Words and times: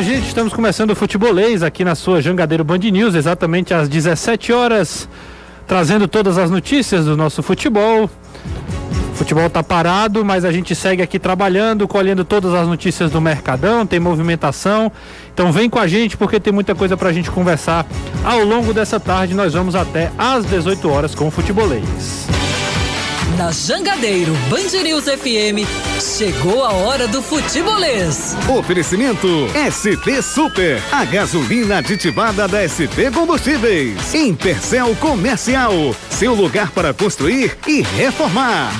minha 0.00 0.16
gente, 0.16 0.28
estamos 0.28 0.52
começando 0.52 0.92
o 0.92 0.96
futebolês 0.96 1.62
aqui 1.62 1.84
na 1.84 1.94
sua 1.94 2.22
Jangadeiro 2.22 2.64
Band 2.64 2.78
News, 2.78 3.14
exatamente 3.14 3.74
às 3.74 3.86
17 3.86 4.50
horas, 4.50 5.06
trazendo 5.66 6.08
todas 6.08 6.38
as 6.38 6.50
notícias 6.50 7.04
do 7.04 7.16
nosso 7.16 7.42
futebol. 7.42 8.08
O 9.12 9.14
futebol 9.14 9.46
está 9.46 9.62
parado, 9.62 10.24
mas 10.24 10.46
a 10.46 10.52
gente 10.52 10.74
segue 10.74 11.02
aqui 11.02 11.18
trabalhando, 11.18 11.86
colhendo 11.86 12.24
todas 12.24 12.54
as 12.54 12.66
notícias 12.66 13.10
do 13.10 13.20
Mercadão, 13.20 13.84
tem 13.84 14.00
movimentação. 14.00 14.90
Então 15.34 15.52
vem 15.52 15.68
com 15.68 15.78
a 15.78 15.86
gente 15.86 16.16
porque 16.16 16.40
tem 16.40 16.52
muita 16.52 16.74
coisa 16.74 16.96
para 16.96 17.10
a 17.10 17.12
gente 17.12 17.30
conversar 17.30 17.86
ao 18.24 18.42
longo 18.42 18.72
dessa 18.72 18.98
tarde. 18.98 19.34
Nós 19.34 19.52
vamos 19.52 19.74
até 19.74 20.10
às 20.16 20.46
18 20.46 20.88
horas 20.88 21.14
com 21.14 21.28
o 21.28 21.30
futebolês. 21.30 22.39
Na 23.38 23.50
Jangadeiro 23.52 24.32
Band 24.48 24.82
News 24.82 25.04
FM, 25.04 25.66
chegou 26.00 26.64
a 26.64 26.72
hora 26.72 27.06
do 27.08 27.22
futebolês. 27.22 28.36
Oferecimento 28.48 29.28
ST 29.70 30.22
Super, 30.22 30.82
a 30.92 31.04
gasolina 31.04 31.78
aditivada 31.78 32.46
da 32.48 32.66
ST 32.68 33.10
Combustíveis. 33.14 34.14
Intercel 34.14 34.94
Comercial, 34.96 35.72
seu 36.08 36.34
lugar 36.34 36.70
para 36.70 36.92
construir 36.92 37.56
e 37.66 37.82
reformar. 37.82 38.72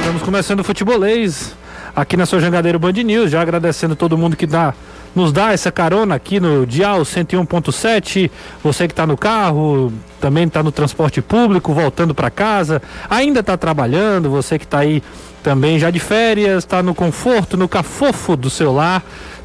Estamos 0.00 0.22
começando 0.22 0.60
o 0.60 0.64
futebolês 0.64 1.54
aqui 1.94 2.16
na 2.16 2.26
sua 2.26 2.40
Jangadeiro 2.40 2.78
Band 2.78 2.92
News, 2.92 3.30
já 3.30 3.40
agradecendo 3.40 3.96
todo 3.96 4.18
mundo 4.18 4.36
que 4.36 4.46
dá, 4.46 4.74
nos 5.16 5.32
dá 5.32 5.52
essa 5.52 5.72
carona 5.72 6.14
aqui 6.14 6.38
no 6.38 6.66
Dial 6.66 7.00
101.7, 7.00 8.30
você 8.62 8.86
que 8.86 8.92
está 8.92 9.06
no 9.06 9.16
carro, 9.16 9.90
também 10.20 10.44
está 10.44 10.62
no 10.62 10.70
transporte 10.70 11.22
público, 11.22 11.72
voltando 11.72 12.14
para 12.14 12.28
casa, 12.30 12.82
ainda 13.08 13.40
está 13.40 13.56
trabalhando, 13.56 14.28
você 14.28 14.58
que 14.58 14.66
está 14.66 14.80
aí 14.80 15.02
também 15.42 15.78
já 15.78 15.90
de 15.90 15.98
férias, 15.98 16.64
está 16.64 16.82
no 16.82 16.94
conforto, 16.94 17.56
no 17.56 17.66
cafofo 17.66 18.36
do 18.36 18.50
seu 18.50 18.74
lar. 18.74 19.02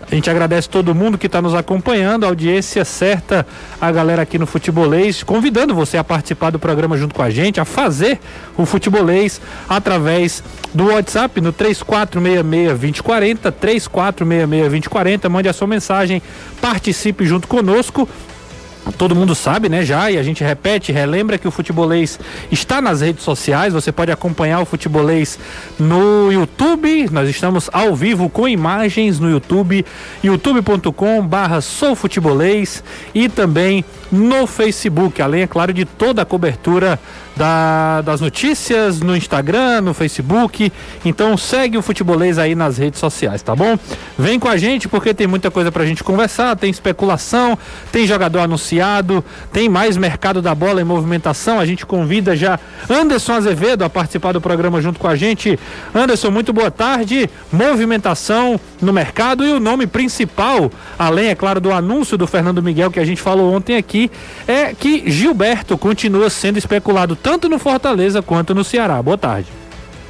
A 0.09 0.15
gente 0.15 0.29
agradece 0.29 0.69
todo 0.69 0.95
mundo 0.95 1.17
que 1.17 1.27
está 1.27 1.41
nos 1.41 1.53
acompanhando, 1.53 2.25
a 2.25 2.27
audiência 2.27 2.83
certa, 2.83 3.45
a 3.79 3.91
galera 3.91 4.21
aqui 4.21 4.37
no 4.37 4.45
Futebolês, 4.45 5.23
convidando 5.23 5.73
você 5.73 5.97
a 5.97 6.03
participar 6.03 6.49
do 6.49 6.59
programa 6.59 6.97
junto 6.97 7.15
com 7.15 7.21
a 7.21 7.29
gente, 7.29 7.59
a 7.59 7.65
fazer 7.65 8.19
o 8.57 8.65
Futebolês 8.65 9.39
através 9.69 10.43
do 10.73 10.87
WhatsApp 10.87 11.39
no 11.39 11.53
3466-2040, 11.53 13.51
3466-2040, 13.51 15.29
mande 15.29 15.47
a 15.47 15.53
sua 15.53 15.67
mensagem, 15.67 16.21
participe 16.59 17.25
junto 17.25 17.47
conosco. 17.47 18.07
Todo 18.97 19.15
mundo 19.15 19.35
sabe, 19.35 19.69
né, 19.69 19.83
já, 19.85 20.09
e 20.09 20.17
a 20.17 20.23
gente 20.23 20.43
repete, 20.43 20.91
relembra 20.91 21.37
que 21.37 21.47
o 21.47 21.51
Futebolês 21.51 22.19
está 22.51 22.81
nas 22.81 23.01
redes 23.01 23.23
sociais, 23.23 23.73
você 23.73 23.91
pode 23.91 24.11
acompanhar 24.11 24.59
o 24.59 24.65
Futebolês 24.65 25.37
no 25.79 26.31
YouTube, 26.31 27.07
nós 27.11 27.29
estamos 27.29 27.69
ao 27.71 27.95
vivo 27.95 28.29
com 28.29 28.47
imagens 28.47 29.19
no 29.19 29.29
YouTube, 29.29 29.85
youtube.com 30.23 31.25
barra 31.25 31.61
soufutebolês 31.61 32.83
e 33.13 33.29
também 33.29 33.85
no 34.11 34.45
Facebook, 34.45 35.21
além, 35.21 35.43
é 35.43 35.47
claro, 35.47 35.73
de 35.73 35.85
toda 35.85 36.21
a 36.21 36.25
cobertura 36.25 36.99
da, 37.35 38.01
das 38.01 38.19
notícias 38.19 38.99
no 38.99 39.15
Instagram, 39.15 39.81
no 39.81 39.93
Facebook. 39.93 40.71
Então 41.05 41.37
segue 41.37 41.77
o 41.77 41.81
futebolês 41.81 42.37
aí 42.37 42.53
nas 42.53 42.77
redes 42.77 42.99
sociais, 42.99 43.41
tá 43.41 43.55
bom? 43.55 43.77
Vem 44.17 44.39
com 44.39 44.47
a 44.47 44.57
gente 44.57 44.87
porque 44.87 45.13
tem 45.13 45.27
muita 45.27 45.49
coisa 45.49 45.71
pra 45.71 45.85
gente 45.85 46.03
conversar, 46.03 46.55
tem 46.55 46.69
especulação, 46.69 47.57
tem 47.91 48.05
jogador 48.05 48.39
anunciado, 48.39 48.70
tem 49.51 49.67
mais 49.67 49.97
mercado 49.97 50.41
da 50.41 50.53
bola 50.53 50.81
em 50.81 50.83
movimentação. 50.83 51.59
A 51.59 51.65
gente 51.65 51.85
convida 51.85 52.35
já 52.35 52.59
Anderson 52.89 53.33
Azevedo 53.33 53.83
a 53.83 53.89
participar 53.89 54.31
do 54.31 54.41
programa 54.41 54.81
junto 54.81 54.99
com 54.99 55.07
a 55.07 55.15
gente. 55.15 55.59
Anderson, 55.93 56.31
muito 56.31 56.53
boa 56.53 56.71
tarde. 56.71 57.29
Movimentação 57.51 58.59
no 58.81 58.93
mercado 58.93 59.45
e 59.45 59.51
o 59.51 59.59
nome 59.59 59.87
principal, 59.87 60.71
além, 60.97 61.29
é 61.29 61.35
claro, 61.35 61.59
do 61.59 61.71
anúncio 61.71 62.17
do 62.17 62.27
Fernando 62.27 62.61
Miguel 62.61 62.91
que 62.91 62.99
a 62.99 63.05
gente 63.05 63.21
falou 63.21 63.53
ontem 63.53 63.75
aqui, 63.75 64.11
é 64.47 64.73
que 64.73 65.09
Gilberto 65.09 65.77
continua 65.77 66.29
sendo 66.29 66.57
especulado 66.57 67.15
tanto 67.15 67.49
no 67.49 67.59
Fortaleza 67.59 68.21
quanto 68.21 68.53
no 68.53 68.63
Ceará. 68.63 69.01
Boa 69.01 69.17
tarde. 69.17 69.61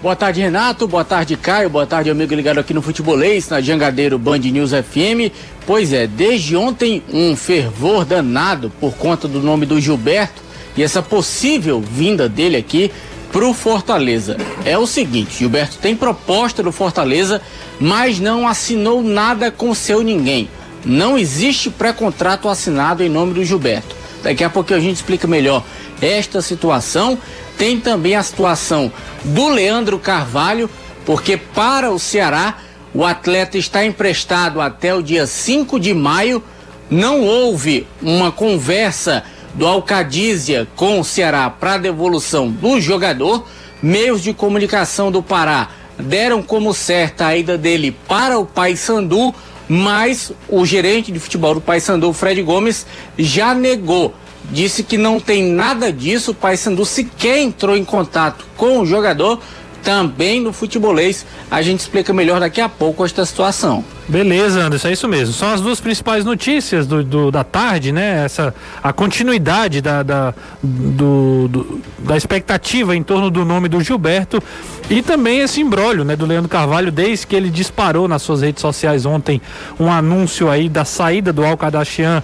Boa 0.01 0.15
tarde, 0.15 0.41
Renato. 0.41 0.87
Boa 0.87 1.05
tarde, 1.05 1.37
Caio. 1.37 1.69
Boa 1.69 1.85
tarde, 1.85 2.09
amigo 2.09 2.33
ligado 2.33 2.57
aqui 2.57 2.73
no 2.73 2.81
Futebolês, 2.81 3.47
na 3.49 3.61
Jangadeiro 3.61 4.17
Band 4.17 4.39
News 4.39 4.71
FM. 4.71 5.31
Pois 5.71 5.93
é, 5.93 6.05
desde 6.05 6.53
ontem 6.57 7.01
um 7.13 7.33
fervor 7.33 8.03
danado 8.03 8.69
por 8.77 8.93
conta 8.95 9.25
do 9.25 9.41
nome 9.41 9.65
do 9.65 9.79
Gilberto 9.79 10.41
e 10.75 10.83
essa 10.83 11.01
possível 11.01 11.79
vinda 11.79 12.27
dele 12.27 12.57
aqui 12.57 12.91
pro 13.31 13.53
Fortaleza. 13.53 14.35
É 14.65 14.77
o 14.77 14.85
seguinte, 14.85 15.39
Gilberto 15.39 15.77
tem 15.77 15.95
proposta 15.95 16.61
do 16.61 16.73
Fortaleza, 16.73 17.41
mas 17.79 18.19
não 18.19 18.45
assinou 18.45 19.01
nada 19.01 19.49
com 19.49 19.73
seu 19.73 20.01
ninguém. 20.01 20.49
Não 20.83 21.17
existe 21.17 21.69
pré-contrato 21.69 22.49
assinado 22.49 23.01
em 23.01 23.07
nome 23.07 23.33
do 23.33 23.45
Gilberto. 23.45 23.95
Daqui 24.21 24.43
a 24.43 24.49
pouco 24.49 24.73
a 24.73 24.79
gente 24.79 24.97
explica 24.97 25.25
melhor 25.25 25.63
esta 26.01 26.41
situação. 26.41 27.17
Tem 27.57 27.79
também 27.79 28.17
a 28.17 28.23
situação 28.23 28.91
do 29.23 29.47
Leandro 29.47 29.97
Carvalho, 29.97 30.69
porque 31.05 31.37
para 31.37 31.89
o 31.89 31.97
Ceará 31.97 32.57
o 32.93 33.05
atleta 33.05 33.57
está 33.57 33.85
emprestado 33.85 34.59
até 34.59 34.93
o 34.93 35.01
dia 35.01 35.25
5 35.25 35.79
de 35.79 35.93
maio. 35.93 36.43
Não 36.89 37.21
houve 37.21 37.87
uma 38.01 38.31
conversa 38.31 39.23
do 39.53 39.65
Alcadízia 39.65 40.67
com 40.75 40.99
o 40.99 41.03
Ceará 41.03 41.49
para 41.49 41.77
devolução 41.77 42.49
do 42.49 42.81
jogador. 42.81 43.45
Meios 43.81 44.21
de 44.21 44.33
comunicação 44.33 45.11
do 45.11 45.23
Pará 45.23 45.69
deram 45.97 46.41
como 46.41 46.73
certa 46.73 47.27
a 47.27 47.37
ida 47.37 47.57
dele 47.57 47.95
para 48.07 48.37
o 48.37 48.45
Paysandu, 48.45 49.33
mas 49.67 50.31
o 50.49 50.65
gerente 50.65 51.11
de 51.11 51.19
futebol 51.19 51.55
do 51.55 51.61
Paysandu, 51.61 52.11
Fred 52.11 52.41
Gomes, 52.41 52.85
já 53.17 53.53
negou 53.53 54.13
disse 54.49 54.83
que 54.83 54.97
não 54.97 55.19
tem 55.19 55.43
nada 55.43 55.91
disso. 55.91 56.31
O 56.31 56.35
Paysandu 56.35 56.85
sequer 56.85 57.39
entrou 57.39 57.77
em 57.77 57.85
contato 57.85 58.45
com 58.57 58.79
o 58.79 58.85
jogador. 58.85 59.39
Também 59.83 60.39
no 60.41 60.53
futebolês, 60.53 61.25
a 61.49 61.61
gente 61.61 61.79
explica 61.79 62.13
melhor 62.13 62.39
daqui 62.39 62.61
a 62.61 62.69
pouco 62.69 63.03
esta 63.03 63.25
situação. 63.25 63.83
Beleza, 64.07 64.61
Anderson, 64.61 64.89
é 64.89 64.91
isso 64.91 65.07
mesmo. 65.07 65.33
São 65.33 65.53
as 65.53 65.61
duas 65.61 65.79
principais 65.79 66.25
notícias 66.25 66.85
do, 66.85 67.03
do 67.03 67.31
da 67.31 67.43
tarde, 67.43 67.91
né? 67.91 68.25
Essa, 68.25 68.53
a 68.83 68.91
continuidade 68.91 69.81
da, 69.81 70.03
da, 70.03 70.33
do, 70.61 71.47
do, 71.47 71.81
da 71.99 72.17
expectativa 72.17 72.95
em 72.95 73.01
torno 73.01 73.31
do 73.31 73.45
nome 73.45 73.69
do 73.69 73.81
Gilberto 73.81 74.43
e 74.89 75.01
também 75.01 75.39
esse 75.39 75.61
embrólio 75.61 76.03
né, 76.03 76.15
do 76.15 76.25
Leandro 76.25 76.49
Carvalho, 76.49 76.91
desde 76.91 77.25
que 77.25 77.35
ele 77.35 77.49
disparou 77.49 78.07
nas 78.07 78.21
suas 78.21 78.41
redes 78.41 78.61
sociais 78.61 79.05
ontem 79.05 79.41
um 79.79 79.89
anúncio 79.89 80.49
aí 80.49 80.67
da 80.67 80.83
saída 80.83 81.31
do 81.31 81.45
Alcadachian 81.45 82.21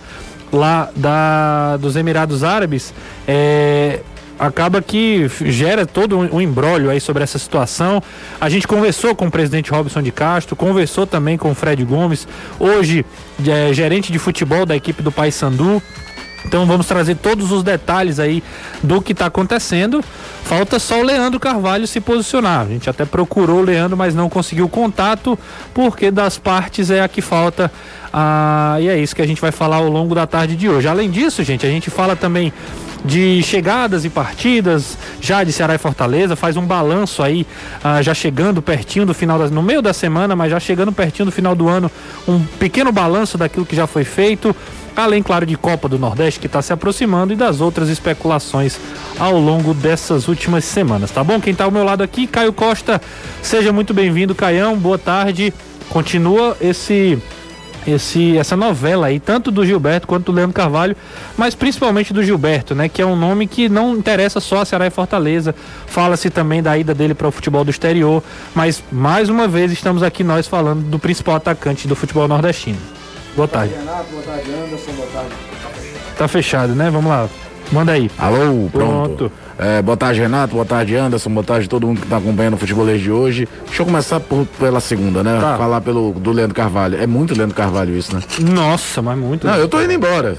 lá 0.52 0.90
da, 0.96 1.78
dos 1.78 1.96
Emirados 1.96 2.44
Árabes, 2.44 2.94
é, 3.28 4.02
acaba 4.40 4.82
que 4.82 5.30
gera 5.46 5.86
todo 5.86 6.18
um, 6.18 6.42
embrólio 6.42 6.90
aí 6.90 7.00
sobre 7.00 7.24
essa 7.24 7.40
situação. 7.40 8.02
A 8.40 8.50
gente 8.50 8.68
conversou 8.68 9.16
com 9.16 9.28
o 9.28 9.32
presidente 9.32 9.72
Robson 9.72 10.02
de 10.02 10.12
Castro, 10.12 10.56
conversou 10.56 11.08
também 11.08 11.38
com 11.38 11.52
o 11.52 11.56
Fred 11.56 11.84
Gomes, 11.84 12.28
hoje 12.60 13.06
é, 13.46 13.74
gerente 13.74 14.12
de 14.12 14.20
futebol 14.20 14.66
da 14.66 14.76
equipe 14.76 15.02
do 15.02 15.12
Paysandu. 15.12 15.82
Então 16.46 16.66
vamos 16.66 16.88
trazer 16.88 17.16
todos 17.16 17.52
os 17.52 17.62
detalhes 17.62 18.20
aí 18.20 18.42
do 18.82 19.02
que 19.02 19.12
está 19.12 19.26
acontecendo. 19.26 20.04
Falta 20.44 20.80
só 20.80 21.02
o 21.02 21.04
Leandro 21.04 21.40
Carvalho 21.40 21.86
se 21.86 22.00
posicionar. 22.00 22.62
A 22.62 22.70
gente 22.70 22.90
até 22.90 23.04
procurou 23.04 23.60
o 23.60 23.62
Leandro, 23.62 23.98
mas 23.98 24.16
não 24.16 24.30
conseguiu 24.30 24.70
contato, 24.70 25.38
porque 25.74 26.10
das 26.10 26.38
partes 26.38 26.90
é 26.90 27.02
a 27.02 27.08
que 27.10 27.22
falta. 27.22 27.70
Ah, 28.14 28.78
e 28.80 28.88
é 28.88 28.98
isso 28.98 29.14
que 29.14 29.22
a 29.22 29.28
gente 29.28 29.42
vai 29.42 29.52
falar 29.52 29.78
ao 29.78 29.90
longo 29.90 30.16
da 30.16 30.26
tarde 30.26 30.56
de 30.56 30.70
hoje. 30.70 30.88
Além 30.88 31.12
disso, 31.12 31.44
gente, 31.44 31.66
a 31.66 31.70
gente 31.70 31.90
fala 31.90 32.16
também 32.16 32.54
de 33.08 33.42
chegadas 33.42 34.06
e 34.06 34.10
partidas 34.10 34.98
já 35.22 35.44
de 35.44 35.52
Ceará 35.52 35.74
e 35.74 35.78
Fortaleza, 35.78 36.36
faz 36.36 36.58
um 36.58 36.66
balanço 36.66 37.24
aí, 37.24 37.48
ah, 37.84 38.02
já 38.02 38.14
chegando 38.14 38.62
pertinho 38.62 39.06
do 39.06 39.14
final, 39.14 39.40
das, 39.40 39.50
no 39.50 39.64
meio 39.64 39.82
da 39.82 39.94
semana, 39.94 40.36
mas 40.36 40.52
já 40.52 40.60
chegando 40.60 40.92
pertinho 40.92 41.26
do 41.26 41.32
final 41.32 41.56
do 41.56 41.68
ano, 41.68 41.90
um 42.28 42.44
pequeno 42.60 42.92
balanço 42.92 43.38
daquilo 43.38 43.66
que 43.66 43.76
já 43.76 43.88
foi 43.88 44.04
feito 44.04 44.56
além, 44.96 45.22
claro, 45.22 45.46
de 45.46 45.56
Copa 45.56 45.88
do 45.88 46.00
Nordeste 46.00 46.40
que 46.40 46.48
está 46.48 46.62
se 46.62 46.74
aproximando 46.74 47.32
e 47.32 47.36
das 47.36 47.62
outras 47.62 47.88
especulações 47.88 48.80
ao 49.20 49.40
longo 49.40 49.74
dessas 49.74 50.28
últimas 50.28 50.66
semanas, 50.66 51.12
tá 51.12 51.24
bom? 51.24 51.40
Quem 51.40 51.54
está 51.54 51.66
ao 51.66 51.72
meu 51.72 51.84
lado 51.84 52.02
aqui, 52.02 52.26
Caio 52.26 52.52
Costa, 52.52 53.00
seja 53.42 53.72
muito 53.72 53.94
bem-vindo, 53.94 54.34
Caião, 54.34 54.76
boa 54.76 54.98
tarde. 54.98 55.54
Continua 55.90 56.58
esse 56.60 57.18
esse, 57.86 58.38
essa 58.38 58.56
novela 58.56 59.08
aí, 59.08 59.20
tanto 59.20 59.52
do 59.52 59.66
Gilberto 59.66 60.08
quanto 60.08 60.26
do 60.26 60.32
Leandro 60.32 60.54
Carvalho, 60.54 60.96
mas 61.38 61.56
principalmente 61.56 62.14
do 62.14 62.24
Gilberto, 62.24 62.74
né? 62.74 62.90
Que 62.90 63.02
é 63.02 63.06
um 63.06 63.16
nome 63.16 63.48
que 63.48 63.70
não 63.70 63.96
interessa 63.96 64.40
só 64.40 64.62
a 64.62 64.66
Ceará 64.66 64.88
e 64.88 64.90
Fortaleza. 64.90 65.54
Fala-se 65.86 66.30
também 66.30 66.62
da 66.62 66.78
ida 66.78 66.94
dele 66.94 67.14
para 67.14 67.28
o 67.28 67.32
futebol 67.32 67.64
do 67.64 67.72
exterior, 67.72 68.24
mas 68.56 68.84
mais 68.92 69.30
uma 69.30 69.48
vez 69.48 69.72
estamos 69.72 70.04
aqui 70.04 70.24
nós 70.24 70.48
falando 70.48 70.82
do 70.90 71.00
principal 71.00 71.36
atacante 71.36 71.88
do 71.88 71.96
futebol 71.96 72.28
nordestino. 72.28 72.78
Boa 73.36 73.48
tarde. 73.48 73.74
Renato, 73.74 74.06
boa 74.12 74.24
tarde, 74.24 74.52
Anderson, 74.52 74.92
boa 74.94 75.08
tarde. 75.10 75.32
Tá 76.18 76.28
fechado, 76.28 76.74
né? 76.74 76.90
Vamos 76.90 77.10
lá. 77.10 77.30
Manda 77.72 77.92
aí. 77.92 78.10
Alô, 78.18 78.70
pronto. 78.72 78.72
pronto. 78.72 79.32
É, 79.58 79.82
boa 79.82 79.98
tarde, 79.98 80.20
Renato. 80.20 80.54
Boa 80.54 80.66
tarde, 80.66 80.96
Anderson. 80.96 81.30
Boa 81.32 81.44
tarde 81.44 81.68
todo 81.68 81.88
mundo 81.88 81.98
que 81.98 82.06
está 82.06 82.18
acompanhando 82.18 82.54
o 82.54 82.58
futebolês 82.58 83.02
de 83.02 83.12
hoje. 83.12 83.48
Deixa 83.66 83.82
eu 83.82 83.86
começar 83.86 84.20
por, 84.20 84.46
pela 84.60 84.80
segunda, 84.80 85.24
né? 85.24 85.40
Tá. 85.40 85.58
Falar 85.58 85.82
pelo 85.82 86.14
do 86.14 86.32
Leandro 86.32 86.56
Carvalho. 86.56 87.02
É 87.02 87.08
muito 87.08 87.36
Leandro 87.36 87.56
Carvalho 87.56 87.98
isso, 87.98 88.16
né? 88.16 88.22
Nossa, 88.40 89.02
mas 89.02 89.18
muito. 89.18 89.48
Não, 89.48 89.56
eu 89.56 89.68
tô 89.68 89.82
indo 89.82 89.94
embora. 89.94 90.38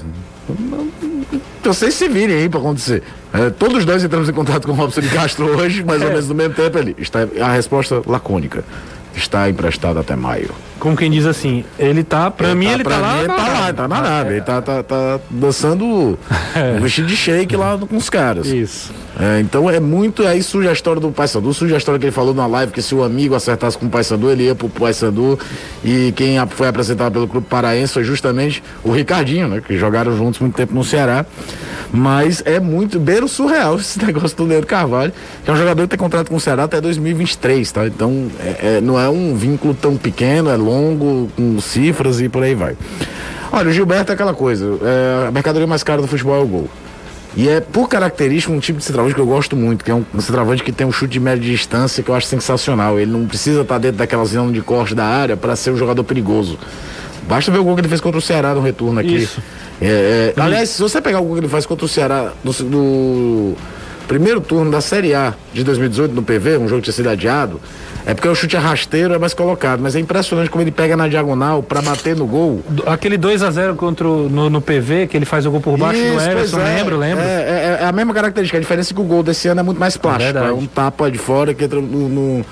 Vocês 1.63 1.93
se 1.93 2.07
virem 2.07 2.35
aí 2.37 2.49
para 2.49 2.59
acontecer. 2.59 3.03
É, 3.33 3.49
todos 3.49 3.85
nós 3.85 4.03
entramos 4.03 4.29
em 4.29 4.33
contato 4.33 4.65
com 4.65 4.71
o 4.71 4.75
Robson 4.75 5.01
de 5.01 5.09
Castro 5.09 5.45
hoje, 5.45 5.83
mais 5.83 6.01
é. 6.01 6.05
ou 6.05 6.11
menos 6.11 6.29
no 6.29 6.35
mesmo 6.35 6.55
tempo 6.55 6.77
ali. 6.77 6.95
Está 6.97 7.27
a 7.41 7.51
resposta 7.51 8.01
lacônica. 8.07 8.63
Está 9.15 9.49
emprestado 9.49 9.99
até 9.99 10.15
maio. 10.15 10.49
Como 10.79 10.95
quem 10.95 11.11
diz 11.11 11.25
assim, 11.25 11.63
ele 11.77 12.03
tá, 12.03 12.31
pra 12.31 12.47
ele 12.47 12.59
mim 12.59 12.65
tá, 12.67 12.73
ele 12.73 12.83
tá 12.83 12.97
lá. 12.97 13.17
Ele 13.17 13.27
tá 13.27 13.35
lá, 13.35 13.73
tá 13.73 13.87
na 13.87 14.01
nave. 14.01 14.31
Ele 14.31 14.41
tá, 14.41 14.61
tá, 14.61 14.83
tá 14.83 15.19
dançando 15.29 16.17
é. 16.55 16.79
vestido 16.79 17.07
de 17.07 17.15
shake 17.15 17.55
lá 17.55 17.77
com 17.77 17.97
os 17.97 18.09
caras. 18.09 18.47
Isso. 18.47 18.91
É, 19.19 19.41
então 19.41 19.69
é 19.69 19.79
muito. 19.79 20.25
Aí 20.25 20.41
surge 20.41 20.69
a 20.69 20.71
história 20.71 21.01
do 21.01 21.11
Paysandu, 21.11 21.53
surge 21.53 21.73
a 21.73 21.77
história 21.77 21.99
que 21.99 22.05
ele 22.05 22.11
falou 22.11 22.33
na 22.33 22.47
live, 22.47 22.71
que 22.71 22.81
se 22.81 22.95
o 22.95 23.03
amigo 23.03 23.35
acertasse 23.35 23.77
com 23.77 23.87
o 23.87 23.89
Paysandu, 23.89 24.29
ele 24.29 24.43
ia 24.43 24.55
pro 24.55 24.69
Paysandu. 24.69 25.37
E 25.83 26.13
quem 26.15 26.37
foi 26.47 26.69
apresentado 26.69 27.11
pelo 27.11 27.27
Clube 27.27 27.47
Paraense 27.47 27.93
foi 27.93 28.03
justamente 28.03 28.63
o 28.83 28.91
Ricardinho, 28.91 29.49
né? 29.49 29.61
Que 29.65 29.77
jogaram 29.77 30.15
juntos 30.15 30.39
muito 30.39 30.55
tempo 30.55 30.73
no 30.73 30.83
Ceará. 30.83 31.25
Mas 31.91 32.41
é 32.45 32.59
muito 32.59 32.99
beiro 32.99 33.27
surreal 33.27 33.75
esse 33.79 34.03
negócio 34.03 34.37
do 34.37 34.45
Leandro 34.45 34.67
Carvalho, 34.67 35.11
que 35.43 35.49
é 35.49 35.53
um 35.53 35.57
jogador 35.57 35.81
que 35.81 35.89
tem 35.89 35.99
contrato 35.99 36.29
com 36.29 36.35
o 36.35 36.39
Ceará 36.39 36.63
até 36.63 36.79
2023, 36.79 37.71
tá? 37.71 37.87
Então 37.87 38.27
é, 38.39 38.77
é, 38.77 38.81
não 38.81 38.99
é 38.99 39.09
um 39.09 39.35
vínculo 39.35 39.73
tão 39.73 39.97
pequeno, 39.97 40.49
é 40.49 40.55
longo, 40.69 41.29
com 41.35 41.59
cifras 41.59 42.21
e 42.21 42.29
por 42.29 42.43
aí 42.43 42.55
vai. 42.55 42.75
Olha, 43.51 43.69
o 43.69 43.71
Gilberto 43.71 44.11
é 44.11 44.15
aquela 44.15 44.33
coisa, 44.33 44.77
é, 44.83 45.27
a 45.27 45.31
mercadoria 45.31 45.67
mais 45.67 45.83
cara 45.83 46.01
do 46.01 46.07
futebol 46.07 46.35
é 46.35 46.43
o 46.43 46.47
gol. 46.47 46.69
E 47.35 47.47
é, 47.47 47.61
por 47.61 47.87
característica, 47.87 48.51
um 48.51 48.59
tipo 48.59 48.79
de 48.79 48.85
centroavante 48.85 49.15
que 49.15 49.21
eu 49.21 49.25
gosto 49.25 49.55
muito, 49.55 49.85
que 49.85 49.91
é 49.91 49.93
um, 49.93 50.03
um 50.13 50.19
centroavante 50.19 50.63
que 50.63 50.71
tem 50.71 50.85
um 50.85 50.91
chute 50.91 51.13
de 51.13 51.19
média 51.19 51.43
distância 51.43 52.03
que 52.03 52.09
eu 52.09 52.15
acho 52.15 52.27
sensacional. 52.27 52.99
Ele 52.99 53.11
não 53.11 53.25
precisa 53.25 53.61
estar 53.61 53.77
dentro 53.77 53.97
daquela 53.97 54.25
zona 54.25 54.51
de 54.51 54.61
corte 54.61 54.95
da 54.95 55.05
área 55.05 55.37
para 55.37 55.55
ser 55.55 55.71
um 55.71 55.77
jogador 55.77 56.03
perigoso. 56.03 56.57
Basta 57.27 57.51
ver 57.51 57.59
o 57.59 57.63
gol 57.63 57.75
que 57.75 57.81
ele 57.81 57.87
fez 57.87 58.01
contra 58.01 58.17
o 58.17 58.21
Ceará 58.21 58.55
no 58.55 58.61
retorno 58.61 58.99
aqui. 58.99 59.29
É, 59.79 60.33
é, 60.35 60.41
aliás, 60.41 60.69
se 60.69 60.81
você 60.81 60.99
pegar 60.99 61.19
o 61.19 61.23
gol 61.23 61.35
que 61.35 61.41
ele 61.41 61.47
faz 61.47 61.65
contra 61.65 61.85
o 61.85 61.87
Ceará 61.87 62.33
no 62.43 63.55
primeiro 64.09 64.41
turno 64.41 64.71
da 64.71 64.81
Série 64.81 65.13
A 65.13 65.35
de 65.53 65.63
2018 65.63 66.15
no 66.15 66.23
PV, 66.23 66.57
um 66.57 66.67
jogo 66.67 66.81
que 66.81 66.85
tinha 66.85 66.93
sido 66.93 67.09
adiado, 67.09 67.61
é 68.07 68.13
porque 68.15 68.27
o 68.27 68.33
chute 68.33 68.55
é 68.55 68.59
rasteiro, 68.59 69.13
é 69.13 69.19
mais 69.19 69.35
colocado, 69.35 69.81
mas 69.81 69.95
é 69.95 69.99
impressionante 69.99 70.49
como 70.49 70.63
ele 70.63 70.71
pega 70.71 70.97
na 70.97 71.07
diagonal 71.07 71.61
para 71.61 71.79
bater 71.79 72.15
no 72.15 72.25
gol. 72.25 72.59
Aquele 72.87 73.17
2 73.17 73.43
a 73.43 73.51
0 73.51 73.75
contra 73.75 74.07
o, 74.07 74.27
no, 74.27 74.49
no, 74.49 74.59
PV, 74.61 75.05
que 75.05 75.15
ele 75.15 75.25
faz 75.25 75.45
o 75.45 75.51
gol 75.51 75.61
por 75.61 75.77
baixo 75.77 76.01
Isso, 76.01 76.15
no 76.15 76.21
Everson, 76.21 76.59
é, 76.59 76.75
lembro, 76.75 76.97
lembro. 76.97 77.23
É, 77.23 77.27
é, 77.27 77.77
é, 77.81 77.85
a 77.85 77.91
mesma 77.91 78.11
característica, 78.11 78.57
a 78.57 78.61
diferença 78.61 78.91
é 78.91 78.95
que 78.95 78.99
o 78.99 79.03
gol 79.03 79.21
desse 79.21 79.47
ano 79.47 79.59
é 79.59 79.63
muito 79.63 79.79
mais 79.79 79.95
plástico, 79.95 80.39
é, 80.39 80.47
é 80.47 80.51
um 80.51 80.65
tapa 80.65 81.11
de 81.11 81.19
fora 81.19 81.53
que 81.53 81.63
entra 81.63 81.79
no, 81.79 82.09
no, 82.09 82.45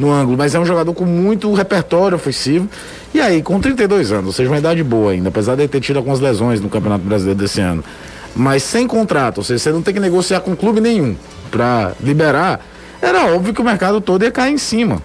no, 0.00 0.10
ângulo, 0.10 0.38
mas 0.38 0.54
é 0.54 0.58
um 0.58 0.64
jogador 0.64 0.94
com 0.94 1.04
muito 1.04 1.52
repertório 1.52 2.16
ofensivo. 2.16 2.66
E 3.12 3.20
aí, 3.20 3.42
com 3.42 3.60
32 3.60 4.12
anos, 4.12 4.26
ou 4.28 4.32
seja, 4.32 4.48
uma 4.48 4.58
idade 4.58 4.82
boa 4.82 5.12
ainda, 5.12 5.28
apesar 5.28 5.56
de 5.56 5.68
ter 5.68 5.80
tido 5.80 5.98
algumas 5.98 6.20
lesões 6.20 6.58
no 6.58 6.70
Campeonato 6.70 7.04
Brasileiro 7.04 7.38
desse 7.38 7.60
ano, 7.60 7.84
mas 8.34 8.62
sem 8.62 8.86
contrato, 8.86 9.38
ou 9.38 9.44
seja, 9.44 9.58
você 9.58 9.72
não 9.72 9.82
tem 9.82 9.92
que 9.94 10.00
negociar 10.00 10.40
com 10.40 10.56
clube 10.56 10.80
nenhum 10.80 11.16
para 11.50 11.92
liberar 12.00 12.60
era 13.02 13.34
óbvio 13.34 13.52
que 13.52 13.60
o 13.60 13.64
mercado 13.64 14.00
todo 14.00 14.22
ia 14.22 14.30
cair 14.30 14.54
em 14.54 14.58
cima. 14.58 15.02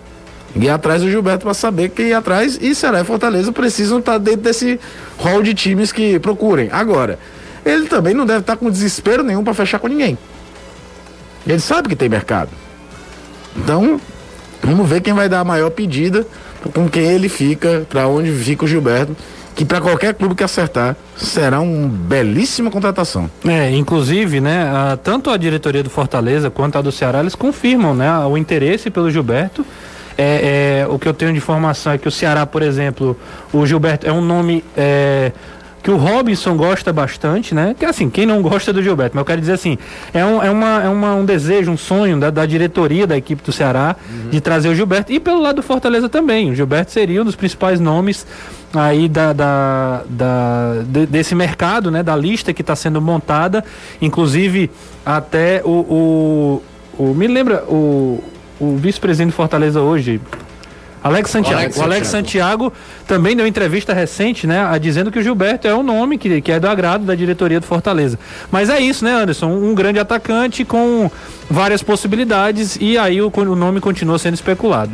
Ir 0.55 0.69
atrás 0.69 1.01
do 1.01 1.09
Gilberto 1.09 1.45
para 1.45 1.53
saber 1.55 1.89
quem 1.89 2.09
ia 2.09 2.19
atrás 2.19 2.57
e 2.61 2.75
Ceará 2.75 3.01
e 3.01 3.03
Fortaleza 3.03 3.51
precisam 3.51 3.97
estar 3.97 4.13
tá 4.13 4.17
dentro 4.19 4.41
desse 4.41 4.79
hall 5.17 5.41
de 5.41 5.55
times 5.55 5.91
que 5.91 6.19
procurem. 6.19 6.69
Agora, 6.71 7.17
ele 7.65 7.87
também 7.87 8.13
não 8.13 8.25
deve 8.25 8.41
estar 8.41 8.53
tá 8.53 8.57
com 8.57 8.69
desespero 8.69 9.23
nenhum 9.23 9.43
para 9.43 9.55
fechar 9.55 9.79
com 9.79 9.87
ninguém. 9.87 10.15
Ele 11.45 11.59
sabe 11.59 11.89
que 11.89 11.95
tem 11.95 12.07
mercado. 12.07 12.51
Então, 13.55 13.99
vamos 14.61 14.87
ver 14.87 15.01
quem 15.01 15.13
vai 15.13 15.27
dar 15.27 15.39
a 15.39 15.43
maior 15.43 15.71
pedida, 15.71 16.25
com 16.73 16.87
quem 16.87 17.03
ele 17.03 17.29
fica, 17.29 17.85
para 17.89 18.07
onde 18.07 18.31
fica 18.31 18.65
o 18.65 18.67
Gilberto 18.67 19.15
que 19.57 19.65
para 19.65 19.81
qualquer 19.81 20.13
clube 20.13 20.35
que 20.35 20.43
acertar 20.43 20.95
será 21.15 21.59
uma 21.59 21.87
belíssima 21.87 22.69
contratação. 22.69 23.27
É, 23.43 23.71
inclusive, 23.71 24.39
né, 24.39 24.69
a, 24.71 24.95
tanto 24.95 25.31
a 25.31 25.35
diretoria 25.35 25.81
do 25.81 25.89
Fortaleza 25.89 26.51
quanto 26.51 26.77
a 26.77 26.81
do 26.81 26.91
Ceará, 26.91 27.21
eles 27.21 27.33
confirmam, 27.33 27.95
né, 27.95 28.07
o 28.19 28.37
interesse 28.37 28.91
pelo 28.91 29.09
Gilberto. 29.09 29.65
É, 30.15 30.83
é, 30.83 30.87
o 30.87 30.99
que 30.99 31.07
eu 31.07 31.13
tenho 31.13 31.31
de 31.31 31.37
informação 31.39 31.91
é 31.91 31.97
que 31.97 32.07
o 32.07 32.11
Ceará, 32.11 32.45
por 32.45 32.61
exemplo, 32.61 33.17
o 33.51 33.65
Gilberto 33.65 34.07
é 34.07 34.11
um 34.11 34.21
nome 34.21 34.63
é, 34.75 35.31
que 35.81 35.89
o 35.89 35.95
Robinson 35.95 36.55
gosta 36.55 36.91
bastante, 36.91 37.55
né? 37.55 37.75
Que 37.77 37.85
assim, 37.85 38.09
quem 38.09 38.25
não 38.25 38.41
gosta 38.41 38.73
do 38.73 38.83
Gilberto, 38.83 39.15
mas 39.15 39.21
eu 39.21 39.25
quero 39.25 39.39
dizer 39.39 39.53
assim, 39.53 39.77
é 40.13 40.23
um, 40.25 40.43
é 40.43 40.51
uma, 40.51 40.83
é 40.83 40.89
uma, 40.89 41.15
um 41.15 41.25
desejo, 41.25 41.71
um 41.71 41.77
sonho 41.77 42.19
da, 42.19 42.29
da 42.29 42.45
diretoria 42.45 43.07
da 43.07 43.17
equipe 43.17 43.41
do 43.43 43.51
Ceará 43.51 43.95
uhum. 44.07 44.29
de 44.29 44.41
trazer 44.41 44.69
o 44.69 44.75
Gilberto 44.75 45.11
e 45.11 45.19
pelo 45.19 45.41
lado 45.41 45.57
do 45.57 45.63
Fortaleza 45.63 46.09
também. 46.09 46.51
O 46.51 46.55
Gilberto 46.55 46.91
seria 46.91 47.21
um 47.21 47.25
dos 47.25 47.35
principais 47.35 47.79
nomes 47.79 48.27
aí 48.73 49.07
da, 49.07 49.33
da, 49.33 50.03
da 50.09 50.83
de, 50.85 51.05
desse 51.05 51.33
mercado, 51.33 51.89
né? 51.89 52.03
Da 52.03 52.15
lista 52.15 52.53
que 52.53 52.61
está 52.61 52.75
sendo 52.75 53.01
montada, 53.01 53.63
inclusive 54.01 54.69
até 55.05 55.61
o, 55.63 56.61
o, 56.97 57.03
o 57.03 57.13
me 57.13 57.27
lembra 57.27 57.63
o, 57.63 58.23
o 58.59 58.75
vice-presidente 58.77 59.29
de 59.29 59.35
Fortaleza 59.35 59.81
hoje, 59.81 60.19
Alex 61.03 61.29
Santiago. 61.29 61.59
Alex, 61.59 61.77
o 61.77 61.83
Alex 61.83 62.07
Santiago. 62.07 62.63
Santiago 62.63 62.73
também 63.07 63.35
deu 63.35 63.47
entrevista 63.47 63.93
recente, 63.93 64.45
né, 64.45 64.65
a, 64.65 64.77
dizendo 64.77 65.11
que 65.11 65.19
o 65.19 65.21
Gilberto 65.21 65.67
é 65.67 65.73
um 65.73 65.83
nome 65.83 66.17
que, 66.17 66.41
que 66.41 66.51
é 66.51 66.59
do 66.59 66.67
agrado 66.67 67.05
da 67.05 67.15
diretoria 67.15 67.59
do 67.59 67.65
Fortaleza. 67.65 68.19
Mas 68.51 68.69
é 68.69 68.79
isso, 68.79 69.05
né, 69.05 69.13
Anderson? 69.13 69.47
Um 69.47 69.73
grande 69.73 69.99
atacante 69.99 70.65
com 70.65 71.09
várias 71.49 71.81
possibilidades 71.81 72.77
e 72.81 72.97
aí 72.97 73.21
o, 73.21 73.31
o 73.33 73.55
nome 73.55 73.79
continua 73.79 74.19
sendo 74.19 74.33
especulado. 74.33 74.91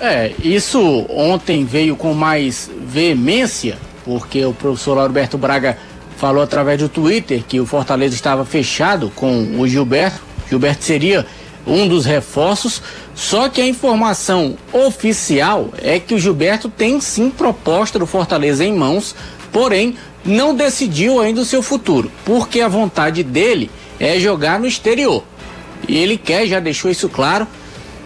É, 0.00 0.32
isso 0.42 1.06
ontem 1.08 1.64
veio 1.64 1.96
com 1.96 2.12
mais 2.12 2.70
veemência, 2.86 3.78
porque 4.04 4.44
o 4.44 4.52
professor 4.52 4.98
Alberto 4.98 5.38
Braga 5.38 5.78
falou 6.18 6.42
através 6.42 6.78
do 6.78 6.88
Twitter 6.88 7.42
que 7.46 7.60
o 7.60 7.66
Fortaleza 7.66 8.14
estava 8.14 8.44
fechado 8.44 9.10
com 9.14 9.58
o 9.58 9.66
Gilberto. 9.66 10.20
Gilberto 10.48 10.84
seria 10.84 11.26
um 11.66 11.88
dos 11.88 12.04
reforços. 12.04 12.82
Só 13.14 13.48
que 13.48 13.60
a 13.60 13.66
informação 13.66 14.56
oficial 14.72 15.70
é 15.78 15.98
que 15.98 16.14
o 16.14 16.18
Gilberto 16.18 16.68
tem 16.68 17.00
sim 17.00 17.30
proposta 17.30 17.98
do 17.98 18.06
Fortaleza 18.06 18.64
em 18.64 18.74
mãos, 18.74 19.16
porém 19.50 19.96
não 20.24 20.54
decidiu 20.54 21.20
ainda 21.20 21.40
o 21.40 21.44
seu 21.44 21.62
futuro, 21.62 22.10
porque 22.24 22.60
a 22.60 22.68
vontade 22.68 23.22
dele 23.22 23.70
é 23.98 24.18
jogar 24.18 24.60
no 24.60 24.66
exterior. 24.66 25.24
E 25.88 25.96
ele 25.96 26.18
quer, 26.18 26.46
já 26.46 26.60
deixou 26.60 26.90
isso 26.90 27.08
claro, 27.08 27.46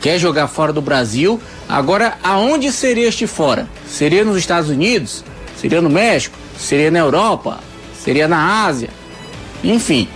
quer 0.01 0.19
jogar 0.19 0.47
fora 0.47 0.73
do 0.73 0.83
Brasil. 0.83 1.41
Agora, 1.71 2.19
aonde 2.23 2.73
seria 2.73 3.09
este 3.09 3.27
fora? 3.27 3.69
Seria 3.89 4.25
nos 4.25 4.37
Estados 4.37 4.69
Unidos? 4.69 5.25
Seria 5.57 5.81
no 5.81 5.89
México? 5.89 6.37
Seria 6.59 6.91
na 6.91 6.99
Europa? 6.99 7.61
Seria 8.03 8.27
na 8.27 8.65
Ásia? 8.65 8.91
Enfim, 9.63 10.09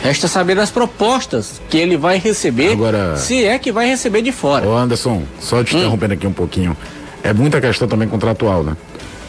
Resta 0.00 0.28
saber 0.28 0.54
das 0.54 0.70
propostas 0.70 1.60
que 1.68 1.76
ele 1.76 1.96
vai 1.96 2.18
receber, 2.18 2.72
Agora, 2.72 3.16
se 3.16 3.44
é 3.44 3.58
que 3.58 3.72
vai 3.72 3.88
receber 3.88 4.22
de 4.22 4.30
fora. 4.30 4.66
Ô 4.66 4.76
Anderson, 4.76 5.24
só 5.40 5.64
te 5.64 5.74
hum. 5.74 5.80
interrompendo 5.80 6.14
aqui 6.14 6.26
um 6.26 6.32
pouquinho. 6.32 6.76
É 7.22 7.32
muita 7.32 7.60
questão 7.60 7.88
também 7.88 8.06
contratual, 8.06 8.62
né? 8.62 8.76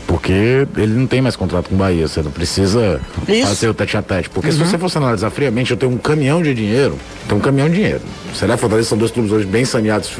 Porque 0.09 0.65
ele 0.75 0.93
não 0.95 1.05
tem 1.05 1.21
mais 1.21 1.35
contrato 1.35 1.69
com 1.69 1.75
o 1.75 1.77
Bahia, 1.77 2.07
você 2.07 2.23
não 2.23 2.31
precisa 2.31 2.99
Isso. 3.27 3.47
fazer 3.47 3.69
o 3.69 3.75
tete 3.75 3.95
a 3.95 4.01
tete. 4.01 4.27
Porque 4.27 4.47
uhum. 4.47 4.53
se 4.53 4.57
você 4.57 4.75
fosse 4.75 4.97
analisar 4.97 5.29
friamente, 5.29 5.69
eu 5.69 5.77
tenho 5.77 5.91
um 5.91 5.99
caminhão 5.99 6.41
de 6.41 6.51
dinheiro, 6.51 6.97
tem 7.27 7.37
um 7.37 7.39
caminhão 7.39 7.69
de 7.69 7.75
dinheiro. 7.75 8.01
Será 8.33 8.55
que 8.55 8.59
Fortaleza 8.59 8.89
são 8.89 8.97
dois 8.97 9.11
clubes 9.11 9.31
hoje 9.31 9.45
bem 9.45 9.65
saneados 9.65 10.11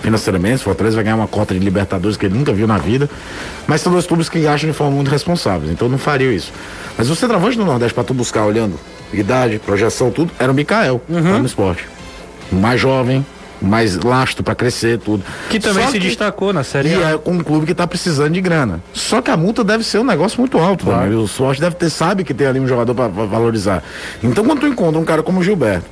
financeiramente, 0.00 0.64
Fortaleza 0.64 0.96
vai 0.96 1.04
ganhar 1.04 1.16
uma 1.16 1.28
cota 1.28 1.52
de 1.52 1.60
Libertadores 1.60 2.16
que 2.16 2.24
ele 2.24 2.38
nunca 2.38 2.54
viu 2.54 2.66
na 2.66 2.78
vida, 2.78 3.10
mas 3.66 3.82
são 3.82 3.92
dois 3.92 4.06
clubes 4.06 4.30
que 4.30 4.40
gastam 4.40 4.70
de 4.70 4.74
forma 4.74 4.96
muito 4.96 5.10
responsável, 5.10 5.70
então 5.70 5.90
não 5.90 5.98
faria 5.98 6.32
isso. 6.32 6.50
Mas 6.96 7.08
você 7.08 7.28
travante 7.28 7.58
no 7.58 7.66
Nordeste 7.66 7.92
para 7.92 8.02
tu 8.02 8.14
buscar 8.14 8.46
olhando 8.46 8.80
idade, 9.12 9.58
projeção, 9.58 10.10
tudo, 10.10 10.32
era 10.38 10.50
o 10.50 10.54
Mikael, 10.54 11.02
uhum. 11.06 11.40
no 11.40 11.44
esporte. 11.44 11.86
mais 12.50 12.80
jovem, 12.80 13.26
mais 13.60 13.96
lastro 13.96 14.42
para 14.42 14.54
crescer, 14.54 14.98
tudo. 14.98 15.24
Que 15.48 15.58
também 15.58 15.84
Só 15.84 15.90
se 15.90 15.98
que, 15.98 16.06
destacou 16.06 16.52
na 16.52 16.64
série. 16.64 16.90
E 16.90 16.94
é 16.94 17.18
um 17.26 17.42
clube 17.42 17.66
que 17.66 17.72
está 17.72 17.86
precisando 17.86 18.32
de 18.32 18.40
grana. 18.40 18.82
Só 18.92 19.22
que 19.22 19.30
a 19.30 19.36
multa 19.36 19.64
deve 19.64 19.84
ser 19.84 19.98
um 19.98 20.04
negócio 20.04 20.40
muito 20.40 20.58
alto, 20.58 20.84
claro. 20.84 21.10
Né? 21.10 21.16
O 21.16 21.24
esporte 21.24 21.60
deve 21.60 21.76
ter, 21.76 21.90
sabe 21.90 22.24
que 22.24 22.34
tem 22.34 22.46
ali 22.46 22.60
um 22.60 22.68
jogador 22.68 22.94
para 22.94 23.08
valorizar. 23.08 23.82
Então, 24.22 24.44
quando 24.44 24.60
tu 24.60 24.66
encontra 24.66 25.00
um 25.00 25.04
cara 25.04 25.22
como 25.22 25.40
o 25.40 25.42
Gilberto, 25.42 25.86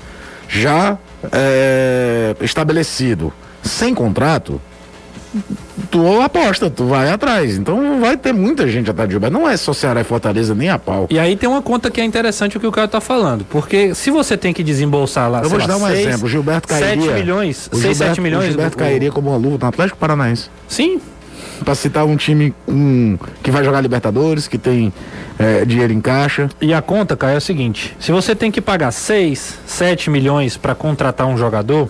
já 0.49 0.99
é, 1.31 2.35
estabelecido, 2.41 3.33
sem 3.63 3.95
contrato, 3.95 4.61
tu 5.91 6.21
aposta, 6.21 6.71
tu 6.71 6.85
vai 6.87 7.11
atrás. 7.11 7.57
Então 7.57 8.01
vai 8.01 8.17
ter 8.17 8.33
muita 8.33 8.69
gente 8.69 8.91
atrás 8.91 9.09
de 9.09 9.13
Gilberto. 9.15 9.37
Não 9.37 9.49
é 9.49 9.57
só 9.57 9.73
Ceará 9.73 10.01
e 10.01 10.05
Fortaleza 10.05 10.55
nem 10.55 10.69
a 10.69 10.79
pau. 10.79 11.07
E 11.11 11.19
aí 11.19 11.37
tem 11.37 11.49
uma 11.49 11.63
conta 11.63 11.91
que 11.91 12.01
é 12.01 12.05
interessante 12.05 12.57
o 12.57 12.61
que 12.61 12.67
o 12.67 12.73
cara 12.73 12.89
tá 12.89 13.01
falando. 13.01 13.45
Porque 13.45 13.95
se 13.95 14.11
você 14.11 14.37
tem 14.37 14.53
que 14.53 14.63
desembolsar 14.63 15.31
lá. 15.31 15.43
Eu 15.43 15.49
vou 15.49 15.59
te 15.59 15.67
dar 15.67 15.77
um 15.77 15.87
seis, 15.87 16.07
exemplo. 16.07 16.27
O 16.27 16.29
Gilberto 16.29 16.69
cairia. 16.69 17.03
7 17.03 17.15
milhões, 17.15 17.71
6, 17.73 17.97
7 17.97 18.21
milhões. 18.21 18.45
O 18.45 18.49
Gilberto 18.49 18.77
cairia 18.77 19.11
como 19.11 19.31
uma 19.31 19.37
luva 19.37 19.59
no 19.61 19.67
Atlético 19.67 19.99
Paranaense. 19.99 20.49
Sim. 20.69 21.01
para 21.65 21.75
citar 21.75 22.05
um 22.05 22.17
time 22.17 22.55
um, 22.67 23.17
que 23.43 23.51
vai 23.51 23.63
jogar 23.63 23.81
Libertadores, 23.81 24.49
que 24.49 24.59
tem 24.59 24.93
é, 25.39 25.65
dinheiro 25.65 25.93
em 25.93 26.01
caixa. 26.01 26.49
E 26.61 26.73
a 26.75 26.83
conta, 26.83 27.17
Caio, 27.17 27.35
é 27.35 27.39
o 27.39 27.41
seguinte: 27.41 27.97
se 28.01 28.13
você 28.13 28.35
tem 28.35 28.51
que 28.51 28.61
pagar 28.61 28.91
6, 28.91 29.59
7 29.67 30.11
milhões 30.11 30.57
para 30.57 30.75
contratar 30.75 31.27
um 31.27 31.37
jogador, 31.37 31.89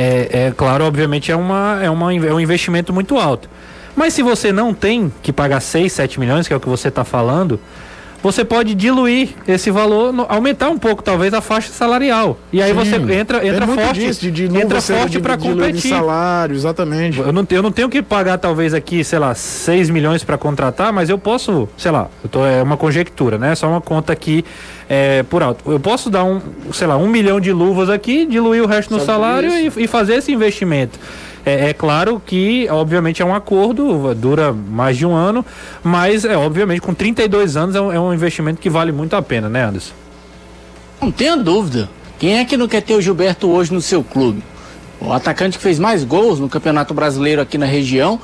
é, 0.00 0.46
é, 0.46 0.52
claro, 0.56 0.84
obviamente 0.84 1.32
é, 1.32 1.34
uma, 1.34 1.80
é, 1.82 1.90
uma, 1.90 2.14
é 2.14 2.32
um 2.32 2.38
investimento 2.38 2.92
muito 2.92 3.18
alto. 3.18 3.50
Mas 3.96 4.14
se 4.14 4.22
você 4.22 4.52
não 4.52 4.72
tem 4.72 5.12
que 5.20 5.32
pagar 5.32 5.58
6, 5.58 5.92
7 5.92 6.20
milhões, 6.20 6.46
que 6.46 6.54
é 6.54 6.56
o 6.56 6.60
que 6.60 6.68
você 6.68 6.86
está 6.86 7.02
falando, 7.02 7.58
você 8.22 8.44
pode 8.44 8.74
diluir 8.74 9.30
esse 9.46 9.70
valor, 9.70 10.14
aumentar 10.28 10.68
um 10.68 10.78
pouco 10.78 11.02
talvez 11.02 11.32
a 11.32 11.40
faixa 11.40 11.70
salarial. 11.72 12.38
E 12.52 12.60
aí 12.60 12.70
Sim, 12.70 12.76
você 12.76 13.14
entra, 13.14 13.46
entra 13.46 13.66
forte, 13.66 14.00
disso, 14.00 14.20
de, 14.20 14.30
de 14.30 14.58
entra 14.58 14.80
forte 14.80 15.20
para 15.20 15.36
competir. 15.36 15.90
salário, 15.90 16.54
exatamente. 16.54 17.18
Eu 17.18 17.32
não, 17.32 17.46
eu 17.48 17.62
não 17.62 17.70
tenho 17.70 17.88
que 17.88 18.02
pagar 18.02 18.38
talvez 18.38 18.74
aqui, 18.74 19.04
sei 19.04 19.18
lá, 19.18 19.34
6 19.34 19.90
milhões 19.90 20.24
para 20.24 20.36
contratar, 20.36 20.92
mas 20.92 21.08
eu 21.08 21.18
posso, 21.18 21.68
sei 21.76 21.90
lá, 21.90 22.08
eu 22.22 22.28
tô, 22.28 22.44
é 22.44 22.62
uma 22.62 22.76
conjectura, 22.76 23.38
né? 23.38 23.54
Só 23.54 23.68
uma 23.68 23.80
conta 23.80 24.12
aqui 24.12 24.44
é, 24.88 25.22
por 25.24 25.42
alto. 25.42 25.70
Eu 25.70 25.78
posso 25.78 26.10
dar 26.10 26.24
um, 26.24 26.40
sei 26.72 26.86
lá, 26.86 26.96
um 26.96 27.08
milhão 27.08 27.40
de 27.40 27.52
luvas 27.52 27.88
aqui, 27.88 28.26
diluir 28.26 28.62
o 28.62 28.66
resto 28.66 28.92
no 28.92 29.00
salário 29.00 29.50
e, 29.50 29.84
e 29.84 29.86
fazer 29.86 30.14
esse 30.14 30.32
investimento. 30.32 30.98
É, 31.48 31.70
é, 31.70 31.72
claro 31.72 32.20
que, 32.24 32.68
obviamente, 32.68 33.22
é 33.22 33.24
um 33.24 33.34
acordo, 33.34 34.14
dura 34.14 34.52
mais 34.52 34.98
de 34.98 35.06
um 35.06 35.14
ano, 35.14 35.42
mas 35.82 36.26
é 36.26 36.36
obviamente 36.36 36.82
com 36.82 36.92
32 36.92 37.56
anos 37.56 37.74
é 37.74 37.80
um, 37.80 37.90
é 37.90 37.98
um 37.98 38.12
investimento 38.12 38.60
que 38.60 38.68
vale 38.68 38.92
muito 38.92 39.16
a 39.16 39.22
pena, 39.22 39.48
né, 39.48 39.64
Anderson? 39.64 39.94
Não 41.00 41.10
tenha 41.10 41.38
dúvida. 41.38 41.88
Quem 42.18 42.38
é 42.38 42.44
que 42.44 42.54
não 42.54 42.68
quer 42.68 42.82
ter 42.82 42.92
o 42.92 43.00
Gilberto 43.00 43.48
hoje 43.48 43.72
no 43.72 43.80
seu 43.80 44.04
clube? 44.04 44.42
O 45.00 45.10
atacante 45.10 45.56
que 45.56 45.64
fez 45.64 45.78
mais 45.78 46.04
gols 46.04 46.38
no 46.38 46.50
Campeonato 46.50 46.92
Brasileiro 46.92 47.40
aqui 47.40 47.56
na 47.56 47.64
região, 47.64 48.20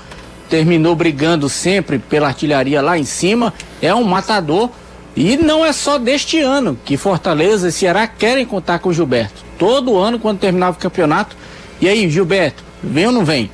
terminou 0.51 0.95
brigando 0.95 1.49
sempre 1.49 1.99
pela 1.99 2.27
artilharia 2.27 2.83
lá 2.83 2.99
em 2.99 3.05
cima, 3.05 3.55
é 3.81 3.95
um 3.95 4.05
matador. 4.05 4.69
E 5.17 5.39
não 5.39 5.65
é 5.65 5.73
só 5.73 5.97
deste 5.97 6.41
ano 6.41 6.77
que 6.85 6.99
Fortaleza 6.99 7.69
e 7.69 7.73
Ceará 7.73 8.07
querem 8.07 8.45
contar 8.45 8.81
com 8.81 8.91
o 8.91 8.93
Gilberto. 8.93 9.43
Todo 9.59 9.97
ano, 9.97 10.19
quando 10.19 10.41
terminava 10.41 10.77
o 10.77 10.81
campeonato. 10.81 11.35
E 11.81 11.89
aí, 11.89 12.11
Gilberto, 12.11 12.65
Vem 12.85 13.07
ou 13.07 13.13
não 13.13 13.25
vem? 13.25 13.51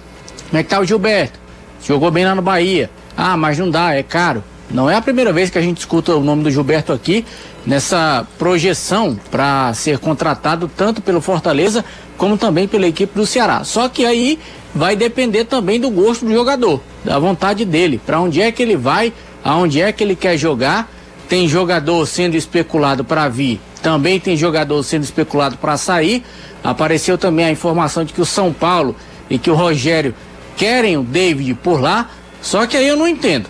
Como 0.48 0.58
é 0.58 0.62
que 0.62 0.68
tá 0.68 0.80
o 0.80 0.84
Gilberto? 0.84 1.38
Jogou 1.84 2.10
bem 2.10 2.24
lá 2.24 2.34
no 2.34 2.42
Bahia. 2.42 2.90
Ah, 3.16 3.36
mas 3.36 3.58
não 3.58 3.70
dá, 3.70 3.94
é 3.94 4.02
caro. 4.02 4.42
Não 4.70 4.88
é 4.88 4.94
a 4.94 5.00
primeira 5.00 5.32
vez 5.32 5.50
que 5.50 5.58
a 5.58 5.62
gente 5.62 5.78
escuta 5.78 6.14
o 6.14 6.20
nome 6.20 6.44
do 6.44 6.50
Gilberto 6.50 6.92
aqui 6.92 7.24
nessa 7.66 8.26
projeção 8.38 9.18
para 9.30 9.72
ser 9.74 9.98
contratado 9.98 10.70
tanto 10.74 11.02
pelo 11.02 11.20
Fortaleza 11.20 11.84
como 12.16 12.36
também 12.36 12.68
pela 12.68 12.86
equipe 12.86 13.14
do 13.14 13.26
Ceará. 13.26 13.64
Só 13.64 13.88
que 13.88 14.04
aí 14.04 14.38
vai 14.74 14.94
depender 14.94 15.44
também 15.44 15.80
do 15.80 15.90
gosto 15.90 16.24
do 16.24 16.32
jogador, 16.32 16.80
da 17.04 17.18
vontade 17.18 17.64
dele, 17.64 18.00
para 18.04 18.20
onde 18.20 18.40
é 18.40 18.52
que 18.52 18.62
ele 18.62 18.76
vai, 18.76 19.12
aonde 19.42 19.80
é 19.80 19.90
que 19.90 20.04
ele 20.04 20.14
quer 20.14 20.36
jogar. 20.36 20.88
Tem 21.28 21.48
jogador 21.48 22.06
sendo 22.06 22.36
especulado 22.36 23.04
para 23.04 23.28
vir, 23.28 23.60
também 23.82 24.18
tem 24.18 24.36
jogador 24.36 24.82
sendo 24.82 25.04
especulado 25.04 25.56
para 25.56 25.76
sair. 25.76 26.24
Apareceu 26.62 27.16
também 27.16 27.46
a 27.46 27.50
informação 27.50 28.04
de 28.04 28.12
que 28.12 28.20
o 28.20 28.26
São 28.26 28.52
Paulo 28.52 28.94
e 29.30 29.38
que 29.38 29.50
o 29.50 29.54
Rogério 29.54 30.14
querem 30.56 30.98
o 30.98 31.02
David 31.02 31.54
por 31.54 31.80
lá, 31.80 32.10
só 32.42 32.66
que 32.66 32.76
aí 32.76 32.86
eu 32.86 32.96
não 32.96 33.08
entendo. 33.08 33.48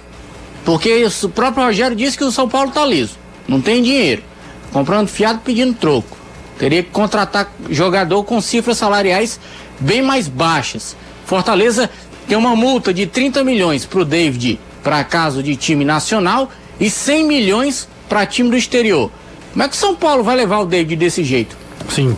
Porque 0.65 1.05
o 1.25 1.29
próprio 1.31 1.65
Rogério 1.65 1.97
disse 1.97 2.17
que 2.17 2.25
o 2.25 2.31
São 2.31 2.49
Paulo 2.49 2.71
tá 2.71 2.85
liso, 2.85 3.17
não 3.49 3.61
tem 3.61 3.83
dinheiro, 3.83 4.23
comprando 4.73 5.09
fiado 5.09 5.41
pedindo 5.45 5.75
troco. 5.75 6.17
Teria 6.59 6.83
que 6.83 6.91
contratar 6.91 7.51
jogador 7.71 8.23
com 8.25 8.41
cifras 8.41 8.77
salariais 8.77 9.41
bem 9.81 10.03
mais 10.03 10.29
baixas. 10.29 10.95
Fortaleza 11.25 11.89
tem 12.29 12.37
uma 12.37 12.55
multa 12.55 12.93
de 12.93 13.07
30 13.07 13.43
milhões 13.43 13.87
para 13.87 14.01
o 14.01 14.05
David 14.05 14.61
para 14.83 15.03
caso 15.03 15.43
de 15.43 15.57
time 15.57 15.85
nacional 15.85 16.51
e 16.79 16.91
100 16.91 17.25
milhões 17.25 17.89
para 18.09 18.27
time 18.27 18.51
do 18.51 18.57
exterior. 18.57 19.11
Como 19.53 19.63
é 19.63 19.69
que 19.69 19.77
São 19.77 19.97
Paulo 19.97 20.23
vai 20.23 20.37
levar 20.37 20.59
o 20.59 20.67
David 20.67 20.97
desse 20.97 21.25
jeito? 21.25 21.57
Sim. 21.89 22.17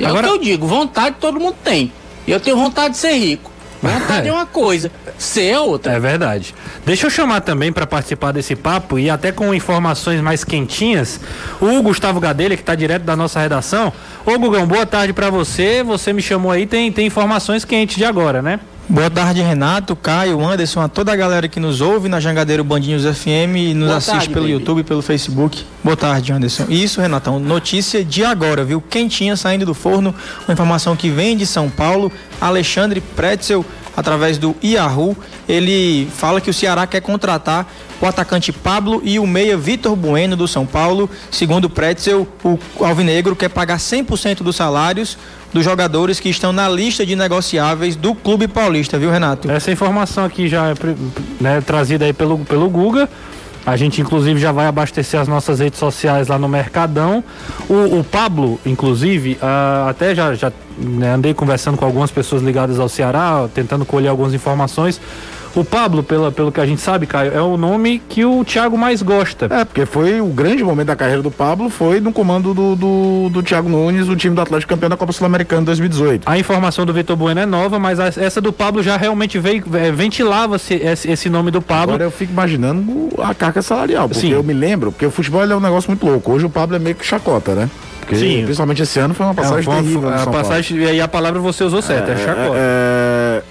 É 0.00 0.06
Agora... 0.06 0.26
o 0.26 0.30
que 0.30 0.36
eu 0.36 0.42
digo, 0.42 0.66
vontade 0.66 1.16
todo 1.20 1.40
mundo 1.40 1.56
tem. 1.62 1.92
Eu 2.26 2.40
tenho 2.40 2.56
vontade 2.56 2.94
de 2.94 3.00
ser 3.00 3.14
rico. 3.14 3.52
Vontade 3.84 4.28
é 4.28 4.32
uma 4.32 4.46
coisa, 4.46 4.90
ser 5.18 5.50
é 5.50 5.60
outra. 5.60 5.92
É 5.92 6.00
verdade. 6.00 6.54
Deixa 6.86 7.06
eu 7.06 7.10
chamar 7.10 7.42
também 7.42 7.70
para 7.70 7.86
participar 7.86 8.32
desse 8.32 8.56
papo 8.56 8.98
e 8.98 9.10
até 9.10 9.30
com 9.30 9.52
informações 9.52 10.22
mais 10.22 10.42
quentinhas, 10.42 11.20
o 11.60 11.82
Gustavo 11.82 12.18
Gadelha, 12.18 12.56
que 12.56 12.62
está 12.62 12.74
direto 12.74 13.02
da 13.02 13.14
nossa 13.14 13.40
redação. 13.40 13.92
Ô 14.24 14.38
Gugão, 14.38 14.66
boa 14.66 14.86
tarde 14.86 15.12
para 15.12 15.28
você. 15.28 15.82
Você 15.82 16.14
me 16.14 16.22
chamou 16.22 16.50
aí, 16.50 16.66
tem, 16.66 16.90
tem 16.90 17.06
informações 17.06 17.62
quentes 17.64 17.96
de 17.96 18.06
agora, 18.06 18.40
né? 18.40 18.58
Boa 18.88 19.10
tarde, 19.10 19.40
Renato, 19.42 19.96
Caio, 19.96 20.42
Anderson, 20.42 20.80
a 20.80 20.88
toda 20.88 21.12
a 21.12 21.16
galera 21.16 21.48
que 21.48 21.58
nos 21.58 21.80
ouve 21.80 22.08
na 22.08 22.20
Jangadeiro 22.20 22.62
Bandinhos 22.64 23.04
FM 23.04 23.56
e 23.56 23.74
nos 23.74 23.88
Boa 23.88 23.98
assiste 23.98 24.12
tarde, 24.12 24.28
pelo 24.28 24.46
baby. 24.46 24.52
YouTube 24.52 24.80
e 24.80 24.84
pelo 24.84 25.02
Facebook. 25.02 25.64
Boa 25.84 25.98
tarde, 25.98 26.32
Anderson. 26.32 26.64
Isso, 26.70 26.98
Renatão, 26.98 27.38
notícia 27.38 28.02
de 28.02 28.24
agora, 28.24 28.64
viu? 28.64 28.80
Quentinha 28.80 29.36
saindo 29.36 29.66
do 29.66 29.74
forno, 29.74 30.14
uma 30.48 30.54
informação 30.54 30.96
que 30.96 31.10
vem 31.10 31.36
de 31.36 31.44
São 31.44 31.68
Paulo. 31.68 32.10
Alexandre 32.40 33.02
Pretzel, 33.02 33.62
através 33.94 34.38
do 34.38 34.56
Yahoo, 34.64 35.14
ele 35.46 36.08
fala 36.16 36.40
que 36.40 36.48
o 36.48 36.54
Ceará 36.54 36.86
quer 36.86 37.02
contratar 37.02 37.70
o 38.00 38.06
atacante 38.06 38.50
Pablo 38.50 39.02
e 39.04 39.18
o 39.18 39.26
meia 39.26 39.58
Vitor 39.58 39.94
Bueno 39.94 40.36
do 40.36 40.48
São 40.48 40.64
Paulo. 40.64 41.08
Segundo 41.30 41.68
Pretzel, 41.68 42.26
o 42.42 42.58
Alvinegro 42.82 43.36
quer 43.36 43.50
pagar 43.50 43.76
100% 43.76 44.38
dos 44.38 44.56
salários 44.56 45.18
dos 45.52 45.62
jogadores 45.62 46.18
que 46.18 46.30
estão 46.30 46.50
na 46.50 46.66
lista 46.66 47.04
de 47.04 47.14
negociáveis 47.14 47.94
do 47.94 48.14
Clube 48.14 48.48
Paulista, 48.48 48.98
viu, 48.98 49.10
Renato? 49.10 49.50
Essa 49.50 49.70
informação 49.70 50.24
aqui 50.24 50.48
já 50.48 50.70
é 50.70 50.74
né, 51.38 51.60
trazida 51.60 52.06
aí 52.06 52.12
pelo, 52.14 52.38
pelo 52.38 52.70
Guga. 52.70 53.06
A 53.66 53.76
gente, 53.76 54.00
inclusive, 54.00 54.38
já 54.38 54.52
vai 54.52 54.66
abastecer 54.66 55.18
as 55.18 55.26
nossas 55.26 55.58
redes 55.58 55.78
sociais 55.78 56.28
lá 56.28 56.38
no 56.38 56.48
Mercadão. 56.48 57.24
O, 57.68 58.00
o 58.00 58.04
Pablo, 58.04 58.60
inclusive, 58.66 59.38
uh, 59.40 59.88
até 59.88 60.14
já, 60.14 60.34
já 60.34 60.52
né, 60.78 61.14
andei 61.14 61.32
conversando 61.32 61.78
com 61.78 61.84
algumas 61.84 62.10
pessoas 62.10 62.42
ligadas 62.42 62.78
ao 62.78 62.88
Ceará, 62.88 63.48
tentando 63.54 63.84
colher 63.86 64.08
algumas 64.08 64.34
informações. 64.34 65.00
O 65.54 65.64
Pablo, 65.64 66.02
pela, 66.02 66.32
pelo 66.32 66.50
que 66.50 66.60
a 66.60 66.66
gente 66.66 66.80
sabe, 66.80 67.06
Caio, 67.06 67.32
é 67.32 67.40
o 67.40 67.56
nome 67.56 68.02
que 68.08 68.24
o 68.24 68.44
Thiago 68.44 68.76
mais 68.76 69.02
gosta. 69.02 69.46
É, 69.48 69.64
porque 69.64 69.86
foi 69.86 70.20
o 70.20 70.26
grande 70.26 70.64
momento 70.64 70.88
da 70.88 70.96
carreira 70.96 71.22
do 71.22 71.30
Pablo, 71.30 71.70
foi 71.70 72.00
no 72.00 72.12
comando 72.12 72.52
do, 72.52 72.74
do, 72.74 73.28
do 73.30 73.42
Thiago 73.42 73.68
Nunes, 73.68 74.08
o 74.08 74.16
time 74.16 74.34
do 74.34 74.40
Atlético 74.40 74.70
campeão 74.70 74.90
da 74.90 74.96
Copa 74.96 75.12
Sul-Americana 75.12 75.62
2018. 75.62 76.28
A 76.28 76.36
informação 76.36 76.84
do 76.84 76.92
Vitor 76.92 77.16
Bueno 77.16 77.40
é 77.40 77.46
nova, 77.46 77.78
mas 77.78 78.00
a, 78.00 78.06
essa 78.08 78.40
do 78.40 78.52
Pablo 78.52 78.82
já 78.82 78.96
realmente 78.96 79.38
veio, 79.38 79.64
é, 79.74 79.92
ventilava-se 79.92 80.74
esse, 80.74 81.10
esse, 81.10 81.30
nome 81.30 81.52
do 81.52 81.62
Pablo. 81.62 81.94
Agora 81.94 82.04
eu 82.04 82.10
fico 82.10 82.32
imaginando 82.32 83.10
a 83.18 83.32
carga 83.32 83.62
salarial, 83.62 84.08
porque 84.08 84.22
Sim. 84.26 84.32
eu 84.32 84.42
me 84.42 84.52
lembro, 84.52 84.90
porque 84.90 85.06
o 85.06 85.10
futebol 85.10 85.44
é 85.44 85.56
um 85.56 85.60
negócio 85.60 85.88
muito 85.88 86.04
louco. 86.04 86.32
Hoje 86.32 86.46
o 86.46 86.50
Pablo 86.50 86.74
é 86.74 86.78
meio 86.80 86.96
que 86.96 87.06
chacota, 87.06 87.54
né? 87.54 87.70
Porque, 88.04 88.16
Sim. 88.16 88.42
principalmente 88.44 88.82
esse 88.82 88.98
ano 88.98 89.14
foi 89.14 89.24
uma 89.24 89.34
passagem 89.34 89.72
é, 89.72 89.76
terrível. 89.76 90.08
A 90.08 90.26
passagem, 90.26 90.78
e 90.78 91.00
a 91.00 91.08
palavra 91.08 91.40
você 91.40 91.64
usou 91.64 91.80
certo, 91.80 92.10
é, 92.10 92.12
é 92.12 92.16
chacota. 92.16 92.56
É, 92.56 92.83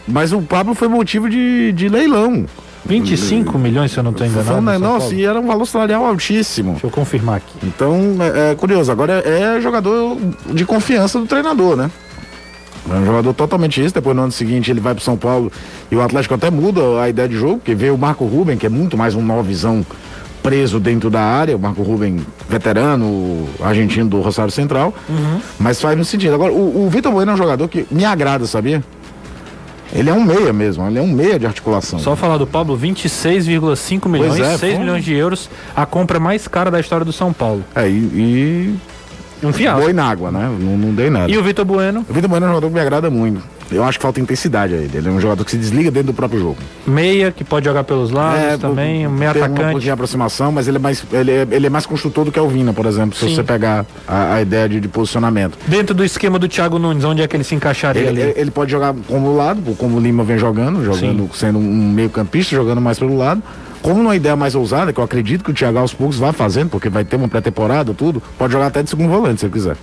mas 0.07 0.33
o 0.33 0.41
Pablo 0.41 0.73
foi 0.73 0.87
motivo 0.87 1.29
de, 1.29 1.71
de 1.73 1.89
leilão. 1.89 2.45
25 2.85 3.57
milhões, 3.57 3.91
se 3.91 3.97
eu 3.97 4.03
não 4.03 4.11
estou 4.11 4.27
enganado. 4.27 4.61
Não, 4.61 4.79
nossa, 4.79 5.15
e 5.15 5.23
era 5.23 5.39
um 5.39 5.47
valor 5.47 5.65
salarial 5.65 6.05
altíssimo. 6.05 6.71
Deixa 6.71 6.87
eu 6.87 6.91
confirmar 6.91 7.37
aqui. 7.37 7.57
Então, 7.63 8.17
é, 8.19 8.51
é 8.51 8.55
curioso. 8.55 8.91
Agora 8.91 9.23
é, 9.25 9.57
é, 9.57 9.61
jogador 9.61 10.17
de 10.51 10.65
confiança 10.65 11.17
do 11.17 11.25
treinador, 11.25 11.77
né? 11.77 11.89
É 12.89 12.95
um 12.95 13.05
jogador 13.05 13.33
totalmente 13.33 13.81
isso. 13.83 13.93
Depois 13.93 14.15
no 14.15 14.23
ano 14.23 14.31
seguinte 14.31 14.69
ele 14.69 14.81
vai 14.81 14.93
para 14.93 15.03
São 15.03 15.15
Paulo 15.15 15.51
e 15.89 15.95
o 15.95 16.01
Atlético 16.01 16.33
até 16.33 16.51
muda 16.51 17.01
a 17.01 17.07
ideia 17.07 17.29
de 17.29 17.35
jogo, 17.35 17.57
porque 17.57 17.73
vê 17.73 17.89
o 17.89 17.97
Marco 17.97 18.25
Ruben, 18.25 18.57
que 18.57 18.65
é 18.65 18.69
muito 18.69 18.97
mais 18.97 19.15
uma 19.15 19.25
nova 19.25 19.43
visão 19.43 19.85
preso 20.41 20.77
dentro 20.77 21.09
da 21.09 21.21
área, 21.21 21.55
o 21.55 21.59
Marco 21.59 21.81
Ruben, 21.81 22.19
veterano, 22.49 23.47
argentino 23.61 24.09
do 24.09 24.19
Rosário 24.19 24.51
Central. 24.51 24.93
Uhum. 25.07 25.39
Mas 25.57 25.79
faz 25.79 25.97
no 25.97 26.03
sentido. 26.03 26.33
Agora, 26.33 26.51
o, 26.51 26.85
o 26.85 26.89
Vitor 26.89 27.13
Bueno 27.13 27.31
é 27.31 27.33
um 27.33 27.37
jogador 27.37 27.69
que 27.69 27.87
me 27.89 28.03
agrada, 28.03 28.45
sabia? 28.45 28.83
Ele 29.93 30.09
é 30.09 30.13
um 30.13 30.23
meia 30.23 30.51
mesmo, 30.51 30.85
ele 30.87 30.97
é 30.97 31.01
um 31.01 31.07
meia 31.07 31.37
de 31.37 31.45
articulação. 31.45 31.99
Só 31.99 32.15
falar 32.15 32.37
do 32.37 32.47
Pablo, 32.47 32.77
26,5 32.77 34.09
milhões, 34.09 34.39
é, 34.39 34.57
6 34.57 34.79
milhões 34.79 35.05
de 35.05 35.13
euros, 35.13 35.49
a 35.75 35.85
compra 35.85 36.19
mais 36.19 36.47
cara 36.47 36.71
da 36.71 36.79
história 36.79 37.05
do 37.05 37.13
São 37.13 37.31
Paulo. 37.31 37.63
É, 37.75 37.87
e. 37.87 37.91
e... 37.91 38.75
Um 39.43 39.53
fiasco. 39.53 39.81
Boi 39.81 39.93
na 39.93 40.05
água, 40.05 40.31
né? 40.31 40.49
Não, 40.59 40.77
não 40.77 40.93
dei 40.93 41.09
nada. 41.09 41.31
E 41.31 41.37
o 41.37 41.43
Vitor 41.43 41.65
Bueno? 41.65 42.05
O 42.09 42.13
Vitor 42.13 42.29
Bueno 42.29 42.45
é 42.45 42.49
um 42.49 42.51
jogador 42.53 42.67
que 42.67 42.73
me 42.73 42.79
agrada 42.79 43.09
muito. 43.09 43.41
Eu 43.71 43.83
acho 43.83 43.97
que 43.97 44.03
falta 44.03 44.19
intensidade 44.19 44.73
a 44.73 44.77
ele. 44.77 44.97
Ele 44.97 45.07
é 45.07 45.11
um 45.11 45.19
jogador 45.19 45.43
que 45.43 45.51
se 45.51 45.57
desliga 45.57 45.89
dentro 45.89 46.07
do 46.07 46.13
próprio 46.13 46.39
jogo. 46.39 46.57
Meia, 46.85 47.31
que 47.31 47.43
pode 47.43 47.65
jogar 47.65 47.83
pelos 47.83 48.11
lados 48.11 48.43
é, 48.43 48.57
também, 48.57 49.07
um 49.07 49.11
meia 49.11 49.31
atacante. 49.31 49.61
Uma 49.61 49.79
de 49.79 49.89
aproximação, 49.89 50.51
mas 50.51 50.67
ele 50.67 50.77
é 50.77 50.79
mais, 50.79 51.03
ele 51.11 51.31
é, 51.31 51.47
ele 51.49 51.67
é 51.67 51.69
mais 51.69 51.85
construtor 51.85 52.25
do 52.25 52.31
que 52.31 52.39
o 52.39 52.47
Vina, 52.47 52.73
por 52.73 52.85
exemplo, 52.85 53.17
se 53.17 53.27
Sim. 53.27 53.35
você 53.35 53.43
pegar 53.43 53.85
a, 54.07 54.35
a 54.35 54.41
ideia 54.41 54.69
de, 54.69 54.79
de, 54.79 54.87
posicionamento. 54.87 55.57
Dentro 55.67 55.95
do 55.95 56.03
esquema 56.03 56.37
do 56.37 56.47
Thiago 56.47 56.77
Nunes, 56.77 57.03
onde 57.03 57.21
é 57.21 57.27
que 57.27 57.35
ele 57.35 57.43
se 57.43 57.55
encaixaria 57.55 58.03
ele, 58.03 58.21
ali? 58.21 58.33
Ele 58.35 58.51
pode 58.51 58.71
jogar 58.71 58.93
como 59.07 59.35
lado, 59.35 59.75
como 59.75 59.97
o 59.97 59.99
Lima 59.99 60.23
vem 60.23 60.37
jogando, 60.37 60.83
jogando 60.83 61.23
Sim. 61.23 61.29
sendo 61.33 61.59
um 61.59 61.89
meio 61.91 62.09
campista, 62.09 62.55
jogando 62.55 62.81
mais 62.81 62.99
pelo 62.99 63.17
lado. 63.17 63.41
Como 63.83 63.99
uma 63.99 64.15
ideia 64.15 64.35
mais 64.35 64.55
ousada, 64.55 64.93
que 64.93 64.99
eu 64.99 65.03
acredito 65.03 65.43
que 65.43 65.51
o 65.51 65.53
Thiago 65.53 65.77
aos 65.77 65.93
poucos 65.93 66.17
vai 66.17 66.31
fazendo, 66.31 66.69
porque 66.69 66.87
vai 66.87 67.03
ter 67.03 67.17
uma 67.17 67.27
pré-temporada, 67.27 67.93
tudo, 67.93 68.23
pode 68.37 68.53
jogar 68.53 68.67
até 68.67 68.81
de 68.81 68.89
segundo 68.89 69.09
volante, 69.09 69.41
se 69.41 69.45
ele 69.45 69.53
quiser. 69.53 69.75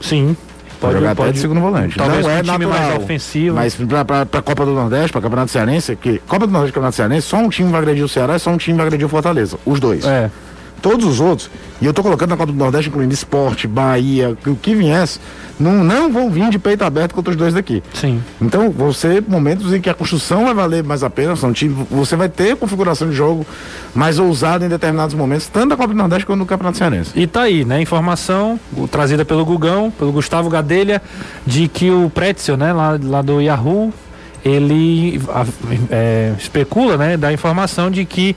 Sim. 0.00 0.36
Pode 0.80 0.94
jogar 0.94 1.14
pode, 1.16 1.28
até 1.28 1.34
de 1.34 1.40
segundo 1.40 1.60
volante. 1.60 1.96
Talvez 1.96 2.24
não 2.24 2.30
é 2.30 2.38
um 2.38 2.42
time 2.42 2.66
natural, 2.66 2.90
mais 2.90 3.02
ofensivo. 3.02 3.56
Mas 3.56 3.74
pra, 3.74 4.04
pra, 4.04 4.24
pra 4.24 4.40
Copa 4.40 4.64
do 4.64 4.72
Nordeste, 4.72 5.10
pra 5.10 5.20
Campeonato 5.20 5.50
Cearense, 5.50 5.96
que 5.96 6.18
Copa 6.28 6.46
do 6.46 6.52
Nordeste 6.52 6.70
e 6.70 6.74
Campeonato 6.74 6.96
Cearense, 6.96 7.26
só 7.26 7.36
um 7.38 7.48
time 7.48 7.70
vai 7.70 7.80
agredir 7.80 8.04
o 8.04 8.08
Ceará 8.08 8.36
e 8.36 8.38
só 8.38 8.50
um 8.50 8.56
time 8.56 8.78
vai 8.78 8.86
agredir 8.86 9.04
o 9.04 9.10
Fortaleza. 9.10 9.58
Os 9.66 9.80
dois. 9.80 10.06
É. 10.06 10.30
Todos 10.80 11.04
os 11.06 11.20
outros, 11.20 11.50
e 11.80 11.86
eu 11.86 11.92
tô 11.92 12.02
colocando 12.02 12.30
na 12.30 12.36
Copa 12.36 12.52
do 12.52 12.58
Nordeste, 12.58 12.88
incluindo 12.88 13.12
esporte, 13.12 13.66
Bahia, 13.66 14.36
o 14.46 14.56
que 14.56 14.74
viesse, 14.74 15.20
não, 15.58 15.84
não 15.84 16.10
vão 16.10 16.30
vir 16.30 16.48
de 16.48 16.58
peito 16.58 16.82
aberto 16.84 17.14
contra 17.14 17.30
os 17.30 17.36
dois 17.36 17.52
daqui. 17.52 17.82
Sim. 17.92 18.22
Então, 18.40 18.70
você, 18.70 19.22
momentos 19.26 19.72
em 19.72 19.80
que 19.80 19.90
a 19.90 19.94
construção 19.94 20.44
vai 20.44 20.54
valer 20.54 20.82
mais 20.82 21.02
a 21.02 21.10
pena, 21.10 21.36
são 21.36 21.52
time, 21.52 21.86
você 21.90 22.16
vai 22.16 22.28
ter 22.28 22.56
configuração 22.56 23.08
de 23.10 23.14
jogo 23.14 23.46
mais 23.94 24.18
ousada 24.18 24.64
em 24.64 24.68
determinados 24.68 25.14
momentos, 25.14 25.48
tanto 25.48 25.68
na 25.68 25.76
Copa 25.76 25.88
do 25.88 25.98
Nordeste 25.98 26.24
quanto 26.24 26.38
no 26.38 26.46
Campeonato 26.46 26.78
Cearense. 26.78 27.12
E 27.14 27.26
tá 27.26 27.42
aí, 27.42 27.64
né? 27.64 27.80
Informação 27.82 28.58
trazida 28.90 29.24
pelo 29.24 29.44
Gugão, 29.44 29.90
pelo 29.90 30.12
Gustavo 30.12 30.48
Gadelha, 30.48 31.02
de 31.46 31.68
que 31.68 31.90
o 31.90 32.08
Pretzel, 32.10 32.56
né, 32.56 32.72
lá, 32.72 32.98
lá 33.02 33.22
do 33.22 33.40
Yahoo, 33.40 33.92
ele 34.44 35.20
é, 35.90 36.34
especula, 36.38 36.96
né, 36.96 37.16
da 37.16 37.32
informação 37.32 37.90
de 37.90 38.04
que 38.04 38.36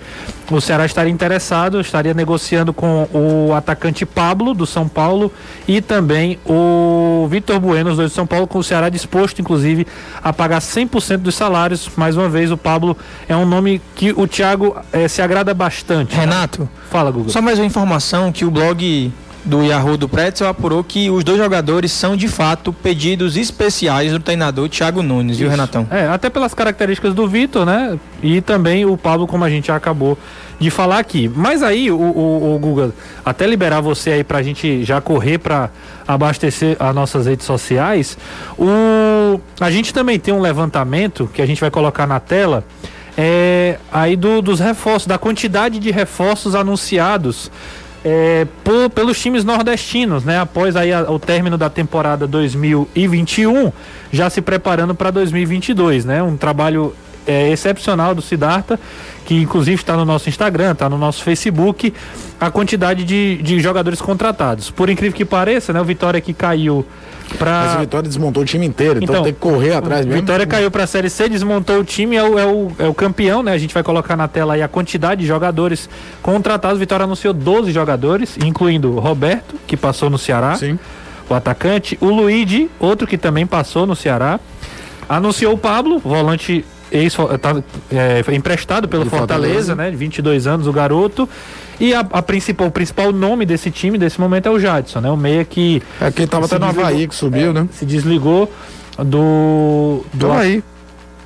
o 0.51 0.59
Ceará 0.59 0.85
estaria 0.85 1.11
interessado, 1.11 1.79
estaria 1.79 2.13
negociando 2.13 2.73
com 2.73 3.07
o 3.13 3.53
atacante 3.53 4.05
Pablo 4.05 4.53
do 4.53 4.65
São 4.65 4.87
Paulo 4.87 5.31
e 5.67 5.81
também 5.81 6.37
o 6.45 7.27
Vitor 7.29 7.59
Bueno, 7.59 7.91
os 7.91 7.97
dois 7.97 8.11
do 8.11 8.15
São 8.15 8.27
Paulo, 8.27 8.45
com 8.45 8.59
o 8.59 8.63
Ceará 8.63 8.89
disposto, 8.89 9.39
inclusive, 9.39 9.87
a 10.21 10.33
pagar 10.33 10.59
100% 10.59 11.17
dos 11.17 11.35
salários. 11.35 11.89
Mais 11.95 12.17
uma 12.17 12.29
vez, 12.29 12.51
o 12.51 12.57
Pablo 12.57 12.97
é 13.27 13.35
um 13.35 13.45
nome 13.45 13.81
que 13.95 14.11
o 14.11 14.27
Thiago 14.27 14.75
é, 14.91 15.07
se 15.07 15.21
agrada 15.21 15.53
bastante. 15.53 16.15
Renato, 16.15 16.69
fala, 16.89 17.09
Google. 17.11 17.29
Só 17.29 17.41
mais 17.41 17.57
uma 17.57 17.65
informação 17.65 18.31
que 18.31 18.45
o 18.45 18.51
blog 18.51 19.11
do 19.45 19.63
Yahoo 19.63 19.97
do 19.97 20.07
Pretzel 20.07 20.47
apurou 20.47 20.83
que 20.83 21.09
os 21.09 21.23
dois 21.23 21.37
jogadores 21.37 21.91
são 21.91 22.15
de 22.15 22.27
fato 22.27 22.71
pedidos 22.71 23.35
especiais 23.35 24.11
do 24.11 24.19
treinador 24.19 24.69
Thiago 24.69 25.03
Nunes, 25.03 25.33
Isso. 25.33 25.41
viu, 25.41 25.49
Renatão? 25.49 25.85
É, 25.91 26.07
até 26.07 26.29
pelas 26.29 26.53
características 26.53 27.13
do 27.13 27.27
Vitor, 27.27 27.65
né? 27.65 27.99
E 28.21 28.39
também 28.41 28.85
o 28.85 28.95
Pablo, 28.95 29.27
como 29.27 29.43
a 29.43 29.49
gente 29.49 29.67
já 29.67 29.75
acabou 29.75 30.17
de 30.59 30.69
falar 30.69 30.99
aqui. 30.99 31.29
Mas 31.35 31.61
aí, 31.61 31.91
o, 31.91 31.95
o, 31.97 32.55
o 32.55 32.59
Google, 32.59 32.93
até 33.25 33.45
liberar 33.45 33.81
você 33.81 34.11
aí 34.11 34.23
pra 34.23 34.41
gente 34.41 34.83
já 34.83 35.01
correr 35.01 35.37
para 35.37 35.69
abastecer 36.07 36.77
as 36.79 36.95
nossas 36.95 37.25
redes 37.25 37.45
sociais, 37.45 38.17
o, 38.57 39.39
a 39.59 39.69
gente 39.69 39.93
também 39.93 40.17
tem 40.17 40.33
um 40.33 40.41
levantamento 40.41 41.29
que 41.33 41.41
a 41.41 41.45
gente 41.45 41.59
vai 41.59 41.69
colocar 41.69 42.07
na 42.07 42.19
tela. 42.19 42.63
É, 43.15 43.77
aí 43.91 44.15
do, 44.15 44.41
dos 44.41 44.59
reforços, 44.59 45.05
da 45.05 45.19
quantidade 45.19 45.77
de 45.77 45.91
reforços 45.91 46.55
anunciados 46.55 47.51
é, 48.03 48.45
por, 48.63 48.89
pelos 48.89 49.19
times 49.19 49.45
nordestinos, 49.45 50.23
né? 50.23 50.39
Após 50.39 50.75
aí 50.75 50.91
a, 50.91 51.09
o 51.09 51.17
término 51.17 51.57
da 51.57 51.69
temporada 51.69 52.27
2021, 52.27 53.71
já 54.11 54.29
se 54.29 54.41
preparando 54.41 54.93
para 54.93 55.09
2022, 55.11 56.03
né? 56.05 56.21
Um 56.21 56.35
trabalho 56.35 56.93
é, 57.25 57.49
excepcional 57.49 58.13
do 58.13 58.21
Siddhartha, 58.21 58.79
que 59.25 59.35
inclusive 59.35 59.75
está 59.75 59.95
no 59.95 60.03
nosso 60.03 60.27
Instagram, 60.27 60.73
está 60.73 60.89
no 60.89 60.97
nosso 60.97 61.23
Facebook, 61.23 61.93
a 62.39 62.51
quantidade 62.51 63.05
de, 63.05 63.37
de 63.41 63.59
jogadores 63.61 64.01
contratados. 64.01 64.69
Por 64.69 64.89
incrível 64.89 65.15
que 65.15 65.23
pareça, 65.23 65.71
né? 65.71 65.79
O 65.79 65.85
Vitória 65.85 66.19
que 66.19 66.33
caiu 66.33 66.85
Pra... 67.37 67.63
Mas 67.65 67.75
o 67.75 67.79
Vitória 67.79 68.07
desmontou 68.07 68.43
o 68.43 68.45
time 68.45 68.65
inteiro, 68.65 68.99
então, 69.01 69.15
então 69.15 69.23
tem 69.23 69.33
que 69.33 69.39
correr 69.39 69.73
atrás 69.73 70.05
mesmo. 70.05 70.21
Vitória 70.21 70.45
caiu 70.45 70.69
para 70.69 70.83
a 70.83 70.87
Série 70.87 71.09
C, 71.09 71.27
desmontou 71.27 71.79
o 71.79 71.83
time, 71.83 72.15
é 72.15 72.23
o, 72.23 72.39
é, 72.39 72.45
o, 72.45 72.71
é 72.79 72.87
o 72.87 72.93
campeão, 72.93 73.43
né? 73.43 73.53
A 73.53 73.57
gente 73.57 73.73
vai 73.73 73.83
colocar 73.83 74.15
na 74.15 74.27
tela 74.27 74.53
aí 74.53 74.61
a 74.61 74.67
quantidade 74.67 75.21
de 75.21 75.27
jogadores 75.27 75.89
contratados. 76.21 76.79
Vitória 76.79 77.03
anunciou 77.03 77.33
12 77.33 77.71
jogadores, 77.71 78.37
incluindo 78.43 78.99
Roberto, 78.99 79.55
que 79.67 79.75
passou 79.75 80.09
no 80.09 80.17
Ceará. 80.17 80.55
Sim. 80.55 80.77
O 81.29 81.33
atacante. 81.33 81.97
O 82.01 82.07
Luigi, 82.07 82.69
outro 82.79 83.07
que 83.07 83.17
também 83.17 83.45
passou 83.45 83.85
no 83.85 83.95
Ceará. 83.95 84.39
Anunciou 85.07 85.53
o 85.53 85.57
Pablo, 85.57 85.99
volante 85.99 86.65
ex, 86.93 87.15
tá, 87.41 87.61
é, 87.91 88.23
emprestado 88.33 88.87
pelo 88.87 89.05
Fortaleza, 89.05 89.73
Fortaleza, 89.73 89.75
né? 89.75 89.91
22 89.91 90.47
anos, 90.47 90.67
o 90.67 90.71
garoto. 90.71 91.27
E 91.79 91.93
a, 91.93 91.99
a, 91.99 92.21
principal, 92.21 92.67
o 92.67 92.71
principal 92.71 93.11
nome 93.11 93.45
desse 93.45 93.71
time, 93.71 93.97
desse 93.97 94.21
momento, 94.21 94.45
é 94.45 94.51
o 94.51 94.59
Jadson, 94.59 95.01
né? 95.01 95.09
O 95.09 95.17
meia 95.17 95.43
que. 95.43 95.81
É 95.99 96.11
quem 96.11 96.27
tava 96.27 96.45
até 96.45 96.59
no 96.59 96.67
Havaí 96.67 97.07
que 97.07 97.15
subiu, 97.15 97.49
é, 97.49 97.53
né? 97.53 97.67
Se 97.71 97.85
desligou 97.85 98.51
do. 98.97 100.05
Do 100.13 100.31
Havaí. 100.31 100.63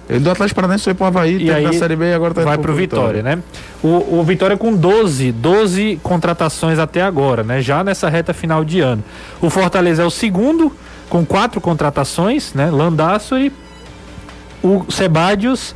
Ele 0.09 0.19
do 0.19 0.31
Atlético 0.31 0.55
Paranaense 0.55 0.85
foi 0.85 0.93
pro 0.93 1.05
Havaí, 1.05 1.37
e 1.37 1.51
aí, 1.51 1.77
Série 1.77 1.97
B 1.97 2.05
e 2.05 2.13
agora 2.13 2.33
tá 2.33 2.41
Vai 2.41 2.57
pro 2.57 2.73
Vitória, 2.73 3.21
Vitória, 3.21 3.35
né? 3.35 3.43
O, 3.83 4.19
o 4.19 4.23
Vitória 4.23 4.55
com 4.55 4.73
12, 4.73 5.33
12 5.33 5.99
contratações 6.01 6.79
até 6.79 7.01
agora, 7.01 7.43
né? 7.43 7.61
Já 7.61 7.83
nessa 7.83 8.07
reta 8.07 8.33
final 8.33 8.63
de 8.63 8.79
ano. 8.79 9.03
O 9.41 9.49
Fortaleza 9.49 10.03
é 10.03 10.05
o 10.05 10.09
segundo, 10.09 10.71
com 11.09 11.25
quatro 11.25 11.59
contratações, 11.59 12.53
né? 12.53 12.71
Landassori, 12.71 13.51
o 14.67 14.85
Sebadios 14.91 15.73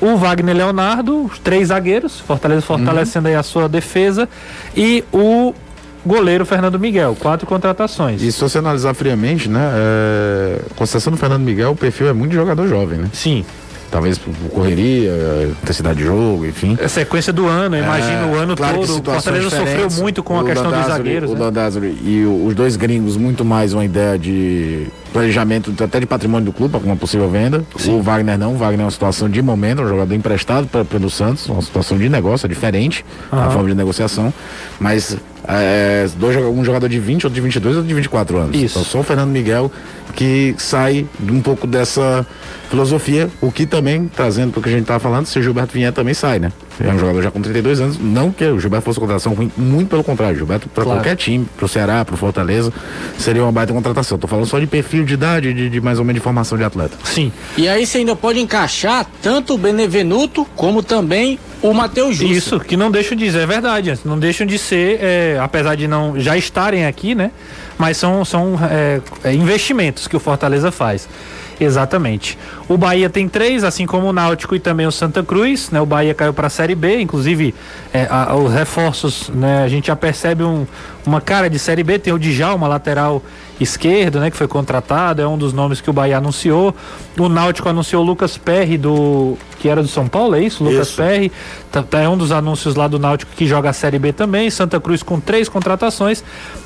o 0.00 0.16
Wagner 0.16 0.54
Leonardo, 0.54 1.24
os 1.24 1.38
três 1.38 1.68
zagueiros, 1.68 2.20
Fortaleza 2.20 2.62
fortalecendo 2.62 3.26
uhum. 3.26 3.34
aí 3.34 3.38
a 3.38 3.42
sua 3.42 3.68
defesa, 3.68 4.28
e 4.76 5.04
o 5.12 5.54
goleiro 6.04 6.44
Fernando 6.44 6.78
Miguel, 6.78 7.16
quatro 7.18 7.46
contratações. 7.46 8.20
E 8.20 8.30
se 8.30 8.40
você 8.40 8.58
analisar 8.58 8.92
friamente, 8.92 9.48
né, 9.48 9.70
é... 9.74 10.60
com 10.76 10.84
exceção 10.84 11.10
do 11.10 11.16
Fernando 11.16 11.42
Miguel, 11.42 11.70
o 11.70 11.76
perfil 11.76 12.08
é 12.08 12.12
muito 12.12 12.32
de 12.32 12.36
jogador 12.36 12.66
jovem, 12.68 12.98
né? 12.98 13.08
Sim 13.12 13.44
talvez 13.94 14.18
por 14.18 14.34
correria, 14.50 15.12
intensidade 15.62 16.00
de 16.00 16.04
jogo, 16.04 16.44
enfim. 16.44 16.76
A 16.82 16.88
sequência 16.88 17.32
do 17.32 17.46
ano, 17.46 17.76
imagina 17.76 18.22
é, 18.22 18.26
o 18.26 18.34
ano 18.34 18.56
claro 18.56 18.80
todo. 18.80 18.98
O 18.98 19.04
Fortaleza 19.04 19.50
sofreu 19.50 19.88
muito 20.02 20.20
com 20.20 20.40
a 20.40 20.44
questão 20.44 20.72
dos 20.72 20.86
zagueiros. 20.86 21.30
O 21.30 21.34
né? 21.36 21.94
e 22.02 22.24
os 22.24 22.56
dois 22.56 22.74
gringos, 22.74 23.16
muito 23.16 23.44
mais 23.44 23.72
uma 23.72 23.84
ideia 23.84 24.18
de 24.18 24.88
planejamento 25.12 25.72
até 25.80 26.00
de 26.00 26.06
patrimônio 26.06 26.46
do 26.46 26.52
clube 26.52 26.72
para 26.76 26.84
uma 26.84 26.96
possível 26.96 27.30
venda. 27.30 27.64
Sim. 27.76 27.96
O 27.96 28.02
Wagner 28.02 28.36
não, 28.36 28.54
o 28.54 28.56
Wagner 28.56 28.80
é 28.80 28.84
uma 28.84 28.90
situação 28.90 29.30
de 29.30 29.40
momento, 29.40 29.82
um 29.82 29.88
jogador 29.88 30.12
emprestado 30.12 30.66
para 30.66 30.84
pelo 30.84 31.08
Santos, 31.08 31.48
uma 31.48 31.62
situação 31.62 31.96
de 31.96 32.08
negócio, 32.08 32.46
é 32.46 32.48
diferente 32.48 33.06
uhum. 33.32 33.38
a 33.38 33.50
forma 33.50 33.68
de 33.68 33.76
negociação, 33.76 34.34
mas 34.80 35.16
é, 35.46 36.06
dois, 36.16 36.36
um 36.36 36.64
jogador 36.64 36.88
de 36.88 36.98
20, 36.98 37.24
outro 37.24 37.34
de 37.34 37.40
22, 37.40 37.76
outro 37.76 37.88
de 37.88 37.94
24 37.94 38.36
anos. 38.38 38.56
Isso. 38.56 38.78
Então 38.78 38.84
só 38.84 39.00
o 39.00 39.02
Fernando 39.02 39.30
Miguel 39.30 39.70
que 40.14 40.54
sai 40.58 41.06
um 41.20 41.40
pouco 41.40 41.66
dessa 41.66 42.26
filosofia, 42.70 43.28
o 43.40 43.50
que 43.50 43.66
também, 43.66 44.08
trazendo 44.08 44.52
para 44.52 44.60
o 44.60 44.62
que 44.62 44.68
a 44.68 44.72
gente 44.72 44.82
estava 44.82 45.00
falando, 45.00 45.26
se 45.26 45.38
o 45.38 45.42
Gilberto 45.42 45.74
vier 45.74 45.92
também 45.92 46.14
sai, 46.14 46.38
né? 46.38 46.52
É 46.80 46.90
um 46.90 46.98
jogador 46.98 47.22
já 47.22 47.30
com 47.30 47.40
32 47.40 47.80
anos, 47.80 47.98
não 47.98 48.32
que 48.32 48.44
o 48.44 48.58
Gilberto 48.58 48.84
fosse 48.84 48.98
contratação 48.98 49.32
ruim, 49.34 49.50
muito 49.56 49.88
pelo 49.88 50.02
contrário, 50.02 50.36
Gilberto 50.36 50.68
para 50.68 50.84
claro. 50.84 50.98
qualquer 50.98 51.16
time, 51.16 51.46
para 51.56 51.66
o 51.66 51.68
Ceará, 51.68 52.04
para 52.04 52.14
o 52.14 52.18
Fortaleza, 52.18 52.72
seria 53.18 53.42
uma 53.42 53.52
baita 53.52 53.72
contratação. 53.72 54.18
Tô 54.18 54.26
falando 54.26 54.46
só 54.46 54.58
de 54.58 54.66
perfil 54.66 55.04
de 55.04 55.14
idade, 55.14 55.54
de, 55.54 55.68
de, 55.68 55.80
mais 55.80 55.98
ou 55.98 56.04
menos 56.04 56.20
de 56.20 56.24
formação 56.24 56.58
de 56.58 56.64
atleta. 56.64 56.96
Sim. 57.04 57.32
E 57.56 57.68
aí 57.68 57.86
você 57.86 57.98
ainda 57.98 58.16
pode 58.16 58.40
encaixar 58.40 59.06
tanto 59.22 59.54
o 59.54 59.58
Benevenuto 59.58 60.44
como 60.56 60.82
também 60.82 61.38
o 61.62 61.72
Matheus 61.72 62.16
Justo. 62.16 62.34
Isso, 62.34 62.60
que 62.60 62.76
não 62.76 62.90
deixam 62.90 63.16
de 63.16 63.24
dizer, 63.24 63.40
é 63.40 63.46
verdade, 63.46 63.98
não 64.04 64.18
deixam 64.18 64.46
de 64.46 64.58
ser, 64.58 64.98
é, 65.00 65.38
apesar 65.40 65.76
de 65.76 65.86
não 65.86 66.18
já 66.18 66.36
estarem 66.36 66.86
aqui, 66.86 67.14
né? 67.14 67.30
Mas 67.78 67.96
são, 67.96 68.24
são 68.24 68.58
é, 68.70 69.00
é 69.24 69.32
investimentos 69.32 70.06
que 70.06 70.16
o 70.16 70.20
Fortaleza 70.20 70.70
faz. 70.70 71.08
Exatamente. 71.60 72.38
O 72.68 72.76
Bahia 72.76 73.08
tem 73.08 73.28
três, 73.28 73.64
assim 73.64 73.86
como 73.86 74.08
o 74.08 74.12
Náutico 74.12 74.54
e 74.54 74.60
também 74.60 74.86
o 74.86 74.92
Santa 74.92 75.22
Cruz. 75.22 75.70
Né? 75.70 75.80
O 75.80 75.86
Bahia 75.86 76.14
caiu 76.14 76.32
para 76.32 76.46
a 76.46 76.50
Série 76.50 76.74
B, 76.74 77.00
inclusive 77.00 77.54
é, 77.92 78.06
a, 78.10 78.34
os 78.34 78.52
reforços, 78.52 79.28
né? 79.28 79.62
a 79.62 79.68
gente 79.68 79.88
já 79.88 79.96
percebe 79.96 80.42
um, 80.42 80.66
uma 81.06 81.20
cara 81.20 81.48
de 81.48 81.58
Série 81.58 81.82
B. 81.82 81.98
Tem 81.98 82.12
o 82.12 82.18
Djalma, 82.18 82.66
lateral 82.66 83.22
esquerdo, 83.60 84.18
né? 84.18 84.30
que 84.30 84.36
foi 84.36 84.48
contratado, 84.48 85.22
é 85.22 85.28
um 85.28 85.38
dos 85.38 85.52
nomes 85.52 85.80
que 85.80 85.88
o 85.88 85.92
Bahia 85.92 86.18
anunciou. 86.18 86.74
O 87.18 87.28
Náutico 87.28 87.68
anunciou 87.68 88.02
o 88.02 88.06
Lucas 88.06 88.36
Perry, 88.36 88.76
do, 88.76 89.36
que 89.58 89.68
era 89.68 89.82
do 89.82 89.88
São 89.88 90.08
Paulo, 90.08 90.34
é 90.34 90.42
isso? 90.42 90.64
Lucas 90.64 90.88
isso. 90.88 90.96
Perry. 90.96 91.30
Tá, 91.70 91.82
tá, 91.82 92.00
é 92.00 92.08
um 92.08 92.16
dos 92.16 92.32
anúncios 92.32 92.74
lá 92.74 92.88
do 92.88 92.98
Náutico 92.98 93.32
que 93.36 93.46
joga 93.46 93.70
a 93.70 93.72
Série 93.72 93.98
B 93.98 94.12
também. 94.12 94.50
Santa 94.50 94.80
Cruz 94.80 95.02
com 95.02 95.20
três 95.20 95.48
contratações. 95.48 96.24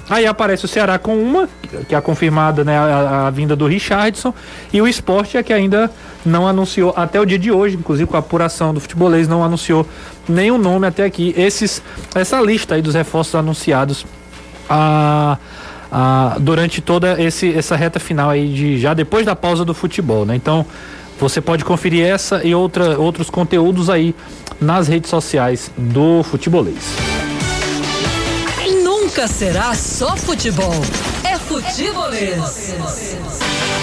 Aí 0.08 0.26
aparece 0.26 0.64
o 0.64 0.68
Ceará 0.68 0.98
com 0.98 1.16
uma, 1.20 1.48
que 1.86 1.94
é 1.94 1.98
a 1.98 2.00
confirmada, 2.00 2.64
né, 2.64 2.78
a, 2.78 3.26
a, 3.26 3.30
vinda 3.30 3.54
do 3.54 3.66
Richardson, 3.66 4.32
e 4.72 4.80
o 4.80 4.88
esporte 4.88 5.36
é 5.36 5.42
que 5.42 5.52
ainda 5.52 5.90
não 6.24 6.46
anunciou, 6.46 6.94
até 6.96 7.20
o 7.20 7.26
dia 7.26 7.38
de 7.38 7.52
hoje, 7.52 7.76
inclusive 7.76 8.08
com 8.08 8.16
a 8.16 8.20
apuração 8.20 8.72
do 8.72 8.80
futebolês, 8.80 9.28
não 9.28 9.44
anunciou 9.44 9.86
nenhum 10.26 10.56
nome 10.56 10.86
até 10.86 11.04
aqui. 11.04 11.34
Esses, 11.36 11.82
essa 12.14 12.40
lista 12.40 12.74
aí 12.74 12.82
dos 12.82 12.94
reforços 12.94 13.34
anunciados 13.34 14.06
a, 14.68 15.36
a, 15.92 16.36
durante 16.40 16.80
toda 16.80 17.20
esse, 17.20 17.54
essa 17.54 17.76
reta 17.76 18.00
final 18.00 18.30
aí, 18.30 18.48
de, 18.48 18.78
já 18.78 18.94
depois 18.94 19.26
da 19.26 19.36
pausa 19.36 19.64
do 19.64 19.74
futebol, 19.74 20.24
né? 20.24 20.34
Então, 20.34 20.64
você 21.20 21.40
pode 21.40 21.64
conferir 21.64 22.06
essa 22.06 22.42
e 22.44 22.54
outra, 22.54 22.98
outros 22.98 23.28
conteúdos 23.28 23.90
aí 23.90 24.14
nas 24.60 24.88
redes 24.88 25.10
sociais 25.10 25.70
do 25.76 26.22
futebolês 26.22 27.27
nunca 29.18 29.26
será 29.26 29.74
só 29.74 30.16
futebol. 30.16 30.72
É 31.24 31.36
futebolês. 31.36 32.72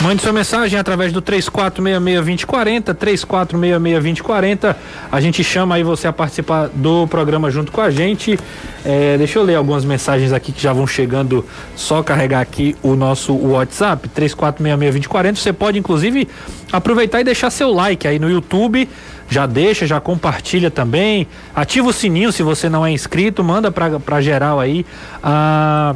Mande 0.01 0.21
sua 0.21 0.31
mensagem 0.31 0.79
através 0.79 1.11
do 1.11 1.21
3466-2040, 1.21 2.95
3466-2040. 2.95 4.73
A 5.11 5.19
gente 5.19 5.43
chama 5.43 5.75
aí 5.75 5.83
você 5.83 6.07
a 6.07 6.13
participar 6.13 6.69
do 6.73 7.05
programa 7.07 7.51
junto 7.51 7.69
com 7.69 7.81
a 7.81 7.91
gente. 7.91 8.39
É, 8.85 9.17
deixa 9.17 9.37
eu 9.37 9.43
ler 9.43 9.55
algumas 9.55 9.83
mensagens 9.83 10.31
aqui 10.31 10.53
que 10.53 10.63
já 10.63 10.71
vão 10.71 10.87
chegando. 10.87 11.45
Só 11.75 12.01
carregar 12.01 12.39
aqui 12.39 12.73
o 12.81 12.95
nosso 12.95 13.35
WhatsApp, 13.35 14.07
3466-2040. 14.07 15.35
Você 15.35 15.51
pode, 15.51 15.77
inclusive, 15.77 16.29
aproveitar 16.71 17.19
e 17.19 17.25
deixar 17.25 17.49
seu 17.49 17.73
like 17.73 18.07
aí 18.07 18.19
no 18.19 18.29
YouTube. 18.29 18.87
Já 19.29 19.45
deixa, 19.45 19.88
já 19.88 19.99
compartilha 19.99 20.69
também. 20.69 21.27
Ativa 21.55 21.88
o 21.88 21.93
sininho 21.93 22.31
se 22.31 22.43
você 22.43 22.69
não 22.69 22.85
é 22.85 22.91
inscrito. 22.91 23.43
Manda 23.43 23.71
pra 23.71 24.21
geral 24.21 24.59
aí. 24.59 24.85
Ah, 25.23 25.95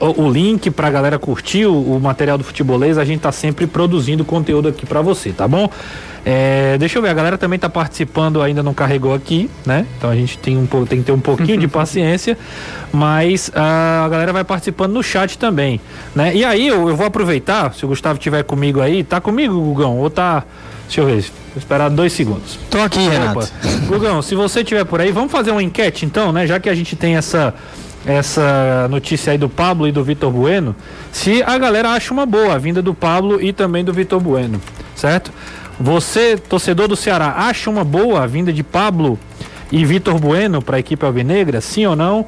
o, 0.00 0.22
o 0.22 0.30
link 0.30 0.70
pra 0.70 0.90
galera 0.90 1.18
curtir 1.18 1.66
o, 1.66 1.96
o, 1.96 2.00
material 2.00 2.38
do 2.38 2.42
futebolês, 2.42 2.96
a 2.96 3.04
gente 3.04 3.20
tá 3.20 3.30
sempre 3.30 3.66
produzindo 3.66 4.24
conteúdo 4.24 4.68
aqui 4.68 4.86
para 4.86 5.02
você, 5.02 5.30
tá 5.30 5.46
bom? 5.46 5.70
É, 6.24 6.76
deixa 6.78 6.98
eu 6.98 7.02
ver, 7.02 7.08
a 7.08 7.14
galera 7.14 7.38
também 7.38 7.58
tá 7.58 7.68
participando, 7.68 8.42
ainda 8.42 8.62
não 8.62 8.74
carregou 8.74 9.14
aqui, 9.14 9.48
né? 9.64 9.86
Então 9.96 10.10
a 10.10 10.14
gente 10.14 10.38
tem, 10.38 10.56
um, 10.56 10.66
tem 10.66 10.98
que 10.98 11.04
ter 11.04 11.12
um 11.12 11.20
pouquinho 11.20 11.58
de 11.58 11.68
paciência, 11.68 12.36
mas 12.92 13.50
a 13.54 14.08
galera 14.10 14.32
vai 14.32 14.44
participando 14.44 14.92
no 14.92 15.02
chat 15.02 15.38
também, 15.38 15.80
né? 16.14 16.34
E 16.34 16.44
aí 16.44 16.68
eu, 16.68 16.88
eu 16.88 16.96
vou 16.96 17.06
aproveitar, 17.06 17.74
se 17.74 17.84
o 17.84 17.88
Gustavo 17.88 18.18
tiver 18.18 18.42
comigo 18.42 18.80
aí, 18.80 19.04
tá 19.04 19.20
comigo, 19.20 19.54
Gugão? 19.60 19.98
Ou 19.98 20.10
tá. 20.10 20.44
Deixa 20.86 21.02
eu 21.02 21.06
ver, 21.06 21.22
vou 21.22 21.58
esperar 21.58 21.88
dois 21.88 22.12
segundos. 22.12 22.58
Tô 22.68 22.80
aqui, 22.80 22.98
Renato. 22.98 23.48
Gugão, 23.86 24.20
se 24.22 24.34
você 24.34 24.64
tiver 24.64 24.84
por 24.84 25.00
aí, 25.00 25.12
vamos 25.12 25.30
fazer 25.30 25.52
uma 25.52 25.62
enquete 25.62 26.04
então, 26.04 26.32
né? 26.32 26.46
Já 26.48 26.58
que 26.58 26.68
a 26.68 26.74
gente 26.74 26.96
tem 26.96 27.16
essa 27.16 27.54
essa 28.06 28.88
notícia 28.88 29.32
aí 29.32 29.38
do 29.38 29.48
Pablo 29.48 29.86
e 29.86 29.92
do 29.92 30.02
Vitor 30.02 30.30
Bueno, 30.30 30.74
se 31.12 31.42
a 31.42 31.58
galera 31.58 31.90
acha 31.90 32.12
uma 32.12 32.24
boa 32.24 32.54
a 32.54 32.58
vinda 32.58 32.80
do 32.80 32.94
Pablo 32.94 33.40
e 33.40 33.52
também 33.52 33.84
do 33.84 33.92
Vitor 33.92 34.20
Bueno, 34.20 34.60
certo? 34.94 35.32
Você, 35.78 36.36
torcedor 36.36 36.88
do 36.88 36.96
Ceará, 36.96 37.34
acha 37.36 37.70
uma 37.70 37.84
boa 37.84 38.22
a 38.22 38.26
vinda 38.26 38.52
de 38.52 38.62
Pablo 38.62 39.18
e 39.72 39.84
Vitor 39.84 40.18
Bueno 40.18 40.60
para 40.60 40.76
a 40.76 40.80
equipe 40.80 41.04
alvinegra? 41.04 41.60
Sim 41.60 41.86
ou 41.86 41.96
não? 41.96 42.26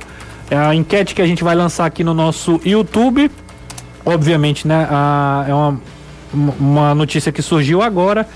É 0.51 0.57
a 0.57 0.75
enquete 0.75 1.15
que 1.15 1.23
a 1.23 1.27
gente 1.27 1.43
vai 1.45 1.55
lançar 1.55 1.87
aqui 1.87 2.05
no 2.05 2.15
nosso 2.15 2.61
YouTube. 2.65 3.31
Obviamente, 4.05 4.67
né? 4.67 4.87
A, 4.91 5.45
é 5.49 5.55
uma, 5.55 5.81
uma 6.59 6.95
notícia 6.95 7.31
que 7.31 7.43
surgiu 7.43 7.83
agora 7.83 8.27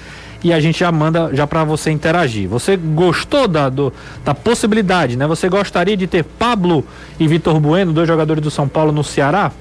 e 0.42 0.52
a 0.52 0.60
gente 0.60 0.80
já 0.80 0.92
manda 0.92 1.30
já 1.34 1.46
para 1.46 1.64
você 1.64 1.90
interagir. 1.90 2.48
Você 2.48 2.76
gostou 2.76 3.48
da, 3.48 3.68
do, 3.68 3.92
da 4.24 4.34
possibilidade, 4.34 5.16
né? 5.16 5.26
Você 5.26 5.48
gostaria 5.48 5.96
de 5.96 6.06
ter 6.06 6.24
Pablo 6.24 6.84
e 7.18 7.26
Vitor 7.26 7.58
Bueno, 7.60 7.92
dois 7.92 8.06
jogadores 8.06 8.42
do 8.42 8.50
São 8.50 8.68
Paulo 8.68 8.92
no 8.92 9.02
Ceará? 9.02 9.52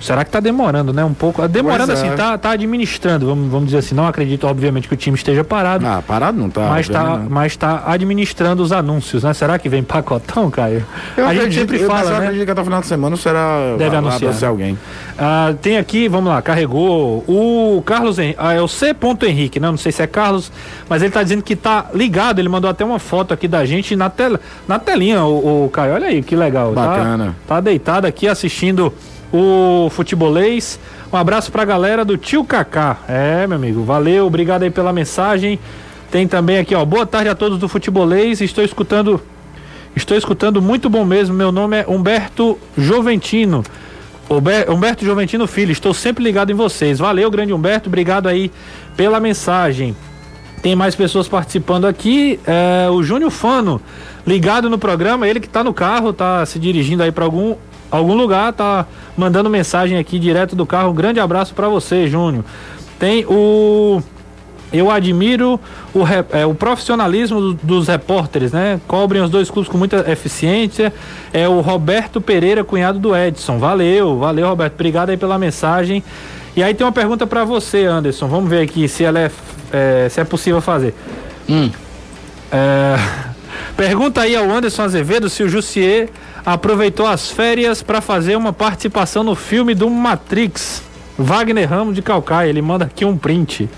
Será 0.00 0.24
que 0.24 0.30
tá 0.30 0.40
demorando, 0.40 0.92
né? 0.92 1.04
Um 1.04 1.14
pouco. 1.14 1.46
Demorando 1.48 1.92
assim, 1.92 2.10
tá, 2.12 2.38
tá 2.38 2.50
administrando, 2.50 3.26
vamos, 3.26 3.50
vamos 3.50 3.66
dizer 3.66 3.78
assim. 3.78 3.94
Não 3.94 4.06
acredito, 4.06 4.46
obviamente, 4.46 4.88
que 4.88 4.94
o 4.94 4.96
time 4.96 5.16
esteja 5.16 5.42
parado. 5.42 5.86
Ah, 5.86 6.02
parado 6.06 6.38
não 6.38 6.48
tá. 6.48 6.68
Mas 6.68 6.88
tá, 6.88 7.04
não. 7.04 7.26
mas 7.28 7.56
tá 7.56 7.82
administrando 7.86 8.62
os 8.62 8.72
anúncios, 8.72 9.24
né? 9.24 9.34
Será 9.34 9.58
que 9.58 9.68
vem 9.68 9.82
pacotão, 9.82 10.50
Caio? 10.50 10.84
Eu 11.16 11.26
a 11.26 11.34
gente 11.34 11.54
sempre 11.54 11.78
fala, 11.80 12.10
eu 12.10 12.10
né? 12.10 12.16
acredito 12.18 12.44
que 12.44 12.50
até 12.50 12.60
o 12.60 12.64
final 12.64 12.80
de 12.80 12.86
semana 12.86 13.16
será 13.16 13.76
Deve 13.76 13.96
anunciar. 13.96 14.48
alguém. 14.48 14.78
Ah, 15.18 15.54
tem 15.60 15.78
aqui, 15.78 16.08
vamos 16.08 16.32
lá, 16.32 16.40
carregou 16.40 17.24
o 17.26 17.82
Carlos 17.84 18.18
Henrique, 18.18 18.38
ah, 18.40 18.52
é 18.52 18.60
o 18.60 18.68
C. 18.68 18.94
Henrique, 19.22 19.58
né? 19.58 19.68
Não 19.68 19.76
sei 19.76 19.90
se 19.90 20.02
é 20.02 20.06
Carlos, 20.06 20.52
mas 20.88 21.02
ele 21.02 21.10
tá 21.10 21.22
dizendo 21.22 21.42
que 21.42 21.56
tá 21.56 21.86
ligado, 21.92 22.38
ele 22.38 22.48
mandou 22.48 22.70
até 22.70 22.84
uma 22.84 22.98
foto 22.98 23.34
aqui 23.34 23.48
da 23.48 23.64
gente 23.64 23.96
na 23.96 24.08
tela, 24.08 24.40
na 24.66 24.78
telinha, 24.78 25.24
o, 25.24 25.64
o 25.64 25.70
Caio. 25.70 25.94
Olha 25.94 26.06
aí, 26.06 26.22
que 26.22 26.36
legal. 26.36 26.72
Tá? 26.72 26.86
Bacana. 26.86 27.36
Tá, 27.46 27.56
tá 27.56 27.60
deitado 27.60 28.06
aqui 28.06 28.28
assistindo 28.28 28.92
o 29.32 29.88
futebolês. 29.90 30.78
Um 31.12 31.16
abraço 31.16 31.50
pra 31.50 31.64
galera 31.64 32.04
do 32.04 32.16
tio 32.16 32.44
Kaká. 32.44 32.98
É, 33.08 33.46
meu 33.46 33.56
amigo, 33.56 33.82
valeu, 33.82 34.26
obrigado 34.26 34.62
aí 34.62 34.70
pela 34.70 34.92
mensagem. 34.92 35.58
Tem 36.10 36.26
também 36.26 36.58
aqui, 36.58 36.74
ó, 36.74 36.84
boa 36.84 37.06
tarde 37.06 37.28
a 37.28 37.34
todos 37.34 37.58
do 37.58 37.68
futebolês. 37.68 38.40
Estou 38.40 38.64
escutando, 38.64 39.20
estou 39.94 40.16
escutando 40.16 40.62
muito 40.62 40.88
bom 40.88 41.04
mesmo. 41.04 41.34
Meu 41.34 41.52
nome 41.52 41.78
é 41.78 41.84
Humberto 41.86 42.58
Joventino. 42.76 43.62
Humberto 44.68 45.04
Joventino 45.04 45.46
Filho, 45.46 45.72
estou 45.72 45.94
sempre 45.94 46.22
ligado 46.22 46.50
em 46.50 46.54
vocês. 46.54 46.98
Valeu, 46.98 47.30
grande 47.30 47.52
Humberto, 47.52 47.88
obrigado 47.88 48.26
aí 48.26 48.50
pela 48.96 49.18
mensagem. 49.18 49.96
Tem 50.62 50.74
mais 50.74 50.94
pessoas 50.94 51.28
participando 51.28 51.86
aqui. 51.86 52.38
É, 52.46 52.90
o 52.90 53.02
Júnior 53.02 53.30
Fano, 53.30 53.80
ligado 54.26 54.68
no 54.68 54.76
programa, 54.78 55.26
ele 55.26 55.40
que 55.40 55.46
está 55.46 55.64
no 55.64 55.72
carro, 55.72 56.10
está 56.10 56.44
se 56.44 56.58
dirigindo 56.58 57.02
aí 57.02 57.12
para 57.12 57.24
algum 57.24 57.54
algum 57.90 58.14
lugar, 58.14 58.52
tá 58.52 58.86
mandando 59.16 59.48
mensagem 59.48 59.98
aqui 59.98 60.18
direto 60.18 60.54
do 60.54 60.66
carro. 60.66 60.90
Um 60.90 60.94
grande 60.94 61.20
abraço 61.20 61.54
para 61.54 61.68
você, 61.68 62.06
Júnior. 62.06 62.44
Tem 62.98 63.24
o 63.26 64.02
eu 64.72 64.90
admiro 64.90 65.58
o, 65.94 66.00
é, 66.36 66.44
o 66.44 66.54
profissionalismo 66.54 67.54
dos 67.54 67.88
repórteres, 67.88 68.52
né? 68.52 68.80
Cobrem 68.86 69.22
os 69.22 69.30
dois 69.30 69.50
clubes 69.50 69.70
com 69.70 69.78
muita 69.78 70.10
eficiência. 70.10 70.92
É 71.32 71.48
o 71.48 71.60
Roberto 71.60 72.20
Pereira, 72.20 72.62
cunhado 72.62 72.98
do 72.98 73.16
Edson. 73.16 73.58
Valeu, 73.58 74.18
valeu, 74.18 74.46
Roberto. 74.46 74.74
Obrigado 74.74 75.10
aí 75.10 75.16
pela 75.16 75.38
mensagem. 75.38 76.04
E 76.54 76.62
aí 76.62 76.74
tem 76.74 76.86
uma 76.86 76.92
pergunta 76.92 77.26
para 77.26 77.44
você, 77.44 77.84
Anderson. 77.84 78.26
Vamos 78.26 78.50
ver 78.50 78.62
aqui 78.62 78.86
se 78.88 79.04
ela 79.04 79.18
é, 79.18 79.30
é 79.72 80.08
se 80.10 80.20
é 80.20 80.24
possível 80.24 80.60
fazer. 80.60 80.94
Hum. 81.48 81.70
É, 82.52 82.96
pergunta 83.74 84.20
aí 84.20 84.36
ao 84.36 84.50
Anderson 84.50 84.82
Azevedo 84.82 85.30
se 85.30 85.42
o 85.42 85.48
Jussier 85.48 86.10
aproveitou 86.52 87.06
as 87.06 87.30
férias 87.30 87.82
para 87.82 88.00
fazer 88.00 88.34
uma 88.34 88.54
participação 88.54 89.22
no 89.22 89.34
filme 89.34 89.74
do 89.74 89.90
Matrix. 89.90 90.82
Wagner 91.18 91.68
Ramos 91.68 91.94
de 91.94 92.00
Calcaia, 92.00 92.48
ele 92.48 92.62
manda 92.62 92.86
aqui 92.86 93.04
um 93.04 93.18
print. 93.18 93.68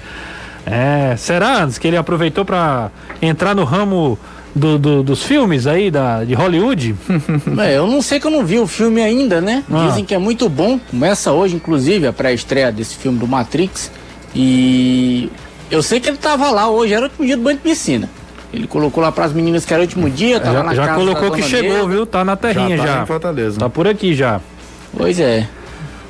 É, 0.65 1.17
será 1.17 1.65
antes 1.65 1.79
que 1.79 1.89
ele 1.89 1.97
aproveitou 1.97 2.45
para 2.45 2.93
entrar 3.21 3.57
no 3.57 3.65
ramo 3.65 4.17
do, 4.55 4.79
do, 4.79 5.03
dos 5.03 5.25
filmes 5.25 5.67
aí 5.67 5.91
da, 5.91 6.23
de 6.23 6.35
Hollywood? 6.35 6.95
É, 7.59 7.77
eu 7.77 7.89
não 7.89 8.01
sei 8.01 8.21
que 8.21 8.27
eu 8.27 8.31
não 8.31 8.45
vi 8.45 8.59
o 8.59 8.67
filme 8.69 9.03
ainda, 9.03 9.41
né? 9.41 9.65
Ah. 9.71 9.87
Dizem 9.89 10.05
que 10.05 10.15
é 10.15 10.19
muito 10.19 10.49
bom. 10.49 10.79
Começa 10.79 11.33
hoje, 11.33 11.57
inclusive, 11.57 12.07
a 12.07 12.13
pré-estreia 12.13 12.71
desse 12.71 12.95
filme 12.95 13.19
do 13.19 13.27
Matrix. 13.27 13.91
E 14.33 15.29
eu 15.71 15.83
sei 15.83 15.99
que 15.99 16.09
ele 16.09 16.19
tava 16.19 16.51
lá 16.51 16.69
hoje, 16.69 16.95
era 16.95 17.03
o 17.03 17.09
último 17.09 17.27
dia 17.27 17.37
do 17.37 17.43
banho 17.43 17.57
de 17.57 17.65
piscina. 17.65 18.09
Ele 18.53 18.67
colocou 18.67 19.03
lá 19.03 19.13
para 19.13 19.25
as 19.25 19.33
meninas 19.33 19.65
que 19.65 19.73
era 19.73 19.81
o 19.81 19.85
último 19.85 20.11
dia, 20.11 20.41
tava 20.41 20.55
já, 20.55 20.63
na 20.63 20.75
já 20.75 20.87
casa 20.87 20.99
colocou 20.99 21.31
que 21.31 21.43
chegou, 21.43 21.87
dele. 21.87 21.89
viu? 21.89 22.07
Tá 22.07 22.25
na 22.25 22.37
terrinha 22.37 22.77
já. 22.77 22.85
Tá 22.85 22.93
já. 22.93 23.07
Fortaleza. 23.07 23.61
Tá 23.61 23.69
por 23.69 23.87
aqui 23.87 24.15
já. 24.15 24.41
Pois 24.97 25.21
é. 25.21 25.47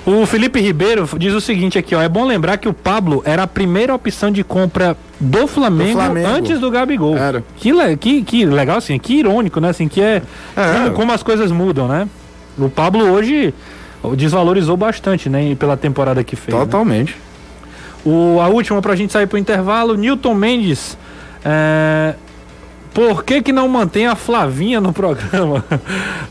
O 0.07 0.25
Felipe 0.25 0.59
Ribeiro 0.61 1.07
diz 1.19 1.35
o 1.35 1.41
seguinte 1.41 1.79
aqui, 1.79 1.95
ó, 1.95 2.01
é 2.01 2.09
bom 2.09 2.25
lembrar 2.25 2.57
que 2.57 2.67
o 2.67 2.73
Pablo 2.73 3.23
era 3.27 3.43
a 3.43 3.47
primeira 3.47 3.95
opção 3.95 4.31
de 4.31 4.43
compra 4.43 4.97
do 5.21 5.47
Flamengo, 5.47 5.99
do 5.99 6.05
Flamengo. 6.05 6.29
antes 6.29 6.59
do 6.59 6.71
Gabigol. 6.71 7.17
Era. 7.19 7.45
Que, 7.59 7.97
que, 7.99 8.23
que 8.23 8.47
legal 8.47 8.79
assim, 8.79 8.99
que 8.99 9.19
irônico, 9.19 9.61
né? 9.61 9.69
Assim, 9.69 9.87
que 9.87 10.01
é, 10.01 10.23
é. 10.57 10.85
Como, 10.85 10.93
como, 10.93 11.13
as 11.13 11.23
coisas 11.23 11.53
mudam, 11.53 11.87
né? 11.87 12.09
O 12.59 12.71
Pablo 12.71 13.05
hoje 13.13 13.53
desvalorizou 14.17 14.77
bastante, 14.77 15.29
né, 15.29 15.55
pela 15.55 15.77
temporada 15.77 16.25
que 16.25 16.35
fez. 16.35 16.57
Né? 16.57 16.65
Totalmente. 16.65 17.13
Né? 17.13 18.11
O, 18.13 18.41
a 18.41 18.49
última 18.49 18.81
pra 18.81 18.97
gente 18.97 19.13
sair 19.13 19.27
pro 19.27 19.37
intervalo, 19.37 19.95
Newton 19.95 20.35
Mendes 20.35 20.97
é, 21.45 22.15
por 22.93 23.25
que 23.25 23.41
que 23.43 23.53
não 23.53 23.69
mantém 23.69 24.07
a 24.07 24.15
Flavinha 24.15 24.81
no 24.81 24.93
programa? 24.93 25.65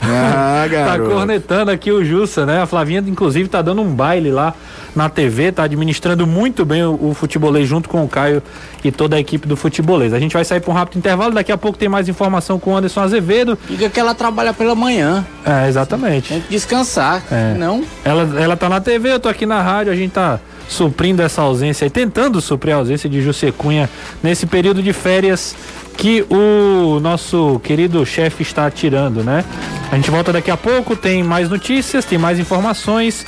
Ah, 0.02 0.65
tá 0.69 1.00
cornetando 1.00 1.72
aqui 1.72 1.91
o 1.91 2.04
Jussa, 2.04 2.45
né? 2.45 2.62
A 2.62 2.65
Flavinha, 2.65 3.04
inclusive, 3.06 3.48
tá 3.48 3.62
dando 3.62 3.82
um 3.82 3.89
baile 3.93 4.32
lá 4.32 4.54
na 4.95 5.08
TV, 5.10 5.52
tá 5.52 5.63
administrando 5.63 6.26
muito 6.28 6.65
bem 6.65 6.84
o, 6.84 7.10
o 7.10 7.13
futebolês 7.13 7.67
junto 7.67 7.88
com 7.88 8.04
o 8.04 8.08
Caio 8.08 8.41
e 8.84 8.91
toda 8.91 9.15
a 9.15 9.19
equipe 9.19 9.48
do 9.48 9.56
futebolês. 9.56 10.13
A 10.13 10.19
gente 10.19 10.34
vai 10.34 10.43
sair 10.43 10.60
para 10.60 10.72
um 10.72 10.74
rápido 10.74 10.98
intervalo, 10.98 11.34
daqui 11.34 11.52
a 11.52 11.58
pouco 11.58 11.78
tem 11.78 11.88
mais 11.88 12.10
informação 12.10 12.60
com 12.60 12.72
o 12.72 12.78
Anderson 12.78 13.02
Azevedo. 13.02 13.58
Diga 13.69 13.89
que 13.89 14.00
ela 14.00 14.13
trabalha 14.13 14.54
pela 14.54 14.76
manhã. 14.76 15.26
É, 15.45 15.67
exatamente. 15.67 16.30
Tem 16.30 16.41
que 16.41 16.50
descansar, 16.50 17.24
é. 17.32 17.54
não? 17.58 17.84
Ela, 18.04 18.41
ela 18.41 18.58
tá 18.58 18.67
na 18.67 18.82
TV, 18.82 19.13
eu 19.13 19.19
tô 19.19 19.30
aqui 19.30 19.45
na 19.45 19.62
rádio, 19.62 19.91
a 19.91 19.95
gente 19.95 20.12
tá 20.12 20.39
suprindo 20.67 21.22
essa 21.22 21.41
ausência 21.41 21.86
e 21.86 21.89
tentando 21.89 22.39
suprir 22.39 22.76
a 22.76 22.78
ausência 22.78 23.10
de 23.10 23.22
José 23.22 23.52
Cunha 23.52 23.89
nesse 24.22 24.45
período 24.45 24.84
de 24.84 24.93
férias 24.93 25.56
que 26.00 26.26
o 26.30 26.98
nosso 27.02 27.60
querido 27.62 28.06
chefe 28.06 28.42
está 28.42 28.72
tirando, 28.72 29.22
né? 29.22 29.44
A 29.92 29.96
gente 29.98 30.10
volta 30.10 30.32
daqui 30.32 30.50
a 30.50 30.56
pouco, 30.56 30.96
tem 30.96 31.22
mais 31.22 31.50
notícias, 31.50 32.06
tem 32.06 32.18
mais 32.18 32.40
informações 32.40 33.26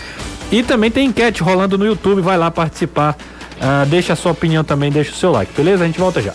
e 0.49 0.63
também 0.63 0.89
tem 0.89 1.07
enquete 1.07 1.43
rolando 1.43 1.77
no 1.77 1.85
YouTube, 1.85 2.21
vai 2.21 2.37
lá 2.37 2.49
participar. 2.49 3.17
Uh, 3.57 3.85
deixa 3.87 4.13
a 4.13 4.15
sua 4.15 4.31
opinião 4.31 4.63
também, 4.63 4.89
deixa 4.89 5.11
o 5.11 5.15
seu 5.15 5.31
like, 5.31 5.51
beleza? 5.53 5.83
A 5.83 5.87
gente 5.87 5.99
volta 5.99 6.21
já. 6.21 6.33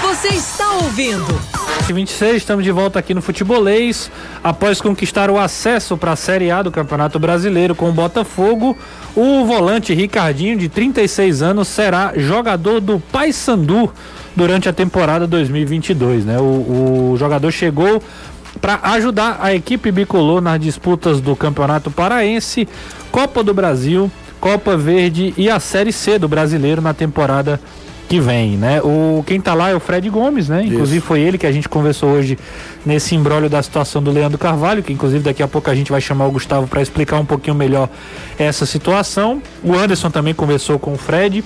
Você 0.00 0.28
está 0.28 0.70
ouvindo 0.74 1.57
26, 1.92 2.36
estamos 2.36 2.64
de 2.64 2.70
volta 2.70 2.98
aqui 2.98 3.14
no 3.14 3.22
Futebolês. 3.22 4.10
Após 4.42 4.80
conquistar 4.80 5.30
o 5.30 5.38
acesso 5.38 5.96
para 5.96 6.12
a 6.12 6.16
Série 6.16 6.50
A 6.50 6.62
do 6.62 6.70
Campeonato 6.70 7.18
Brasileiro 7.18 7.74
com 7.74 7.88
o 7.88 7.92
Botafogo, 7.92 8.76
o 9.16 9.44
volante 9.44 9.94
Ricardinho, 9.94 10.56
de 10.56 10.68
36 10.68 11.42
anos, 11.42 11.68
será 11.68 12.12
jogador 12.16 12.80
do 12.80 13.00
Paysandu 13.00 13.92
durante 14.34 14.68
a 14.68 14.72
temporada 14.72 15.26
2022. 15.26 16.24
Né? 16.24 16.38
O, 16.38 17.12
o 17.12 17.16
jogador 17.18 17.50
chegou 17.50 18.02
para 18.60 18.80
ajudar 18.82 19.38
a 19.40 19.54
equipe 19.54 19.90
bicolor 19.90 20.40
nas 20.40 20.60
disputas 20.60 21.20
do 21.20 21.34
Campeonato 21.36 21.90
Paraense, 21.90 22.68
Copa 23.10 23.42
do 23.42 23.54
Brasil, 23.54 24.10
Copa 24.40 24.76
Verde 24.76 25.34
e 25.36 25.50
a 25.50 25.58
Série 25.58 25.92
C 25.92 26.18
do 26.18 26.28
Brasileiro 26.28 26.80
na 26.80 26.94
temporada 26.94 27.60
que 28.08 28.18
vem, 28.18 28.56
né? 28.56 28.80
O 28.82 29.22
quem 29.26 29.40
tá 29.40 29.52
lá 29.52 29.68
é 29.68 29.74
o 29.74 29.80
Fred 29.80 30.08
Gomes, 30.08 30.48
né? 30.48 30.64
Inclusive 30.64 30.98
Isso. 30.98 31.06
foi 31.06 31.20
ele 31.20 31.36
que 31.36 31.46
a 31.46 31.52
gente 31.52 31.68
conversou 31.68 32.10
hoje 32.10 32.38
nesse 32.84 33.14
embrólio 33.14 33.50
da 33.50 33.62
situação 33.62 34.02
do 34.02 34.10
Leandro 34.10 34.38
Carvalho, 34.38 34.82
que 34.82 34.92
inclusive 34.92 35.22
daqui 35.22 35.42
a 35.42 35.48
pouco 35.48 35.70
a 35.70 35.74
gente 35.74 35.90
vai 35.90 36.00
chamar 36.00 36.26
o 36.26 36.30
Gustavo 36.30 36.66
para 36.66 36.80
explicar 36.80 37.20
um 37.20 37.24
pouquinho 37.26 37.54
melhor 37.54 37.88
essa 38.38 38.64
situação. 38.64 39.42
O 39.62 39.74
Anderson 39.74 40.10
também 40.10 40.32
conversou 40.32 40.78
com 40.78 40.94
o 40.94 40.96
Fred. 40.96 41.44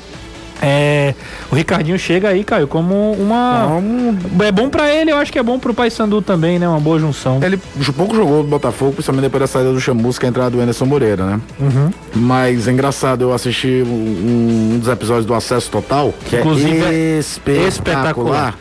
É, 0.64 1.12
o 1.50 1.56
Ricardinho 1.56 1.98
chega 1.98 2.28
aí, 2.28 2.44
Caio, 2.44 2.68
como 2.68 3.12
uma. 3.14 3.66
Um... 3.66 4.16
É 4.40 4.52
bom 4.52 4.68
para 4.68 4.94
ele, 4.94 5.10
eu 5.10 5.16
acho 5.16 5.32
que 5.32 5.38
é 5.38 5.42
bom 5.42 5.58
pro 5.58 5.74
Paysandu 5.74 6.22
também, 6.22 6.56
né? 6.56 6.68
Uma 6.68 6.78
boa 6.78 7.00
junção. 7.00 7.40
Ele 7.42 7.58
pouco 7.96 8.14
jogou 8.14 8.44
no 8.44 8.48
Botafogo, 8.48 8.92
principalmente 8.92 9.24
depois 9.24 9.40
da 9.40 9.46
saída 9.48 9.72
do 9.72 9.80
Chamusca, 9.80 10.24
a 10.24 10.30
entrada 10.30 10.50
do 10.50 10.60
Anderson 10.60 10.86
Moreira, 10.86 11.24
né? 11.26 11.40
Uhum. 11.58 11.90
Mas 12.14 12.68
é 12.68 12.70
engraçado, 12.70 13.22
eu 13.22 13.34
assisti 13.34 13.82
um, 13.84 14.74
um, 14.74 14.78
dos 14.78 14.88
episódios 14.88 15.26
do 15.26 15.34
Acesso 15.34 15.68
Total, 15.68 16.14
que 16.26 16.36
Inclusive, 16.36 16.84
é 16.84 17.18
espetacular. 17.18 17.68
espetacular. 17.68 18.58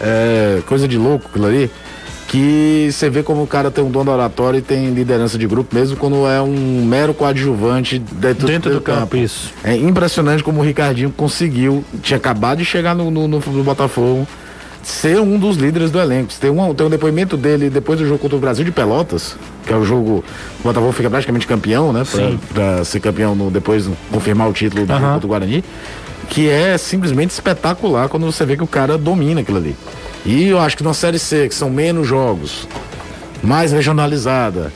É, 0.00 0.60
coisa 0.66 0.86
de 0.86 0.98
louco 0.98 1.28
aquilo 1.28 1.46
ali 1.46 1.70
que 2.34 2.90
você 2.90 3.08
vê 3.08 3.22
como 3.22 3.44
o 3.44 3.46
cara 3.46 3.70
tem 3.70 3.84
um 3.84 3.90
dom 3.92 4.04
oratório 4.10 4.58
e 4.58 4.60
tem 4.60 4.90
liderança 4.90 5.38
de 5.38 5.46
grupo, 5.46 5.72
mesmo 5.72 5.96
quando 5.96 6.26
é 6.26 6.42
um 6.42 6.84
mero 6.84 7.14
coadjuvante 7.14 7.96
dentro, 7.96 8.48
dentro 8.48 8.70
do, 8.70 8.76
do 8.78 8.82
campo. 8.82 9.00
campo. 9.02 9.16
Isso. 9.18 9.52
É 9.62 9.76
impressionante 9.76 10.42
como 10.42 10.60
o 10.60 10.64
Ricardinho 10.64 11.12
conseguiu, 11.12 11.84
tinha 12.02 12.16
acabado 12.16 12.58
de 12.58 12.64
chegar 12.64 12.92
no, 12.92 13.08
no, 13.08 13.28
no, 13.28 13.38
no 13.38 13.62
Botafogo, 13.62 14.26
ser 14.82 15.20
um 15.20 15.38
dos 15.38 15.56
líderes 15.56 15.92
do 15.92 16.00
elenco. 16.00 16.32
Tem 16.40 16.50
um, 16.50 16.74
tem 16.74 16.84
um 16.84 16.90
depoimento 16.90 17.36
dele 17.36 17.70
depois 17.70 18.00
do 18.00 18.04
jogo 18.04 18.18
contra 18.18 18.36
o 18.36 18.40
Brasil 18.40 18.64
de 18.64 18.72
Pelotas, 18.72 19.36
que 19.64 19.72
é 19.72 19.76
o 19.76 19.84
jogo. 19.84 20.24
O 20.58 20.62
Botafogo 20.64 20.90
fica 20.90 21.08
praticamente 21.08 21.46
campeão, 21.46 21.92
né? 21.92 22.02
Pra, 22.04 22.32
pra 22.52 22.84
ser 22.84 22.98
campeão 22.98 23.36
no, 23.36 23.48
depois 23.48 23.88
confirmar 24.10 24.48
o 24.48 24.52
título 24.52 24.84
do 24.84 24.92
uhum. 24.92 24.98
contra 24.98 25.24
o 25.24 25.28
Guarani. 25.28 25.62
Que 26.28 26.48
é 26.48 26.76
simplesmente 26.78 27.30
espetacular 27.30 28.08
quando 28.08 28.26
você 28.26 28.44
vê 28.44 28.56
que 28.56 28.64
o 28.64 28.66
cara 28.66 28.98
domina 28.98 29.42
aquilo 29.42 29.58
ali. 29.58 29.76
E 30.24 30.48
eu 30.48 30.58
acho 30.58 30.76
que 30.76 30.82
na 30.82 30.94
Série 30.94 31.18
C, 31.18 31.48
que 31.48 31.54
são 31.54 31.68
menos 31.68 32.06
jogos, 32.06 32.66
mais 33.42 33.72
regionalizada, 33.72 34.72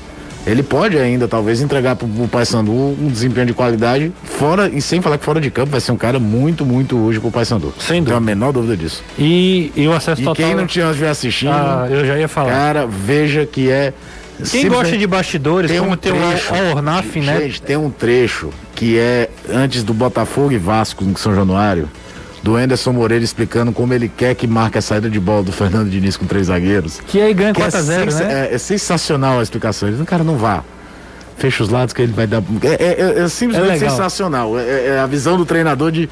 ele 0.46 0.62
pode 0.62 0.96
ainda 0.96 1.26
talvez 1.26 1.60
entregar 1.60 1.96
para 1.96 2.06
o 2.06 2.28
Paysandu 2.28 2.72
um 2.72 3.08
desempenho 3.08 3.46
de 3.46 3.54
qualidade 3.54 4.12
fora 4.24 4.68
e 4.68 4.80
sem 4.80 5.00
falar 5.00 5.18
que 5.18 5.24
fora 5.24 5.40
de 5.40 5.50
campo 5.50 5.70
vai 5.70 5.80
ser 5.80 5.92
um 5.92 5.96
cara 5.96 6.18
muito 6.18 6.64
muito 6.64 6.96
útil 7.02 7.20
para 7.20 7.28
o 7.28 7.32
Paysandu. 7.32 7.74
Sem 7.78 8.02
dúvida. 8.02 8.04
Tenho 8.04 8.16
a 8.16 8.20
menor 8.20 8.52
dúvida 8.52 8.76
disso. 8.76 9.02
E, 9.18 9.72
e 9.74 9.86
o 9.86 9.92
acesso 9.92 10.20
e 10.20 10.24
total. 10.24 10.46
quem 10.46 10.54
não 10.54 10.66
tinha 10.66 10.86
estiver 10.86 11.10
assistindo, 11.10 11.50
ah, 11.50 11.86
eu 11.90 12.06
já 12.06 12.18
ia 12.18 12.28
falar. 12.28 12.50
Cara, 12.50 12.86
veja 12.86 13.44
que 13.44 13.70
é 13.70 13.92
quem 14.50 14.68
gosta 14.68 14.96
de 14.96 15.06
bastidores, 15.06 15.70
tem 15.70 15.80
como 15.80 15.92
um 15.92 15.96
tem 15.96 16.12
trecho, 16.12 16.54
o 16.54 16.70
Ornaf, 16.70 17.16
né? 17.16 17.40
Gente, 17.40 17.62
tem 17.62 17.76
um 17.76 17.90
trecho 17.90 18.50
que 18.74 18.96
é 18.96 19.28
antes 19.50 19.82
do 19.82 19.92
Botafogo 19.92 20.52
e 20.52 20.58
Vasco 20.58 21.04
em 21.04 21.14
São 21.16 21.34
Januário 21.34 21.88
do 22.42 22.56
Anderson 22.56 22.92
Moreira 22.92 23.24
explicando 23.24 23.72
como 23.72 23.92
ele 23.92 24.08
quer 24.08 24.34
que 24.34 24.46
marque 24.46 24.78
a 24.78 24.82
saída 24.82 25.08
de 25.10 25.18
bola 25.18 25.42
do 25.42 25.52
Fernando 25.52 25.90
Diniz 25.90 26.16
com 26.16 26.26
três 26.26 26.46
zagueiros. 26.46 27.00
Que 27.06 27.20
aí 27.20 27.34
ganha 27.34 27.52
4x0, 27.52 27.90
é, 27.90 28.24
né? 28.24 28.48
É, 28.50 28.54
é, 28.54 28.58
sensacional 28.58 29.40
a 29.40 29.42
explicação. 29.42 29.88
Ele, 29.88 30.00
o 30.00 30.06
cara 30.06 30.24
não 30.24 30.36
vá. 30.36 30.62
Fecha 31.38 31.62
os 31.62 31.68
lados 31.68 31.94
que 31.94 32.02
ele 32.02 32.12
vai 32.12 32.26
dar. 32.26 32.42
É, 32.62 32.68
é, 32.68 33.20
é, 33.20 33.24
é 33.24 33.28
simplesmente 33.28 33.78
sensacional. 33.78 34.58
É, 34.58 34.98
a 34.98 35.06
visão 35.06 35.36
do 35.36 35.46
treinador 35.46 35.90
de 35.90 36.08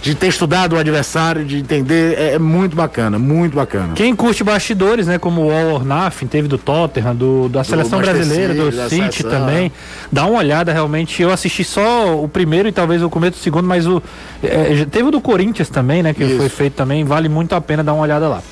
de 0.00 0.14
ter 0.14 0.28
estudado 0.28 0.76
o 0.76 0.78
adversário, 0.78 1.44
de 1.44 1.56
entender, 1.56 2.16
é, 2.16 2.34
é, 2.34 2.38
muito 2.38 2.76
bacana, 2.76 3.18
muito 3.18 3.56
bacana. 3.56 3.94
Quem 3.94 4.14
curte 4.14 4.44
bastidores, 4.44 5.06
né, 5.06 5.18
como 5.18 5.46
o 5.46 5.50
Al 5.50 5.74
Ornaf, 5.74 6.22
teve 6.26 6.46
do 6.46 6.56
Tottenham, 6.56 7.14
do, 7.14 7.48
da 7.48 7.64
seleção 7.64 8.00
brasileira, 8.00 8.54
do 8.54 8.88
City 8.88 9.24
também, 9.24 9.72
dá 10.10 10.24
uma 10.26 10.38
olhada 10.38 10.72
realmente, 10.72 11.20
eu 11.20 11.32
assisti 11.32 11.64
só 11.64 12.16
o 12.16 12.28
primeiro 12.28 12.68
e 12.68 12.72
talvez 12.72 13.02
o 13.02 13.10
começo 13.10 13.38
do 13.38 13.42
segundo, 13.42 13.66
mas 13.66 13.86
o 13.86 14.02
é, 14.42 14.84
teve 14.84 15.08
o 15.08 15.10
do 15.10 15.20
Corinthians 15.20 15.68
também, 15.68 16.02
né, 16.02 16.14
que 16.14 16.24
Isso. 16.24 16.36
foi 16.36 16.48
feito 16.48 16.74
também, 16.74 17.04
vale 17.04 17.28
muito 17.28 17.54
a 17.54 17.60
pena 17.60 17.82
dar 17.82 17.92
uma 17.92 18.02
olhada 18.02 18.28
lá. 18.28 18.42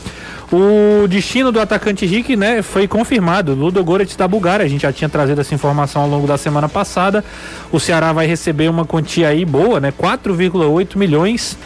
O 0.53 1.09
destino 1.09 1.51
do 1.51 1.61
atacante 1.61 2.07
Rick, 2.07 2.37
né, 2.37 2.63
foi 2.63 2.87
confirmado. 2.87 3.53
Ludo 3.55 3.83
Goretz 3.83 4.15
da 4.15 4.29
Bulgária. 4.29 4.65
A 4.65 4.69
gente 4.69 4.83
já 4.83 4.93
tinha 4.93 5.09
trazido 5.09 5.41
essa 5.41 5.55
informação 5.55 6.03
ao 6.03 6.09
longo 6.09 6.27
da 6.27 6.37
semana 6.37 6.69
passada. 6.69 7.25
O 7.73 7.81
Ceará 7.81 8.13
vai 8.13 8.27
receber 8.27 8.69
uma 8.69 8.85
quantia 8.85 9.29
aí 9.29 9.45
boa, 9.45 9.81
né, 9.81 9.93
4,8 9.93 10.97
milhões 10.97 11.59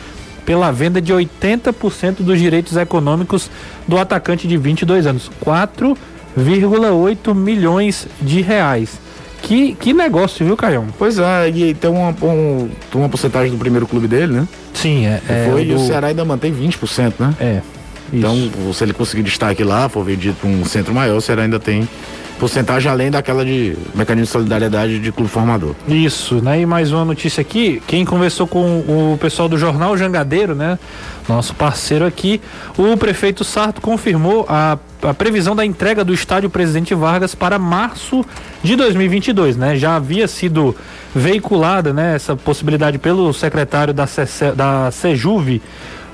pela 0.47 0.73
venda 0.73 1.01
de 1.01 1.13
80% 1.13 2.23
dos 2.23 2.39
direitos 2.39 2.77
econômicos 2.77 3.51
do 3.87 3.99
atacante 3.99 4.49
de 4.49 4.57
22 4.57 5.07
anos. 5.07 5.31
4,8 5.45 7.35
milhões 7.35 8.07
de 8.21 8.41
reais. 8.41 8.99
Que, 9.43 9.75
que 9.75 9.93
negócio, 9.93 10.45
viu, 10.45 10.57
Caião? 10.57 10.87
Pois 10.99 11.19
é, 11.19 11.49
e 11.49 11.75
tem 11.75 11.91
uma, 11.91 12.15
um, 12.23 12.69
uma 12.95 13.09
porcentagem 13.09 13.51
do 13.51 13.59
primeiro 13.59 13.87
clube 13.87 14.07
dele, 14.07 14.33
né? 14.33 14.49
Sim, 14.75 15.07
é. 15.07 15.21
é 15.29 15.49
foi, 15.51 15.65
do... 15.65 15.73
e 15.73 15.75
o 15.75 15.79
Ceará 15.79 16.09
ainda 16.09 16.25
mantém 16.25 16.53
20%, 16.55 17.15
né? 17.19 17.35
É. 17.41 17.61
Então, 18.13 18.37
se 18.73 18.85
ele 18.85 18.93
conseguir 18.93 19.23
destaque 19.23 19.63
lá, 19.63 19.89
for 19.89 20.05
vendido 20.05 20.37
para 20.41 20.49
um 20.49 20.65
centro 20.65 20.95
maior, 20.95 21.17
o 21.17 21.21
Ceará 21.21 21.43
ainda 21.43 21.61
tem 21.61 21.89
porcentagem 22.41 22.91
além 22.91 23.11
daquela 23.11 23.45
de 23.45 23.77
mecanismo 23.95 24.25
de 24.25 24.33
solidariedade 24.33 24.99
de 24.99 25.13
clube 25.13 25.31
formador. 25.31 25.75
Isso, 25.87 26.37
né? 26.37 26.63
E 26.63 26.67
mais 26.67 26.91
uma 26.91 27.05
notícia 27.05 27.43
aqui, 27.43 27.83
quem 27.87 28.03
conversou 28.05 28.47
com 28.47 28.79
o 28.81 29.19
pessoal 29.21 29.47
do 29.47 29.59
jornal 29.59 29.97
Jangadeiro, 29.97 30.55
né? 30.55 30.79
Nosso 31.29 31.55
parceiro 31.55 32.07
aqui, 32.07 32.41
o 32.79 32.97
prefeito 32.97 33.45
Sarto 33.45 33.83
confirmou 33.83 34.47
a, 34.49 34.79
a 35.03 35.13
previsão 35.13 35.55
da 35.55 35.67
entrega 35.67 36.03
do 36.03 36.15
estádio 36.15 36.49
Presidente 36.49 36.95
Vargas 36.95 37.35
para 37.35 37.59
março 37.59 38.25
de 38.63 38.75
2022, 38.75 39.59
né? 39.59 39.77
Já 39.77 39.97
havia 39.97 40.27
sido 40.27 40.75
veiculada, 41.15 41.93
né, 41.93 42.15
essa 42.15 42.37
possibilidade 42.37 42.97
pelo 42.99 43.33
secretário 43.33 43.93
da, 43.93 44.07
da 44.55 44.91
Sejuve, 44.91 45.61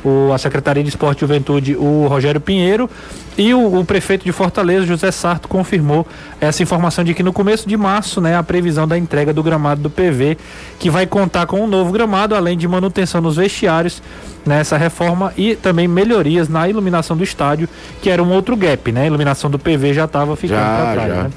o, 0.07 0.33
a 0.33 0.38
Secretaria 0.38 0.85
de 0.85 0.88
Esporte 0.88 1.19
e 1.19 1.21
Juventude, 1.23 1.75
o 1.75 2.07
Rogério 2.07 2.40
Pinheiro, 2.40 2.88
e 3.37 3.53
o, 3.53 3.81
o, 3.81 3.85
prefeito 3.85 4.25
de 4.25 4.31
Fortaleza, 4.31 4.87
José 4.87 5.11
Sarto, 5.11 5.49
confirmou 5.49 6.07
essa 6.40 6.62
informação 6.62 7.03
de 7.03 7.12
que 7.12 7.25
no 7.25 7.33
começo 7.33 7.69
de 7.69 7.77
março, 7.77 8.21
né, 8.21 8.37
a 8.37 8.42
previsão 8.42 8.87
da 8.87 8.97
entrega 8.97 9.33
do 9.33 9.42
gramado 9.42 9.83
do 9.83 9.90
PV, 9.90 10.38
que 10.79 10.88
vai 10.88 11.07
contar 11.07 11.47
com 11.47 11.61
um 11.61 11.66
novo 11.66 11.92
gramado, 11.92 12.37
além 12.37 12.57
de 12.57 12.69
manutenção 12.69 13.21
nos 13.21 13.35
vestiários, 13.37 14.01
nessa 14.47 14.77
reforma 14.77 15.33
e 15.37 15.57
também 15.57 15.88
melhorias 15.88 16.49
na 16.49 16.69
iluminação 16.69 17.16
do 17.16 17.25
estádio, 17.25 17.69
que 18.01 18.09
era 18.09 18.23
um 18.23 18.31
outro 18.31 18.57
gap, 18.57 18.92
né? 18.92 19.03
A 19.03 19.07
iluminação 19.07 19.51
do 19.51 19.59
PV 19.59 19.92
já 19.92 20.05
estava 20.05 20.37
ficando 20.37 20.61
para 20.61 20.92
trás, 20.92 21.09
já. 21.09 21.23
Né? 21.25 21.31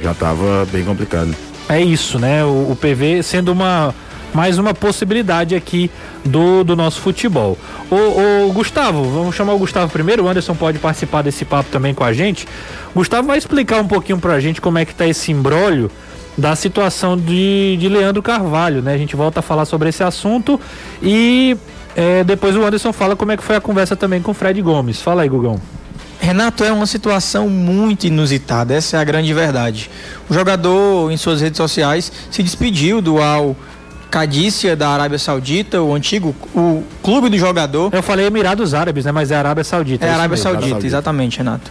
Já 0.00 0.12
estava 0.12 0.66
bem 0.70 0.84
complicado. 0.84 1.34
É 1.68 1.80
isso, 1.80 2.18
né? 2.18 2.44
O, 2.44 2.70
o 2.70 2.78
PV 2.80 3.24
sendo 3.24 3.50
uma 3.50 3.92
mais 4.34 4.58
uma 4.58 4.74
possibilidade 4.74 5.54
aqui 5.54 5.90
do, 6.24 6.64
do 6.64 6.74
nosso 6.74 7.00
futebol. 7.00 7.56
O, 7.88 8.48
o, 8.48 8.52
Gustavo, 8.52 9.04
vamos 9.04 9.34
chamar 9.36 9.54
o 9.54 9.58
Gustavo 9.58 9.90
primeiro, 9.90 10.24
o 10.24 10.28
Anderson 10.28 10.54
pode 10.54 10.78
participar 10.78 11.22
desse 11.22 11.44
papo 11.44 11.70
também 11.70 11.94
com 11.94 12.02
a 12.02 12.12
gente. 12.12 12.46
Gustavo 12.94 13.28
vai 13.28 13.38
explicar 13.38 13.80
um 13.80 13.86
pouquinho 13.86 14.18
pra 14.18 14.40
gente 14.40 14.60
como 14.60 14.76
é 14.76 14.84
que 14.84 14.94
tá 14.94 15.06
esse 15.06 15.30
embrólio 15.30 15.90
da 16.36 16.56
situação 16.56 17.16
de, 17.16 17.76
de 17.78 17.88
Leandro 17.88 18.20
Carvalho, 18.20 18.82
né? 18.82 18.92
A 18.92 18.98
gente 18.98 19.14
volta 19.14 19.38
a 19.38 19.42
falar 19.42 19.64
sobre 19.66 19.88
esse 19.88 20.02
assunto 20.02 20.60
e 21.00 21.56
é, 21.94 22.24
depois 22.24 22.56
o 22.56 22.64
Anderson 22.64 22.92
fala 22.92 23.14
como 23.14 23.30
é 23.30 23.36
que 23.36 23.44
foi 23.44 23.54
a 23.54 23.60
conversa 23.60 23.94
também 23.94 24.20
com 24.20 24.32
o 24.32 24.34
Fred 24.34 24.60
Gomes. 24.60 25.00
Fala 25.00 25.22
aí, 25.22 25.28
Gugão. 25.28 25.60
Renato, 26.20 26.64
é 26.64 26.72
uma 26.72 26.86
situação 26.86 27.48
muito 27.48 28.06
inusitada, 28.06 28.74
essa 28.74 28.96
é 28.96 29.00
a 29.00 29.04
grande 29.04 29.32
verdade. 29.34 29.90
O 30.28 30.34
jogador, 30.34 31.10
em 31.12 31.16
suas 31.16 31.40
redes 31.40 31.58
sociais, 31.58 32.10
se 32.30 32.42
despediu 32.42 33.00
do 33.02 33.20
Al 33.20 33.54
Cadícia 34.14 34.76
da 34.76 34.90
Arábia 34.90 35.18
Saudita, 35.18 35.82
o 35.82 35.92
antigo 35.92 36.32
o 36.54 36.84
clube 37.02 37.28
do 37.28 37.36
jogador. 37.36 37.92
Eu 37.92 38.00
falei 38.00 38.24
Emirados 38.24 38.72
Árabes, 38.72 39.04
né? 39.04 39.10
Mas 39.10 39.32
é 39.32 39.34
Arábia 39.34 39.64
Saudita. 39.64 40.06
É, 40.06 40.08
é 40.08 40.12
Arábia 40.12 40.36
Saudita, 40.36 40.68
Saudita, 40.68 40.86
exatamente, 40.86 41.38
Renato. 41.38 41.68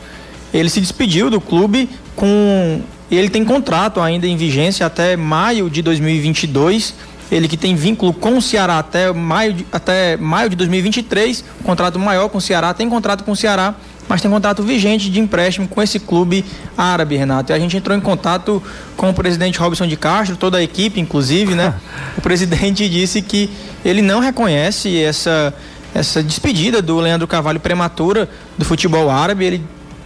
Ele 0.53 0.69
se 0.69 0.81
despediu 0.81 1.29
do 1.29 1.39
clube 1.39 1.89
com. 2.17 2.81
Ele 3.09 3.29
tem 3.29 3.45
contrato 3.45 4.01
ainda 4.01 4.27
em 4.27 4.35
vigência 4.35 4.85
até 4.85 5.15
maio 5.15 5.69
de 5.69 5.81
2022. 5.81 6.93
Ele 7.31 7.47
que 7.47 7.55
tem 7.55 7.75
vínculo 7.75 8.13
com 8.13 8.37
o 8.37 8.41
Ceará 8.41 8.77
até 8.79 9.13
maio 9.13 9.53
de, 9.53 9.65
até 9.71 10.17
maio 10.17 10.49
de 10.49 10.57
2023, 10.57 11.45
contrato 11.63 11.97
maior 11.97 12.27
com 12.27 12.39
o 12.39 12.41
Ceará, 12.41 12.73
tem 12.73 12.89
contrato 12.89 13.23
com 13.23 13.31
o 13.31 13.35
Ceará 13.37 13.73
mas 14.13 14.21
tem 14.21 14.29
contrato 14.29 14.61
vigente 14.61 15.09
de 15.09 15.19
empréstimo 15.19 15.67
com 15.67 15.81
esse 15.81 15.99
clube 15.99 16.45
árabe, 16.77 17.17
Renato. 17.17 17.51
E 17.51 17.55
a 17.55 17.57
gente 17.57 17.75
entrou 17.75 17.97
em 17.97 17.99
contato 17.99 18.61
com 18.95 19.09
o 19.09 19.13
presidente 19.13 19.57
Robson 19.57 19.87
de 19.87 19.97
Castro, 19.97 20.37
toda 20.37 20.59
a 20.59 20.61
equipe, 20.61 20.99
inclusive, 20.99 21.55
né? 21.55 21.73
o 22.15 22.21
presidente 22.21 22.87
disse 22.87 23.23
que 23.23 23.49
ele 23.83 24.03
não 24.03 24.19
reconhece 24.19 25.01
essa, 25.01 25.51
essa 25.95 26.21
despedida 26.21 26.79
do 26.79 26.99
Leandro 26.99 27.27
Carvalho 27.27 27.59
prematura 27.59 28.29
do 28.55 28.63
futebol 28.63 29.09
árabe. 29.09 29.45
Ele 29.45 29.63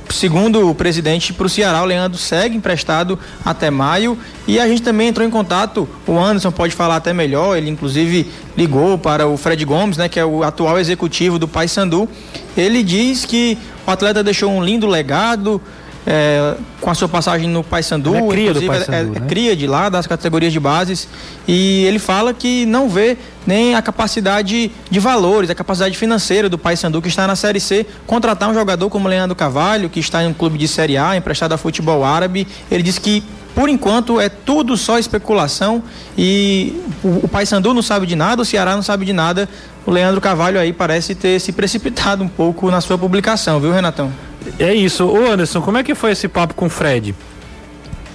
segundo 0.10 0.70
o 0.70 0.76
presidente, 0.76 1.34
para 1.34 1.46
o 1.46 1.50
Ceará, 1.50 1.82
o 1.82 1.86
Leandro 1.86 2.18
segue 2.18 2.56
emprestado 2.56 3.20
até 3.44 3.70
maio. 3.70 4.18
E 4.48 4.60
a 4.60 4.68
gente 4.68 4.82
também 4.82 5.10
entrou 5.10 5.28
em 5.28 5.30
contato, 5.30 5.88
o 6.06 6.18
Anderson 6.18 6.52
pode 6.52 6.74
falar 6.74 6.98
até 6.98 7.14
melhor, 7.14 7.58
ele 7.58 7.70
inclusive 7.70 8.32
ligou 8.58 8.98
para 8.98 9.28
o 9.28 9.38
Fred 9.38 9.64
Gomes, 9.66 9.98
né, 9.98 10.08
que 10.08 10.20
é 10.20 10.26
o 10.26 10.44
atual 10.44 10.80
executivo 10.80 11.38
do 11.38 11.48
Paysandu. 11.48 12.08
Ele 12.56 12.82
diz 12.84 13.26
que 13.26 13.58
o 13.86 13.92
atleta 13.92 14.24
deixou 14.24 14.52
um 14.52 14.64
lindo 14.64 14.88
legado, 14.88 15.62
é, 16.10 16.56
com 16.80 16.90
a 16.90 16.96
sua 16.96 17.10
passagem 17.10 17.50
no 17.50 17.62
Paysandu, 17.66 18.16
é 18.16 18.22
cria 18.30 18.50
inclusive 18.50 18.66
do 18.66 18.86
Paysandu, 18.86 19.14
é, 19.14 19.18
é, 19.18 19.20
né? 19.20 19.28
cria 19.28 19.56
de 19.58 19.68
lá, 19.68 19.90
das 19.90 20.08
categorias 20.08 20.54
de 20.54 20.60
bases, 20.60 21.06
e 21.46 21.84
ele 21.84 22.00
fala 22.00 22.34
que 22.34 22.66
não 22.66 22.88
vê 22.88 23.18
nem 23.46 23.76
a 23.76 23.82
capacidade 23.82 24.72
de 24.90 25.00
valores, 25.02 25.50
a 25.50 25.56
capacidade 25.56 25.98
financeira 25.98 26.48
do 26.48 26.58
Paysandu 26.58 27.02
que 27.02 27.10
está 27.10 27.28
na 27.28 27.36
Série 27.36 27.60
C, 27.60 27.86
contratar 28.06 28.50
um 28.50 28.54
jogador 28.54 28.90
como 28.90 29.10
Leandro 29.10 29.36
Carvalho, 29.36 29.90
que 29.90 30.00
está 30.00 30.24
em 30.24 30.28
um 30.28 30.34
clube 30.34 30.58
de 30.58 30.68
Série 30.68 30.98
A, 30.98 31.18
emprestado 31.18 31.52
a 31.52 31.58
futebol 31.58 32.06
árabe. 32.06 32.48
Ele 32.72 32.84
diz 32.84 32.98
que 32.98 33.22
por 33.54 33.68
enquanto 33.68 34.22
é 34.22 34.30
tudo 34.30 34.78
só 34.78 35.00
especulação 35.00 35.82
e 36.18 36.80
o, 37.04 37.26
o 37.26 37.28
Paysandu 37.28 37.74
não 37.74 37.82
sabe 37.82 38.06
de 38.06 38.16
nada, 38.16 38.44
o 38.44 38.46
Ceará 38.46 38.76
não 38.76 38.84
sabe 38.84 39.04
de 39.04 39.12
nada. 39.14 39.50
O 39.86 39.92
Leandro 39.92 40.22
Carvalho 40.22 40.60
aí 40.60 40.72
parece 40.72 41.16
ter 41.16 41.40
se 41.40 41.52
precipitado 41.52 42.24
um 42.24 42.28
pouco 42.28 42.70
na 42.70 42.80
sua 42.82 42.98
publicação, 42.98 43.60
viu, 43.60 43.72
Renatão? 43.72 44.12
É 44.60 44.74
isso. 44.74 45.06
Ô 45.06 45.30
Anderson, 45.32 45.62
como 45.62 45.78
é 45.78 45.84
que 45.84 45.94
foi 45.96 46.12
esse 46.12 46.28
papo 46.28 46.54
com 46.54 46.66
o 46.66 46.70
Fred? 46.70 47.14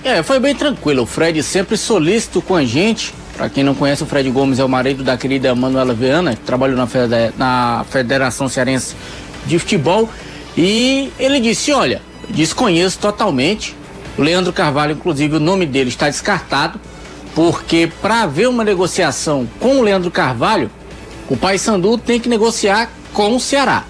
É, 0.04 0.22
foi 0.22 0.40
bem 0.40 0.54
tranquilo. 0.54 1.02
O 1.02 1.06
Fred 1.06 1.42
sempre 1.42 1.76
solícito 1.76 2.42
com 2.42 2.54
a 2.56 2.64
gente. 2.64 3.14
Pra 3.36 3.48
quem 3.48 3.64
não 3.64 3.74
conhece, 3.74 4.02
o 4.02 4.06
Fred 4.06 4.28
Gomes 4.30 4.58
é 4.58 4.64
o 4.64 4.68
marido 4.68 5.02
da 5.02 5.16
querida 5.16 5.54
Manuela 5.54 5.94
Viana, 5.94 6.34
que 6.34 6.42
trabalhou 6.42 6.76
na, 6.76 6.86
Fede- 6.86 7.32
na 7.38 7.84
Federação 7.88 8.48
Cearense 8.48 8.94
de 9.46 9.58
Futebol. 9.58 10.08
E 10.56 11.10
ele 11.18 11.40
disse: 11.40 11.72
Olha, 11.72 12.02
desconheço 12.28 12.98
totalmente. 12.98 13.74
O 14.18 14.22
Leandro 14.22 14.52
Carvalho, 14.52 14.92
inclusive, 14.92 15.36
o 15.36 15.40
nome 15.40 15.64
dele 15.64 15.88
está 15.88 16.08
descartado, 16.10 16.78
porque 17.34 17.90
para 18.02 18.22
haver 18.22 18.46
uma 18.48 18.62
negociação 18.62 19.48
com 19.58 19.78
o 19.78 19.82
Leandro 19.82 20.10
Carvalho, 20.10 20.70
o 21.30 21.36
Paysandu 21.36 21.96
tem 21.96 22.20
que 22.20 22.28
negociar 22.28 22.90
com 23.14 23.34
o 23.34 23.40
Ceará. 23.40 23.84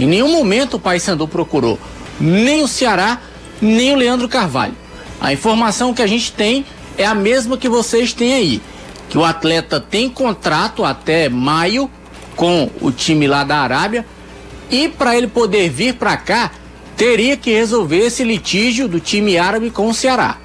Em 0.00 0.06
nenhum 0.06 0.32
momento 0.32 0.78
o 0.78 0.80
Paysandu 0.80 1.28
procurou 1.28 1.78
nem 2.18 2.62
o 2.62 2.68
Ceará, 2.68 3.20
nem 3.60 3.92
o 3.92 3.96
Leandro 3.96 4.30
Carvalho. 4.30 4.74
A 5.20 5.30
informação 5.30 5.92
que 5.92 6.00
a 6.00 6.06
gente 6.06 6.32
tem 6.32 6.64
é 6.96 7.04
a 7.04 7.14
mesma 7.14 7.58
que 7.58 7.68
vocês 7.68 8.14
têm 8.14 8.32
aí, 8.32 8.62
que 9.10 9.18
o 9.18 9.24
atleta 9.26 9.78
tem 9.78 10.08
contrato 10.08 10.86
até 10.86 11.28
maio 11.28 11.90
com 12.34 12.70
o 12.80 12.90
time 12.90 13.26
lá 13.26 13.44
da 13.44 13.58
Arábia 13.58 14.06
e 14.70 14.88
para 14.88 15.18
ele 15.18 15.26
poder 15.26 15.68
vir 15.68 15.96
para 15.96 16.16
cá, 16.16 16.50
teria 16.96 17.36
que 17.36 17.52
resolver 17.52 17.98
esse 17.98 18.24
litígio 18.24 18.88
do 18.88 19.00
time 19.00 19.36
árabe 19.36 19.70
com 19.70 19.86
o 19.86 19.92
Ceará. 19.92 20.38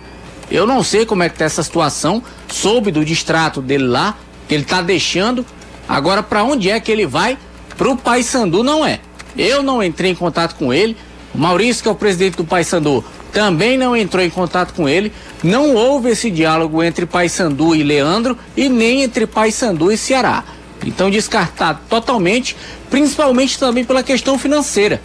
Eu 0.51 0.67
não 0.67 0.83
sei 0.83 1.05
como 1.05 1.23
é 1.23 1.29
que 1.29 1.37
tá 1.37 1.45
essa 1.45 1.63
situação, 1.63 2.21
soube 2.49 2.91
do 2.91 3.05
distrato 3.05 3.61
dele 3.61 3.85
lá, 3.85 4.17
que 4.49 4.53
ele 4.53 4.65
tá 4.65 4.81
deixando. 4.81 5.45
Agora 5.87 6.21
para 6.21 6.43
onde 6.43 6.69
é 6.69 6.77
que 6.77 6.91
ele 6.91 7.07
vai? 7.07 7.37
Pro 7.77 7.95
Paysandu 7.95 8.61
não 8.61 8.85
é. 8.85 8.99
Eu 9.37 9.61
não 9.61 9.83
entrei 9.83 10.11
em 10.11 10.15
contato 10.15 10.55
com 10.55 10.73
ele. 10.73 10.95
Maurício, 11.33 11.83
que 11.83 11.89
é 11.89 11.91
o 11.91 11.95
presidente 11.95 12.37
do 12.37 12.45
Paysandu, 12.45 13.03
também 13.33 13.77
não 13.77 13.95
entrou 13.95 14.23
em 14.23 14.29
contato 14.29 14.73
com 14.73 14.87
ele. 14.87 15.11
Não 15.43 15.75
houve 15.75 16.09
esse 16.09 16.31
diálogo 16.31 16.81
entre 16.81 17.05
Paysandu 17.05 17.75
e 17.75 17.83
Leandro 17.83 18.37
e 18.55 18.69
nem 18.69 19.03
entre 19.03 19.27
Paysandu 19.27 19.91
e 19.91 19.97
Ceará. 19.97 20.43
Então 20.85 21.09
descartado 21.09 21.79
totalmente, 21.89 22.55
principalmente 22.89 23.59
também 23.59 23.83
pela 23.83 24.03
questão 24.03 24.39
financeira. 24.39 25.01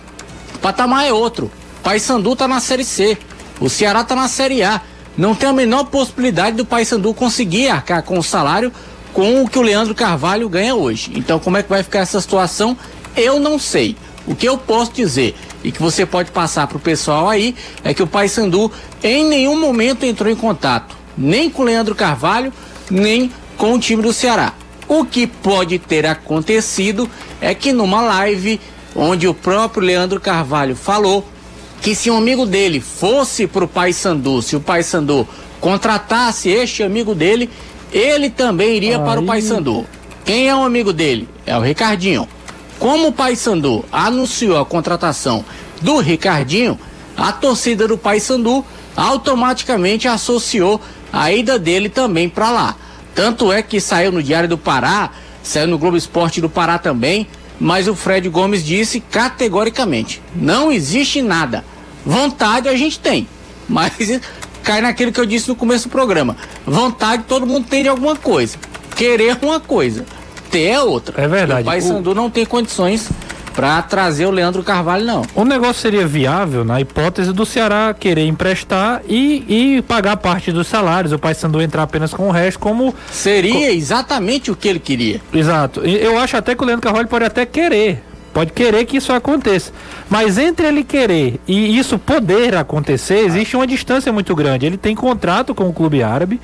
O 0.54 0.58
patamar 0.58 1.06
é 1.06 1.12
outro. 1.12 1.50
Paysandu 1.82 2.36
tá 2.36 2.46
na 2.46 2.60
Série 2.60 2.84
C. 2.84 3.18
O 3.60 3.68
Ceará 3.68 4.04
tá 4.04 4.14
na 4.14 4.28
Série 4.28 4.62
A. 4.62 4.80
Não 5.18 5.34
tem 5.34 5.48
a 5.48 5.52
menor 5.52 5.84
possibilidade 5.84 6.56
do 6.56 6.64
Paysandu 6.64 7.12
conseguir 7.12 7.68
arcar 7.68 8.02
com 8.02 8.18
o 8.18 8.22
salário 8.22 8.72
com 9.12 9.42
o 9.42 9.48
que 9.48 9.58
o 9.58 9.62
Leandro 9.62 9.94
Carvalho 9.94 10.48
ganha 10.48 10.74
hoje. 10.74 11.10
Então, 11.16 11.38
como 11.38 11.56
é 11.56 11.62
que 11.62 11.68
vai 11.68 11.82
ficar 11.82 12.00
essa 12.00 12.20
situação? 12.20 12.76
Eu 13.16 13.40
não 13.40 13.58
sei. 13.58 13.96
O 14.26 14.34
que 14.34 14.48
eu 14.48 14.56
posso 14.56 14.92
dizer 14.92 15.34
e 15.64 15.72
que 15.72 15.80
você 15.80 16.04
pode 16.06 16.30
passar 16.30 16.66
para 16.66 16.76
o 16.76 16.80
pessoal 16.80 17.28
aí 17.28 17.54
é 17.82 17.92
que 17.92 18.02
o 18.02 18.06
Paysandu 18.06 18.70
em 19.02 19.24
nenhum 19.24 19.58
momento 19.58 20.04
entrou 20.04 20.30
em 20.30 20.36
contato, 20.36 20.96
nem 21.16 21.50
com 21.50 21.62
o 21.62 21.64
Leandro 21.64 21.94
Carvalho, 21.94 22.52
nem 22.90 23.30
com 23.56 23.74
o 23.74 23.78
time 23.78 24.02
do 24.02 24.12
Ceará. 24.12 24.54
O 24.88 25.04
que 25.04 25.26
pode 25.26 25.78
ter 25.78 26.06
acontecido 26.06 27.08
é 27.40 27.54
que 27.54 27.72
numa 27.72 28.02
live 28.02 28.60
onde 28.94 29.28
o 29.28 29.34
próprio 29.34 29.84
Leandro 29.84 30.20
Carvalho 30.20 30.74
falou 30.74 31.26
que 31.80 31.94
se 31.94 32.10
um 32.10 32.16
amigo 32.16 32.44
dele 32.44 32.80
fosse 32.80 33.46
pro 33.46 33.66
Paysandu, 33.66 34.42
se 34.42 34.56
o 34.56 34.60
Paysandu 34.60 35.26
contratasse 35.60 36.48
este 36.48 36.82
amigo 36.82 37.14
dele, 37.14 37.48
ele 37.92 38.30
também 38.30 38.76
iria 38.76 38.98
para 38.98 39.20
o 39.20 39.24
Paysandu. 39.24 39.86
Quem 40.24 40.48
é 40.48 40.54
um 40.54 40.64
amigo 40.64 40.92
dele? 40.92 41.28
É 41.46 41.56
o 41.56 41.60
Ricardinho. 41.60 42.28
Como 42.80 43.08
o 43.08 43.12
Paysandu 43.12 43.84
anunciou 43.92 44.58
a 44.58 44.64
contratação 44.64 45.44
do 45.82 45.98
Ricardinho, 45.98 46.80
a 47.14 47.30
torcida 47.30 47.86
do 47.86 47.98
Paysandu 47.98 48.64
automaticamente 48.96 50.08
associou 50.08 50.80
a 51.12 51.30
ida 51.30 51.58
dele 51.58 51.90
também 51.90 52.26
para 52.26 52.50
lá. 52.50 52.76
Tanto 53.14 53.52
é 53.52 53.60
que 53.60 53.82
saiu 53.82 54.10
no 54.10 54.22
Diário 54.22 54.48
do 54.48 54.56
Pará, 54.56 55.10
saiu 55.42 55.68
no 55.68 55.76
Globo 55.76 55.98
Esporte 55.98 56.40
do 56.40 56.48
Pará 56.48 56.78
também, 56.78 57.26
mas 57.60 57.86
o 57.86 57.94
Fred 57.94 58.26
Gomes 58.30 58.64
disse 58.64 58.98
categoricamente: 58.98 60.22
não 60.34 60.72
existe 60.72 61.20
nada. 61.20 61.62
Vontade 62.04 62.66
a 62.66 62.74
gente 62.74 62.98
tem, 62.98 63.28
mas 63.68 63.92
cai 64.62 64.80
naquilo 64.80 65.12
que 65.12 65.20
eu 65.20 65.26
disse 65.26 65.50
no 65.50 65.54
começo 65.54 65.86
do 65.86 65.92
programa. 65.92 66.34
Vontade 66.64 67.24
todo 67.28 67.46
mundo 67.46 67.66
tem 67.68 67.82
de 67.82 67.90
alguma 67.90 68.16
coisa. 68.16 68.56
Querer 68.96 69.38
uma 69.42 69.60
coisa, 69.60 70.06
ter 70.50 70.66
é 70.68 70.80
outra. 70.80 71.22
É 71.22 71.28
verdade. 71.28 71.62
O 71.62 71.64
Paysandu 71.64 72.14
não 72.14 72.28
tem 72.28 72.44
condições 72.44 73.08
para 73.54 73.82
trazer 73.82 74.26
o 74.26 74.30
Leandro 74.30 74.62
Carvalho, 74.62 75.04
não. 75.04 75.22
O 75.34 75.44
negócio 75.44 75.82
seria 75.82 76.06
viável 76.06 76.64
na 76.64 76.80
hipótese 76.80 77.32
do 77.32 77.44
Ceará 77.44 77.94
querer 77.98 78.26
emprestar 78.26 79.02
e, 79.08 79.76
e 79.76 79.82
pagar 79.82 80.16
parte 80.16 80.52
dos 80.52 80.66
salários, 80.66 81.12
o 81.12 81.18
Paysandu 81.18 81.60
entrar 81.60 81.82
apenas 81.82 82.14
com 82.14 82.28
o 82.28 82.30
resto, 82.30 82.58
como. 82.58 82.94
Seria 83.10 83.72
exatamente 83.72 84.50
o 84.50 84.56
que 84.56 84.68
ele 84.68 84.78
queria. 84.78 85.20
Exato. 85.32 85.80
Eu 85.80 86.18
acho 86.18 86.36
até 86.36 86.54
que 86.54 86.62
o 86.62 86.66
Leandro 86.66 86.82
Carvalho 86.82 87.08
pode 87.08 87.24
até 87.24 87.44
querer. 87.44 88.02
Pode 88.32 88.52
querer 88.52 88.84
que 88.84 88.96
isso 88.96 89.12
aconteça. 89.12 89.72
Mas 90.08 90.38
entre 90.38 90.66
ele 90.66 90.84
querer 90.84 91.40
e 91.48 91.76
isso 91.76 91.98
poder 91.98 92.54
acontecer, 92.54 93.26
existe 93.26 93.56
uma 93.56 93.66
distância 93.66 94.12
muito 94.12 94.34
grande. 94.36 94.66
Ele 94.66 94.76
tem 94.76 94.94
contrato 94.94 95.54
com 95.54 95.68
o 95.68 95.72
clube 95.72 96.02
árabe. 96.02 96.40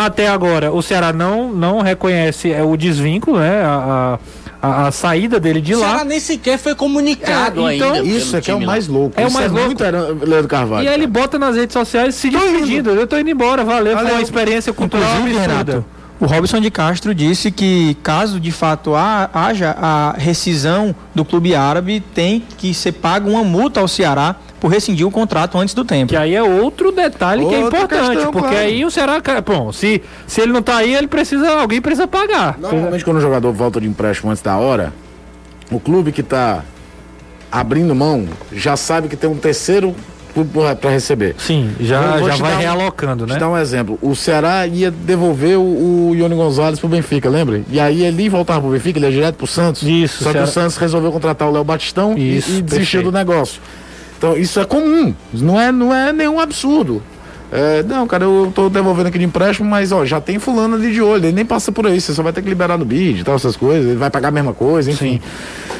Até 0.00 0.28
agora, 0.28 0.70
o 0.70 0.80
Ceará 0.80 1.12
não, 1.12 1.52
não 1.52 1.80
reconhece 1.80 2.52
é, 2.52 2.62
o 2.62 2.76
desvínculo, 2.76 3.40
né? 3.40 3.62
A, 3.64 4.18
a, 4.62 4.86
a 4.86 4.92
saída 4.92 5.40
dele 5.40 5.60
de 5.60 5.74
O 5.74 5.78
Ceará 5.78 5.98
lá. 5.98 6.04
nem 6.04 6.20
sequer 6.20 6.56
foi 6.56 6.72
comunicado 6.76 7.66
É, 7.68 7.74
então, 7.74 7.94
ainda. 7.94 8.08
Isso 8.08 8.36
é 8.36 8.40
que 8.40 8.48
é 8.48 8.54
o 8.54 8.60
mais 8.60 8.86
louco. 8.86 9.20
É 9.20 9.26
o 9.26 9.32
mais 9.32 9.50
louco. 9.50 9.66
muito 9.66 9.82
era 9.82 10.00
Leandro 10.22 10.46
Carvalho. 10.46 10.84
E 10.84 10.88
aí 10.88 10.94
ele 10.94 11.08
bota 11.08 11.36
nas 11.36 11.56
redes 11.56 11.72
sociais 11.72 12.14
se 12.14 12.30
despedindo. 12.30 12.90
Eu 12.90 13.08
tô 13.08 13.18
indo 13.18 13.28
embora, 13.28 13.64
valeu. 13.64 13.98
Foi 13.98 14.10
uma 14.12 14.22
experiência 14.22 14.72
cultural 14.72 15.16
Inclusive, 15.16 15.44
absurda. 15.44 15.84
O 16.20 16.26
Robson 16.26 16.60
de 16.60 16.68
Castro 16.70 17.14
disse 17.14 17.50
que 17.50 17.94
caso 18.02 18.40
de 18.40 18.50
fato 18.50 18.94
ha- 18.94 19.30
haja 19.32 19.70
a 19.80 20.14
rescisão 20.18 20.94
do 21.14 21.24
clube 21.24 21.54
árabe, 21.54 22.00
tem 22.14 22.42
que 22.56 22.74
ser 22.74 22.92
paga 22.92 23.28
uma 23.30 23.44
multa 23.44 23.78
ao 23.80 23.86
Ceará 23.86 24.34
por 24.58 24.68
rescindir 24.68 25.06
o 25.06 25.10
contrato 25.12 25.56
antes 25.56 25.74
do 25.74 25.84
tempo. 25.84 26.08
Que 26.10 26.16
aí 26.16 26.34
é 26.34 26.42
outro 26.42 26.90
detalhe 26.90 27.46
que 27.46 27.54
é 27.54 27.58
Outra 27.58 27.78
importante, 27.82 28.10
questão, 28.14 28.32
porque 28.32 28.48
claro. 28.48 28.64
aí 28.66 28.84
o 28.84 28.90
Ceará, 28.90 29.22
bom, 29.46 29.72
se, 29.72 30.02
se 30.26 30.40
ele 30.40 30.52
não 30.52 30.60
tá 30.60 30.78
aí, 30.78 30.92
ele 30.92 31.06
precisa, 31.06 31.48
alguém 31.52 31.80
precisa 31.80 32.08
pagar. 32.08 32.58
Normalmente 32.58 33.04
quando 33.04 33.18
o 33.18 33.20
jogador 33.20 33.52
volta 33.52 33.80
de 33.80 33.86
empréstimo 33.86 34.30
antes 34.32 34.42
da 34.42 34.56
hora, 34.56 34.92
o 35.70 35.78
clube 35.78 36.10
que 36.10 36.24
tá 36.24 36.64
abrindo 37.52 37.94
mão 37.94 38.26
já 38.52 38.76
sabe 38.76 39.06
que 39.06 39.16
tem 39.16 39.30
um 39.30 39.36
terceiro 39.36 39.94
para 40.80 40.90
receber. 40.90 41.34
Sim, 41.38 41.70
já, 41.80 42.18
já 42.18 42.36
vai 42.36 42.54
um- 42.54 42.58
realocando, 42.58 43.26
né? 43.26 43.34
te 43.34 43.40
dar 43.40 43.48
um 43.48 43.56
exemplo. 43.56 43.98
O 44.02 44.14
Ceará 44.14 44.66
ia 44.66 44.90
devolver 44.90 45.58
o, 45.58 46.10
o 46.10 46.14
Ione 46.14 46.34
Gonzalez 46.34 46.78
pro 46.78 46.88
Benfica, 46.88 47.28
lembra? 47.28 47.62
E 47.70 47.80
aí 47.80 48.04
ele 48.04 48.22
ia 48.24 48.30
voltar 48.30 48.60
pro 48.60 48.70
Benfica, 48.70 48.98
ele 48.98 49.06
ia 49.06 49.12
direto 49.12 49.36
pro 49.36 49.46
Santos. 49.46 49.82
Isso, 49.82 50.18
Só 50.22 50.26
que 50.30 50.32
Ceará- 50.32 50.48
o 50.48 50.50
Santos 50.50 50.76
resolveu 50.76 51.10
contratar 51.10 51.48
o 51.48 51.52
Léo 51.52 51.64
Batistão 51.64 52.14
e- 52.16 52.36
Isso, 52.38 52.50
e, 52.50 52.62
desistiu 52.62 53.00
perfeito. 53.00 53.04
do 53.04 53.12
negócio. 53.12 53.60
Então 54.16 54.36
isso 54.36 54.58
é 54.58 54.64
comum, 54.64 55.14
não 55.32 55.60
é, 55.60 55.70
não 55.70 55.94
é 55.94 56.12
nenhum 56.12 56.40
absurdo. 56.40 57.02
É, 57.50 57.82
não, 57.82 58.06
cara, 58.06 58.24
eu 58.24 58.52
tô 58.54 58.68
devolvendo 58.68 59.06
aqui 59.06 59.18
de 59.18 59.24
empréstimo, 59.24 59.68
mas 59.68 59.90
ó, 59.90 60.04
já 60.04 60.20
tem 60.20 60.38
fulano 60.38 60.74
ali 60.74 60.92
de 60.92 61.00
olho, 61.00 61.24
ele 61.24 61.32
nem 61.32 61.46
passa 61.46 61.72
por 61.72 61.86
aí, 61.86 61.98
você 61.98 62.12
só 62.12 62.22
vai 62.22 62.32
ter 62.32 62.42
que 62.42 62.48
liberar 62.48 62.76
no 62.76 62.84
bid 62.84 63.20
e 63.20 63.24
tal, 63.24 63.36
essas 63.36 63.56
coisas, 63.56 63.86
ele 63.86 63.96
vai 63.96 64.10
pagar 64.10 64.28
a 64.28 64.32
mesma 64.32 64.52
coisa, 64.52 64.90
enfim. 64.90 65.20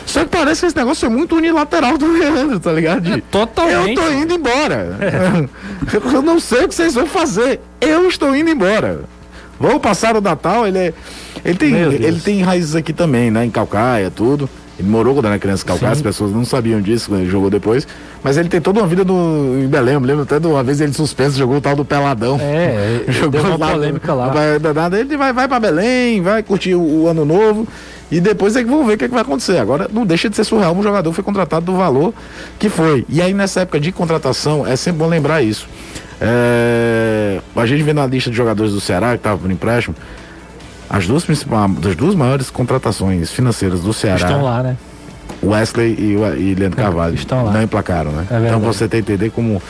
Só 0.06 0.24
que 0.24 0.30
parece 0.30 0.62
que 0.62 0.66
esse 0.68 0.76
negócio 0.76 1.04
é 1.04 1.08
muito 1.10 1.36
unilateral 1.36 1.98
do 1.98 2.06
Leandro, 2.10 2.58
tá 2.58 2.72
ligado? 2.72 3.02
De, 3.02 3.12
É, 3.12 3.22
totalmente. 3.30 3.98
Eu 3.98 4.02
tô 4.02 4.10
indo 4.10 4.34
embora. 4.34 4.96
eu 6.14 6.22
não 6.22 6.40
sei 6.40 6.64
o 6.64 6.68
que 6.68 6.74
vocês 6.74 6.94
vão 6.94 7.06
fazer. 7.06 7.60
Eu 7.78 8.08
estou 8.08 8.34
indo 8.34 8.48
embora. 8.48 9.02
Vou 9.60 9.78
passar 9.78 10.16
o 10.16 10.20
Natal, 10.20 10.66
ele 10.66 10.78
é. 10.78 10.94
Ele 11.44 11.58
tem, 11.58 11.74
ele 11.74 12.20
tem 12.20 12.42
raízes 12.42 12.74
aqui 12.74 12.92
também, 12.92 13.30
né? 13.30 13.44
Em 13.44 13.50
Calcaia, 13.50 14.10
tudo. 14.10 14.48
Ele 14.78 14.88
morou 14.88 15.14
quando 15.14 15.26
era 15.26 15.38
criança 15.38 15.64
calcada, 15.64 15.92
as 15.92 16.00
pessoas 16.00 16.30
não 16.30 16.44
sabiam 16.44 16.80
disso 16.80 17.08
quando 17.08 17.22
ele 17.22 17.30
jogou 17.30 17.50
depois. 17.50 17.86
Mas 18.22 18.36
ele 18.36 18.48
tem 18.48 18.60
toda 18.60 18.78
uma 18.78 18.86
vida 18.86 19.04
no, 19.04 19.60
em 19.60 19.66
Belém. 19.66 19.94
Eu 19.94 20.00
me 20.00 20.06
lembro 20.06 20.22
até 20.22 20.38
de 20.38 20.46
uma 20.46 20.62
vez 20.62 20.80
ele 20.80 20.92
suspenso, 20.92 21.36
jogou 21.36 21.56
o 21.56 21.60
tal 21.60 21.74
do 21.74 21.84
Peladão. 21.84 22.38
É, 22.40 23.02
jogou 23.10 23.40
uma 23.40 23.56
lá, 23.56 23.72
polêmica 23.72 24.14
lá. 24.14 24.28
Vai, 24.28 25.00
ele 25.00 25.16
vai, 25.16 25.32
vai 25.32 25.48
para 25.48 25.58
Belém, 25.58 26.22
vai 26.22 26.42
curtir 26.44 26.76
o, 26.76 26.80
o, 26.80 27.08
ano 27.08 27.24
novo. 27.24 27.66
E 28.10 28.20
depois 28.20 28.54
é 28.54 28.62
que 28.62 28.70
vão 28.70 28.86
ver 28.86 28.94
o 28.94 28.98
que, 28.98 29.04
é 29.04 29.08
que 29.08 29.14
vai 29.14 29.22
acontecer. 29.22 29.58
Agora, 29.58 29.88
não 29.92 30.06
deixa 30.06 30.30
de 30.30 30.36
ser 30.36 30.44
surreal. 30.44 30.74
Um 30.74 30.82
jogador 30.82 31.12
foi 31.12 31.24
contratado 31.24 31.66
do 31.66 31.76
valor 31.76 32.14
que 32.58 32.68
foi. 32.68 33.04
E 33.08 33.20
aí, 33.20 33.34
nessa 33.34 33.62
época 33.62 33.80
de 33.80 33.90
contratação, 33.90 34.64
é 34.64 34.76
sempre 34.76 35.00
bom 35.00 35.08
lembrar 35.08 35.42
isso. 35.42 35.68
É, 36.20 37.40
a 37.54 37.66
gente 37.66 37.82
vê 37.82 37.92
na 37.92 38.06
lista 38.06 38.30
de 38.30 38.36
jogadores 38.36 38.72
do 38.72 38.80
Ceará 38.80 39.10
que 39.10 39.16
estava 39.16 39.38
por 39.38 39.50
empréstimo, 39.50 39.94
as 40.88 41.06
duas 41.06 41.24
principais, 41.24 41.70
as 41.86 41.96
duas 41.96 42.14
maiores 42.14 42.50
contratações 42.50 43.30
financeiras 43.30 43.80
do 43.80 43.92
Ceará 43.92 44.26
estão 44.26 44.42
lá, 44.42 44.62
né? 44.62 44.76
Wesley 45.42 45.94
e, 45.98 46.12
e 46.40 46.54
Leandro 46.54 46.76
Carvalho 46.76 47.14
estão 47.14 47.44
lá. 47.44 47.52
não 47.52 47.62
emplacaram, 47.62 48.10
né? 48.10 48.26
É 48.30 48.46
então 48.46 48.60
você 48.60 48.88
tem 48.88 49.02
que 49.02 49.12
entender 49.12 49.30
como 49.30 49.62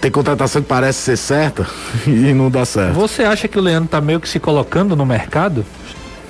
tem 0.00 0.10
contratação 0.10 0.62
que 0.62 0.68
parece 0.68 0.98
ser 1.00 1.16
certa 1.16 1.66
e 2.06 2.32
não 2.32 2.50
dá 2.50 2.64
certo. 2.64 2.94
Você 2.94 3.22
acha 3.22 3.46
que 3.46 3.58
o 3.58 3.62
Leandro 3.62 3.88
tá 3.88 4.00
meio 4.00 4.20
que 4.20 4.28
se 4.28 4.38
colocando 4.38 4.96
no 4.96 5.06
mercado? 5.06 5.64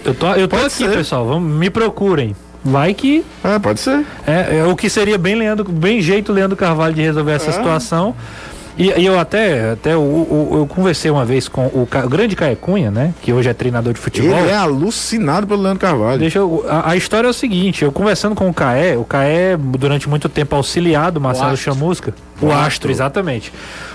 Eu 0.04 0.14
tô, 0.14 0.32
eu 0.34 0.46
tô 0.46 0.56
aqui, 0.56 0.70
ser. 0.70 0.90
pessoal. 0.90 1.26
Vamos, 1.26 1.58
me 1.58 1.68
procurem. 1.68 2.34
Vai 2.64 2.94
que. 2.94 3.24
É, 3.44 3.58
pode 3.58 3.80
ser. 3.80 4.04
É, 4.26 4.58
é, 4.58 4.64
o 4.64 4.74
que 4.74 4.90
seria 4.90 5.16
bem 5.16 5.34
Leandro, 5.36 5.64
bem 5.64 6.00
jeito 6.00 6.32
Leandro 6.32 6.56
Carvalho 6.56 6.94
de 6.94 7.02
resolver 7.02 7.32
essa 7.32 7.50
é. 7.50 7.52
situação. 7.52 8.14
E, 8.78 8.90
e, 8.90 9.06
eu 9.06 9.18
até, 9.18 9.70
até 9.70 9.94
eu, 9.94 10.26
eu, 10.52 10.58
eu, 10.58 10.66
conversei 10.66 11.10
uma 11.10 11.24
vez 11.24 11.48
com 11.48 11.66
o, 11.66 11.88
o 11.90 12.08
grande 12.08 12.36
Caio 12.36 12.56
Cunha, 12.56 12.90
né? 12.90 13.14
Que 13.22 13.32
hoje 13.32 13.48
é 13.48 13.54
treinador 13.54 13.94
de 13.94 13.98
futebol. 13.98 14.38
Ele 14.38 14.50
é 14.50 14.54
alucinado 14.54 15.46
pelo 15.46 15.62
Leandro 15.62 15.80
Carvalho. 15.80 16.18
Deixa 16.18 16.38
eu, 16.38 16.64
a, 16.68 16.90
a, 16.90 16.96
história 16.96 17.26
é 17.26 17.30
o 17.30 17.34
seguinte, 17.34 17.84
eu 17.84 17.90
conversando 17.90 18.34
com 18.34 18.48
o 18.48 18.54
Caé, 18.54 18.96
o 18.96 19.04
Caé 19.04 19.56
durante 19.56 20.08
muito 20.08 20.28
tempo 20.28 20.54
auxiliado 20.54 21.20
Marcelo 21.20 21.56
Chamusca. 21.56 22.14
O, 22.40 22.46
o 22.46 22.48
astro. 22.50 22.66
astro, 22.66 22.90
exatamente. 22.90 23.52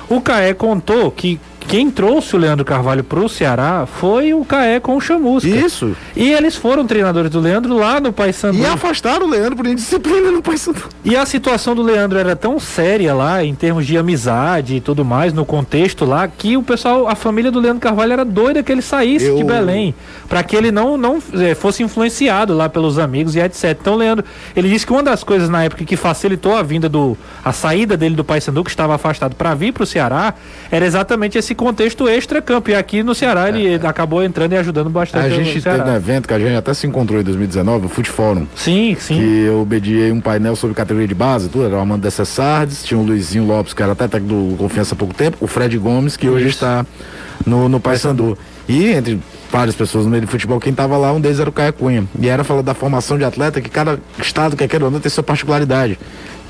O 0.09 0.19
Caé 0.19 0.53
contou 0.53 1.11
que 1.11 1.39
quem 1.68 1.89
trouxe 1.89 2.36
o 2.36 2.39
Leandro 2.39 2.66
Carvalho 2.66 3.03
para 3.03 3.20
o 3.20 3.30
Ceará 3.30 3.86
foi 3.86 4.34
o 4.34 4.43
Caé 4.43 4.80
com 4.80 4.95
o 4.95 5.01
Chamusca. 5.01 5.47
Isso. 5.47 5.95
E 6.16 6.32
eles 6.32 6.55
foram 6.55 6.86
treinadores 6.86 7.32
do 7.32 7.39
Leandro 7.39 7.76
lá 7.76 7.99
no 7.99 8.12
Paysandu. 8.12 8.57
E 8.57 8.66
afastaram 8.66 9.26
o 9.26 9.30
Leandro 9.30 9.55
por 9.55 9.66
indisciplina 9.66 10.32
no 10.32 10.41
Paysandu. 10.41 10.84
E 11.03 11.16
a 11.16 11.26
situação 11.26 11.74
do 11.74 11.82
Leandro 11.82 12.20
era 12.20 12.36
tão 12.36 12.59
séria 12.59 13.14
lá, 13.14 13.43
em 13.43 13.55
termos 13.55 13.86
de 13.86 13.97
amizade 13.97 14.76
e 14.76 14.82
tudo 14.82 15.05
mais, 15.05 15.34
no 15.34 15.45
contexto 15.45 16.03
lá, 16.05 16.28
que 16.28 16.57
o 16.57 16.64
pessoal, 16.64 17.07
a 17.07 17.16
família 17.16 17.51
do 17.51 17.59
Leandro 17.59 17.80
Carvalho 17.80 18.14
era 18.14 18.26
doida 18.26 18.62
que 18.62 18.72
ele 18.72 18.82
saísse 18.82 19.28
Eu... 19.28 19.38
de 19.38 19.43
Belém, 19.43 19.95
para 20.28 20.43
que 20.43 20.55
ele 20.55 20.72
não, 20.72 20.97
não 20.97 21.22
é, 21.34 21.55
fosse 21.55 21.84
influenciado 21.84 22.53
lá 22.53 22.68
pelos 22.68 22.99
amigos 22.99 23.36
e 23.36 23.39
etc. 23.39 23.78
Então, 23.80 23.95
Leandro, 23.95 24.26
ele 24.55 24.70
disse 24.70 24.86
que 24.86 24.91
uma 24.91 25.03
das 25.03 25.24
coisas 25.24 25.49
na 25.49 25.64
época 25.64 25.86
que 25.86 25.95
facilitou 25.95 26.55
a 26.55 26.64
vinda 26.64 26.89
do, 26.89 27.18
a 27.43 27.51
saída 27.51 27.95
dele 27.95 28.16
do 28.16 28.24
Paysandu, 28.24 28.64
que 28.64 28.70
estava 28.70 28.95
afastado 28.95 29.36
para 29.36 29.53
vir 29.53 29.72
para 29.72 29.84
o 29.84 29.86
Ceará, 29.86 30.34
era 30.70 30.86
exatamente 30.86 31.38
esse 31.38 31.51
contexto 31.56 32.08
extra-campo. 32.08 32.70
E 32.72 32.76
aqui 32.76 33.04
no 33.04 33.14
Ceará 33.14 33.49
ele 33.49 33.74
é. 33.74 33.88
acabou 33.88 34.24
entrando 34.24 34.54
e 34.54 34.58
ajudando 34.58 34.89
bastante. 34.89 35.26
A 35.26 35.30
gente 35.30 35.62
teve 35.62 35.82
um 35.82 35.95
evento 35.95 36.28
que 36.28 36.34
a 36.34 36.39
gente 36.39 36.56
até 36.56 36.74
se 36.74 36.88
encontrou 36.88 37.20
em 37.20 37.24
2019, 37.24 37.86
o 37.86 37.89
Foot 37.89 38.10
Forum. 38.10 38.45
Sim, 38.56 38.95
sim. 38.99 39.16
Que 39.16 39.43
eu 39.45 39.62
obediei 39.62 40.12
um 40.12 40.22
painel 40.22 40.56
sobre 40.56 40.76
categoria 40.76 41.08
de 41.08 41.16
base, 41.16 41.49
tudo. 41.49 41.66
Era 41.66 41.76
o 41.76 41.80
Amanda 41.80 42.04
Dessa 42.04 42.26
Sardes, 42.26 42.84
tinha 42.84 42.99
o 42.99 43.04
Luizinho 43.04 43.45
Lopes, 43.45 43.74
que 43.74 43.82
era 43.82 43.91
até 43.91 44.08
técnico 44.08 44.34
do 44.34 44.58
Confiança 44.58 44.95
há 44.95 44.97
pouco 44.97 45.14
tempo, 45.14 45.38
o 45.39 45.47
Fred 45.47 45.78
Gomes, 45.78 46.18
que 46.18 46.28
hoje 46.30 46.47
está 46.47 46.86
no, 47.45 47.70
no 47.70 47.80
Paysandu. 47.80 48.38
E 48.68 48.88
entre 48.88 49.20
várias 49.52 49.76
pessoas 49.76 50.06
no 50.06 50.12
meio 50.12 50.22
do 50.22 50.28
futebol, 50.28 50.60
quem 50.60 50.72
estava 50.72 50.97
lá, 50.97 51.12
um 51.12 51.20
deles 51.20 51.39
era 51.39 51.49
o 51.49 51.54
Caio 51.54 51.74
Cunha. 51.74 52.06
E 52.20 52.30
era 52.30 52.43
falando 52.43 52.66
da 52.66 52.74
formação 52.74 53.18
de 53.18 53.24
atleta, 53.24 53.60
que 53.60 53.70
cada 53.70 53.99
estado, 54.18 54.56
quer 54.56 54.68
queira 54.68 54.86
ou 54.86 54.91
não, 54.91 54.99
tem 54.99 55.10
sua 55.10 55.24
particularidade. 55.24 55.99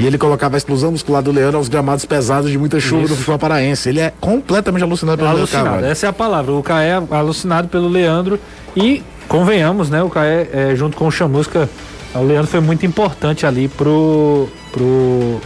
E 0.02 0.08
ele 0.08 0.18
colocava 0.18 0.56
a 0.56 0.58
explosão 0.58 0.92
muscular 0.92 1.22
do 1.22 1.32
Leandro 1.32 1.58
aos 1.58 1.70
gramados 1.70 2.06
pesados 2.06 2.50
de 2.50 2.58
muita 2.58 2.80
chuva 2.80 3.04
Isso. 3.04 3.10
do 3.10 3.18
futebol 3.18 3.38
paraense. 3.38 3.88
Ele 3.88 4.00
é 4.00 4.12
completamente 4.20 4.82
alucinado 4.82 5.20
pelo 5.20 5.30
alucinado, 5.30 5.70
Leandro 5.70 5.86
Essa 5.86 6.08
é 6.08 6.10
a 6.10 6.14
palavra. 6.14 6.54
O 6.54 6.64
Caé 6.64 6.90
é 6.90 7.16
alucinado 7.16 7.68
pelo 7.68 7.88
Leandro 7.88 8.40
e 8.76 9.04
convenhamos, 9.28 9.92
né? 9.92 10.02
O 10.02 10.10
Caé 10.10 10.50
é, 10.52 10.76
junto 10.76 10.98
com 10.98 11.06
o 11.06 11.12
Chamusca, 11.12 11.70
o 12.16 12.24
Leandro 12.24 12.50
foi 12.50 12.60
muito 12.60 12.84
importante 12.84 13.46
ali 13.46 13.68
pro 13.68 14.50
pro 14.72 15.40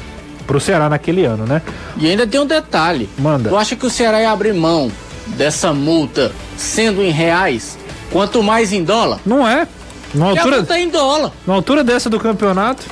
pro 0.47 0.60
Ceará 0.62 0.88
naquele 0.88 1.26
ano, 1.26 1.45
né? 1.45 1.62
E 1.97 2.08
ainda 2.08 2.26
tem 2.26 2.39
um 2.39 2.45
detalhe. 2.45 3.10
Manda. 3.20 3.49
Tu 3.49 3.58
acha 3.58 3.76
que 3.76 3.86
o 3.86 3.89
Ceará 3.89 4.22
ia 4.22 4.32
abrir 4.32 4.53
mão 4.53 4.89
dessa 5.36 5.74
multa 5.74 6.32
sendo 6.56 7.03
em 7.03 7.12
reais, 7.12 7.78
quanto 8.10 8.41
mais 8.41 8.72
em 8.72 8.86
dólar? 8.86 9.20
Não 9.26 9.45
é. 9.45 9.68
Na 10.14 10.28
altura, 10.28 10.64
tá 10.64 10.80
em 10.80 10.89
dólar. 10.89 11.34
Na 11.45 11.56
altura 11.56 11.84
dessa 11.84 12.10
do 12.10 12.18
campeonato. 12.18 12.86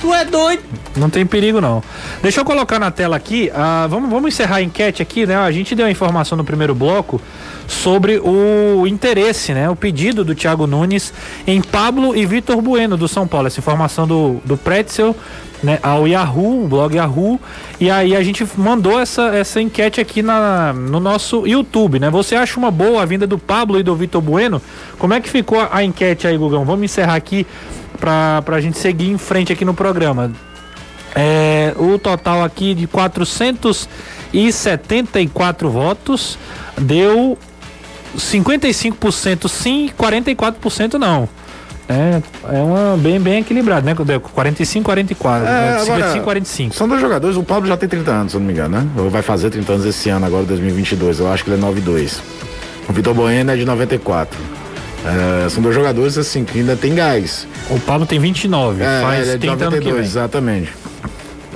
Tu 0.00 0.14
é 0.14 0.24
doido. 0.24 0.62
Não 0.96 1.10
tem 1.10 1.26
perigo, 1.26 1.60
não. 1.60 1.82
Deixa 2.22 2.40
eu 2.40 2.44
colocar 2.44 2.78
na 2.78 2.90
tela 2.90 3.16
aqui. 3.16 3.50
Uh, 3.52 3.88
vamos, 3.88 4.10
vamos 4.10 4.34
encerrar 4.34 4.56
a 4.56 4.62
enquete 4.62 5.02
aqui, 5.02 5.26
né? 5.26 5.36
A 5.36 5.50
gente 5.52 5.74
deu 5.74 5.86
a 5.86 5.90
informação 5.90 6.36
no 6.38 6.44
primeiro 6.44 6.74
bloco 6.74 7.20
sobre 7.68 8.18
o 8.18 8.86
interesse, 8.86 9.52
né? 9.52 9.68
O 9.68 9.76
pedido 9.76 10.24
do 10.24 10.34
Thiago 10.34 10.66
Nunes 10.66 11.12
em 11.46 11.60
Pablo 11.60 12.16
e 12.16 12.24
Vitor 12.24 12.60
Bueno 12.62 12.96
do 12.96 13.06
São 13.06 13.26
Paulo. 13.26 13.46
Essa 13.46 13.60
informação 13.60 14.06
do, 14.06 14.40
do 14.44 14.56
Pretzel 14.56 15.14
né, 15.62 15.78
ao 15.82 16.08
Yahoo, 16.08 16.64
o 16.64 16.68
blog 16.68 16.94
Yahoo, 16.94 17.38
e 17.78 17.90
aí 17.90 18.16
a 18.16 18.22
gente 18.22 18.46
mandou 18.56 18.98
essa, 18.98 19.34
essa 19.34 19.60
enquete 19.60 20.00
aqui 20.00 20.22
na, 20.22 20.72
no 20.72 20.98
nosso 20.98 21.46
YouTube, 21.46 21.98
né? 21.98 22.10
Você 22.10 22.34
acha 22.34 22.58
uma 22.58 22.70
boa 22.70 23.02
a 23.02 23.06
vinda 23.06 23.26
do 23.26 23.38
Pablo 23.38 23.78
e 23.78 23.82
do 23.82 23.94
Vitor 23.94 24.20
Bueno? 24.20 24.60
Como 24.98 25.14
é 25.14 25.20
que 25.20 25.28
ficou 25.28 25.66
a, 25.70 25.84
enquete 25.84 26.26
aí, 26.26 26.36
Gugão? 26.36 26.64
Vamos 26.64 26.84
encerrar 26.84 27.14
aqui 27.14 27.46
para 28.00 28.42
a 28.46 28.60
gente 28.60 28.78
seguir 28.78 29.10
em 29.10 29.18
frente 29.18 29.52
aqui 29.52 29.64
no 29.64 29.74
programa. 29.74 30.32
É, 31.14 31.72
o 31.76 31.98
total 31.98 32.42
aqui 32.42 32.74
de 32.74 32.86
474 32.86 35.70
votos 35.70 36.38
deu 36.78 37.36
55% 38.16 39.46
sim, 39.48 39.90
44% 39.98 40.94
não. 40.94 41.28
É, 41.88 42.22
é 42.56 42.62
uma 42.62 42.96
bem, 42.96 43.18
bem 43.18 43.40
equilibrado, 43.40 43.84
né? 43.84 43.96
45, 43.96 44.84
44. 44.84 45.48
É, 45.48 45.50
né? 45.50 45.80
55, 45.80 46.22
45. 46.22 46.76
São 46.76 46.86
dois 46.86 47.00
jogadores, 47.00 47.36
o 47.36 47.42
Pablo 47.42 47.66
já 47.66 47.76
tem 47.76 47.88
30 47.88 48.10
anos, 48.12 48.30
se 48.30 48.38
não 48.38 48.46
me 48.46 48.52
engano, 48.52 48.78
né? 48.78 48.86
Ou 48.96 49.10
vai 49.10 49.22
fazer 49.22 49.50
30 49.50 49.72
anos 49.72 49.84
esse 49.86 50.08
ano, 50.08 50.24
agora 50.24 50.44
2022. 50.44 51.18
Eu 51.18 51.32
acho 51.32 51.42
que 51.42 51.50
ele 51.50 51.58
é 51.58 51.60
92. 51.60 52.22
O 52.88 52.92
Vitor 52.92 53.12
Bueno 53.12 53.50
é 53.50 53.56
de 53.56 53.64
94. 53.64 54.38
É, 55.04 55.48
são 55.48 55.62
dois 55.62 55.74
jogadores 55.74 56.18
assim 56.18 56.44
que 56.44 56.58
ainda 56.60 56.76
tem 56.76 56.94
gás. 56.94 57.46
O 57.70 57.78
Pablo 57.80 58.06
tem 58.06 58.18
29, 58.18 58.82
é, 58.82 59.00
faz 59.00 59.28
é 59.28 59.38
30 59.38 59.64
92, 59.64 60.06
exatamente. 60.06 60.72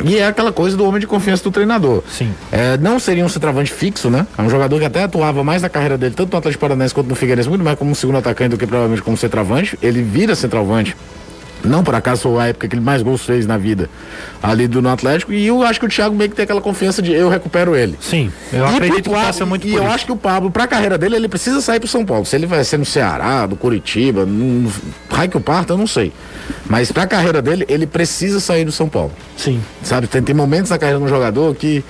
E 0.05 0.19
é 0.19 0.27
aquela 0.27 0.53
coisa 0.53 0.77
do 0.77 0.85
homem 0.85 1.01
de 1.01 1.07
confiança 1.07 1.43
do 1.45 1.51
treinador. 1.51 2.03
Sim. 2.09 2.33
É, 2.51 2.77
não 2.77 2.99
seria 2.99 3.25
um 3.25 3.29
centroavante 3.29 3.73
fixo, 3.73 4.11
né? 4.11 4.27
É 4.37 4.43
um 4.43 4.51
jogador 4.51 4.79
que 4.79 4.85
até 4.85 5.05
atuava 5.05 5.45
mais 5.45 5.63
na 5.63 5.69
carreira 5.69 5.97
dele, 5.97 6.15
tanto 6.15 6.33
no 6.33 6.39
Atlético 6.39 6.61
Paranaense 6.61 6.93
quanto 6.93 7.09
no 7.09 7.15
Figueirense, 7.15 7.49
muito 7.49 7.65
mais 7.65 7.79
como 7.79 7.91
um 7.91 7.95
segundo 7.95 8.19
atacante 8.19 8.51
do 8.51 8.59
que 8.59 8.67
provavelmente 8.67 9.03
como 9.03 9.17
centroavante. 9.17 9.79
Ele 9.81 10.03
vira 10.03 10.35
centroavante 10.35 10.97
não 11.65 11.83
por 11.83 11.95
acaso 11.95 12.23
foi 12.23 12.43
a 12.43 12.47
época 12.49 12.69
que 12.69 12.75
ele 12.75 12.83
mais 12.83 13.03
gols 13.03 13.25
fez 13.25 13.47
na 13.47 13.57
vida 13.57 13.89
ali 14.43 14.69
do 14.69 14.83
no 14.83 14.89
Atlético. 14.89 15.33
E 15.33 15.47
eu 15.47 15.63
acho 15.63 15.81
que 15.81 15.87
o 15.87 15.89
Thiago 15.89 16.15
meio 16.15 16.31
que 16.31 16.37
tem 16.37 16.45
aquela 16.45 16.61
confiança 16.61 17.01
de 17.01 17.13
eu 17.13 17.29
recupero 17.29 17.75
ele. 17.75 17.97
Sim, 18.01 18.31
eu 18.53 18.65
e 18.65 18.69
acredito 18.69 19.11
que 19.11 19.17
passa 19.17 19.45
muito 19.47 19.67
E 19.67 19.75
eu 19.75 19.83
isso. 19.83 19.93
acho 19.93 20.07
que 20.07 20.13
o 20.13 20.17
Pablo, 20.17 20.51
pra 20.51 20.67
carreira 20.67 20.97
dele, 20.99 21.17
ele 21.17 21.29
precisa 21.29 21.61
sair 21.61 21.81
pro 21.81 21.89
São 21.89 22.05
Paulo. 22.05 22.25
Se 22.27 22.37
ele 22.37 22.47
vai 22.47 22.63
ser 22.65 22.79
no 22.79 22.85
Ceará, 22.85 23.47
do 23.47 23.57
Curitiba, 23.57 24.25
no 24.27 24.71
raio 25.11 25.31
que 25.31 25.37
o 25.37 25.41
parta, 25.41 25.73
eu 25.73 25.79
não 25.79 25.87
sei. 25.87 26.13
Mas 26.67 26.93
pra 26.93 27.07
carreira 27.07 27.41
dele, 27.41 27.65
ele 27.69 27.87
precisa 27.87 28.41
sair 28.41 28.65
do 28.65 28.73
São 28.73 28.89
Paulo. 28.89 29.13
Sim. 29.37 29.61
Sabe, 29.83 30.07
tem, 30.07 30.23
tem 30.23 30.35
momentos 30.35 30.71
na 30.71 30.79
carreira 30.79 30.99
de 30.99 31.05
um 31.05 31.09
jogador 31.09 31.55
que 31.55 31.85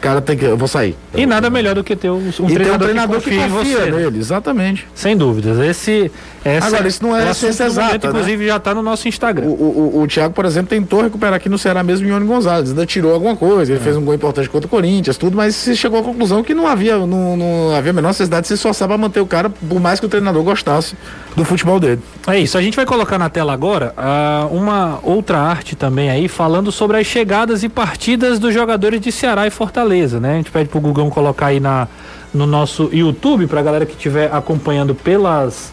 cara 0.00 0.20
tem 0.20 0.36
que. 0.36 0.44
Eu 0.44 0.56
vou 0.56 0.68
sair. 0.68 0.96
E 1.14 1.26
nada 1.26 1.50
melhor 1.50 1.74
do 1.74 1.84
que 1.84 1.96
ter 1.96 2.10
um, 2.10 2.28
um 2.28 2.46
treinador, 2.46 2.74
um 2.74 2.78
treinador 2.78 3.20
que 3.20 3.24
confia, 3.24 3.44
que 3.44 3.50
confia 3.50 3.72
em 3.72 3.90
você. 3.90 3.90
nele, 3.90 4.18
exatamente. 4.18 4.86
Sem 4.94 5.16
dúvidas. 5.16 5.58
Esse. 5.58 6.10
Essa, 6.44 6.68
Agora, 6.68 6.88
isso 6.88 7.02
não 7.02 7.14
é 7.14 7.34
ciência 7.34 7.64
exata. 7.64 7.86
Momento, 7.88 8.04
né? 8.04 8.10
Inclusive, 8.10 8.46
já 8.46 8.56
está 8.56 8.74
no 8.74 8.82
nosso 8.82 9.08
Instagram. 9.08 9.46
O, 9.46 9.50
o, 9.50 9.96
o, 9.96 10.02
o, 10.02 10.06
Thiago, 10.06 10.32
por 10.32 10.44
exemplo, 10.44 10.70
tentou 10.70 11.02
recuperar 11.02 11.34
aqui 11.34 11.48
no 11.48 11.58
Ceará 11.58 11.82
mesmo 11.82 12.08
Ione 12.08 12.26
Gonzalez. 12.26 12.70
Ainda 12.70 12.86
tirou 12.86 13.12
alguma 13.12 13.36
coisa. 13.36 13.72
Ele 13.72 13.80
é. 13.80 13.82
fez 13.82 13.96
um 13.96 14.04
gol 14.04 14.14
importante 14.14 14.48
contra 14.48 14.66
o 14.66 14.70
Corinthians, 14.70 15.16
tudo, 15.16 15.36
mas 15.36 15.54
se 15.54 15.76
chegou 15.76 15.98
à 15.98 16.02
conclusão 16.02 16.42
que 16.42 16.54
não 16.54 16.66
havia, 16.66 16.96
não, 16.98 17.36
não 17.36 17.74
havia 17.76 17.90
a 17.90 17.94
menor 17.94 18.08
necessidade 18.08 18.42
de 18.42 18.48
se 18.48 18.54
esforçar 18.54 18.88
para 18.88 18.96
manter 18.96 19.20
o 19.20 19.26
cara, 19.26 19.50
por 19.50 19.80
mais 19.80 20.00
que 20.00 20.06
o 20.06 20.08
treinador 20.08 20.42
gostasse 20.42 20.96
do 21.36 21.44
futebol 21.44 21.78
dele. 21.78 22.00
É 22.26 22.38
isso. 22.38 22.56
A 22.56 22.62
gente 22.62 22.76
vai 22.76 22.86
colocar 22.86 23.18
na 23.18 23.28
tela 23.28 23.52
agora 23.52 23.94
uh, 23.96 24.54
uma 24.54 24.98
outra 25.02 25.38
arte 25.38 25.76
também 25.76 26.10
aí, 26.10 26.28
falando 26.28 26.72
sobre 26.72 26.98
as 26.98 27.06
chegadas 27.06 27.62
e 27.62 27.68
partidas 27.68 28.38
dos 28.38 28.52
jogadores 28.54 29.00
de 29.00 29.12
Ceará 29.12 29.46
e 29.46 29.50
Fortaleza, 29.50 29.87
né? 30.20 30.34
A 30.34 30.36
gente 30.36 30.50
pede 30.50 30.68
pro 30.68 30.80
Gugão 30.80 31.10
colocar 31.10 31.46
aí 31.46 31.60
na, 31.60 31.88
no 32.32 32.46
nosso 32.46 32.88
YouTube, 32.92 33.46
pra 33.46 33.62
galera 33.62 33.86
que 33.86 33.92
estiver 33.92 34.32
acompanhando 34.32 34.94
pelas 34.94 35.72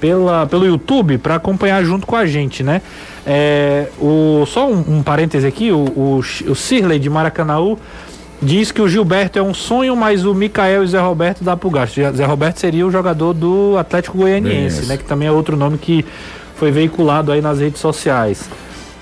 pela, 0.00 0.46
pelo 0.46 0.66
YouTube 0.66 1.18
para 1.18 1.36
acompanhar 1.36 1.82
junto 1.82 2.06
com 2.06 2.16
a 2.16 2.26
gente, 2.26 2.62
né? 2.62 2.82
É, 3.26 3.88
o, 3.98 4.44
só 4.46 4.68
um, 4.68 4.98
um 4.98 5.02
parêntese 5.02 5.46
aqui, 5.46 5.72
o, 5.72 5.78
o, 5.78 6.18
o 6.18 6.54
Cirley 6.54 6.98
de 6.98 7.08
Maracanaú 7.08 7.78
diz 8.40 8.70
que 8.70 8.80
o 8.80 8.88
Gilberto 8.88 9.38
é 9.38 9.42
um 9.42 9.54
sonho, 9.54 9.96
mas 9.96 10.24
o 10.24 10.34
Mikael 10.34 10.82
e 10.82 10.84
o 10.84 10.88
Zé 10.88 11.00
Roberto 11.00 11.42
dá 11.42 11.56
pro 11.56 11.70
gasto. 11.70 11.94
Zé 12.14 12.24
Roberto 12.24 12.58
seria 12.58 12.86
o 12.86 12.90
jogador 12.90 13.32
do 13.32 13.76
Atlético 13.78 14.18
Goianiense, 14.18 14.86
né? 14.86 14.96
Que 14.96 15.04
também 15.04 15.28
é 15.28 15.32
outro 15.32 15.56
nome 15.56 15.78
que 15.78 16.04
foi 16.54 16.70
veiculado 16.70 17.32
aí 17.32 17.40
nas 17.40 17.60
redes 17.60 17.80
sociais. 17.80 18.48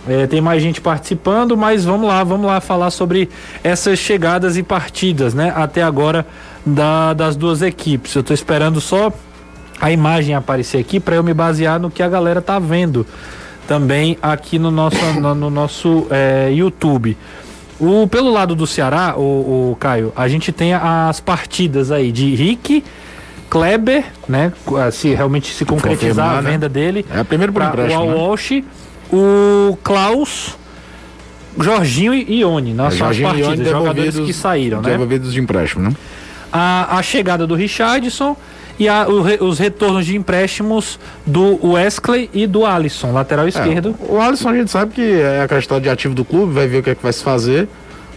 É, 0.07 0.27
tem 0.27 0.41
mais 0.41 0.63
gente 0.63 0.81
participando, 0.81 1.57
mas 1.57 1.85
vamos 1.85 2.07
lá, 2.07 2.23
vamos 2.23 2.47
lá 2.47 2.61
falar 2.61 2.91
sobre 2.91 3.29
essas 3.63 3.99
chegadas 3.99 4.57
e 4.57 4.63
partidas, 4.63 5.33
né? 5.33 5.53
Até 5.57 5.83
agora 5.83 6.27
da, 6.65 7.15
das 7.15 7.37
duas 7.37 7.63
equipes. 7.63 8.15
Eu 8.15 8.21
estou 8.21 8.35
esperando 8.35 8.81
só 8.81 9.13
a 9.81 9.91
imagem 9.91 10.35
aparecer 10.35 10.79
aqui 10.79 11.01
para 11.01 11.17
eu 11.17 11.23
me 11.23 11.33
basear 11.33 11.81
no 11.81 11.91
que 11.91 12.03
a 12.03 12.09
galera 12.09 12.43
tá 12.43 12.59
vendo 12.59 13.07
também 13.67 14.19
aqui 14.23 14.59
no 14.59 14.71
nosso, 14.71 15.05
no, 15.21 15.35
no 15.35 15.51
nosso 15.51 16.07
é, 16.11 16.51
YouTube. 16.53 17.17
O, 17.81 18.07
pelo 18.07 18.31
lado 18.31 18.55
do 18.55 18.67
Ceará, 18.67 19.15
o, 19.17 19.73
o, 19.73 19.77
Caio, 19.81 20.13
a 20.15 20.29
gente 20.29 20.53
tem 20.53 20.73
as 20.75 21.19
partidas 21.19 21.91
aí 21.91 22.13
de 22.13 22.35
Rick, 22.35 22.85
Kleber, 23.51 24.05
né? 24.29 24.53
Se 24.93 25.15
realmente 25.15 25.53
se 25.53 25.65
concretizar 25.65 26.39
a 26.39 26.43
né? 26.43 26.53
venda 26.53 26.69
né? 26.69 26.73
dele. 26.73 27.07
É 27.13 27.21
a 27.21 27.25
primeira 27.25 27.53
por 27.53 27.63
empréstimo. 27.63 28.05
O 28.05 28.31
né? 28.31 28.65
O 29.15 29.77
Klaus, 29.83 30.57
Jorginho 31.59 32.15
e 32.15 32.41
Ione. 32.41 32.75
Nas 32.75 32.95
é, 32.95 32.99
partidas, 32.99 33.69
jogadores 33.69 34.17
que 34.17 34.33
saíram, 34.33 34.83
né? 34.83 34.91
Devolvidos 34.91 35.33
de 35.33 35.41
empréstimo, 35.41 35.91
né? 35.91 35.97
A, 36.53 36.99
a 36.99 37.03
chegada 37.03 37.47
do 37.47 37.55
Richardson 37.55 38.37
e 38.79 38.89
a, 38.89 39.07
o, 39.09 39.47
os 39.47 39.59
retornos 39.59 40.07
de 40.07 40.17
empréstimos 40.17 40.99
do 41.25 41.59
Wesley 41.67 42.29
e 42.33 42.47
do 42.47 42.67
Alisson, 42.67 43.13
lateral 43.13 43.47
é, 43.47 43.49
esquerdo. 43.49 43.95
É, 44.01 44.13
o 44.13 44.21
Alisson 44.21 44.49
a 44.49 44.55
gente 44.55 44.71
sabe 44.71 44.93
que 44.95 45.21
é 45.21 45.43
a 45.43 45.49
questão 45.49 45.81
de 45.81 45.89
ativo 45.89 46.15
do 46.15 46.25
clube, 46.25 46.53
vai 46.53 46.67
ver 46.67 46.79
o 46.79 46.83
que 46.83 46.91
é 46.91 46.95
que 46.95 47.03
vai 47.03 47.13
se 47.13 47.23
fazer. 47.23 47.69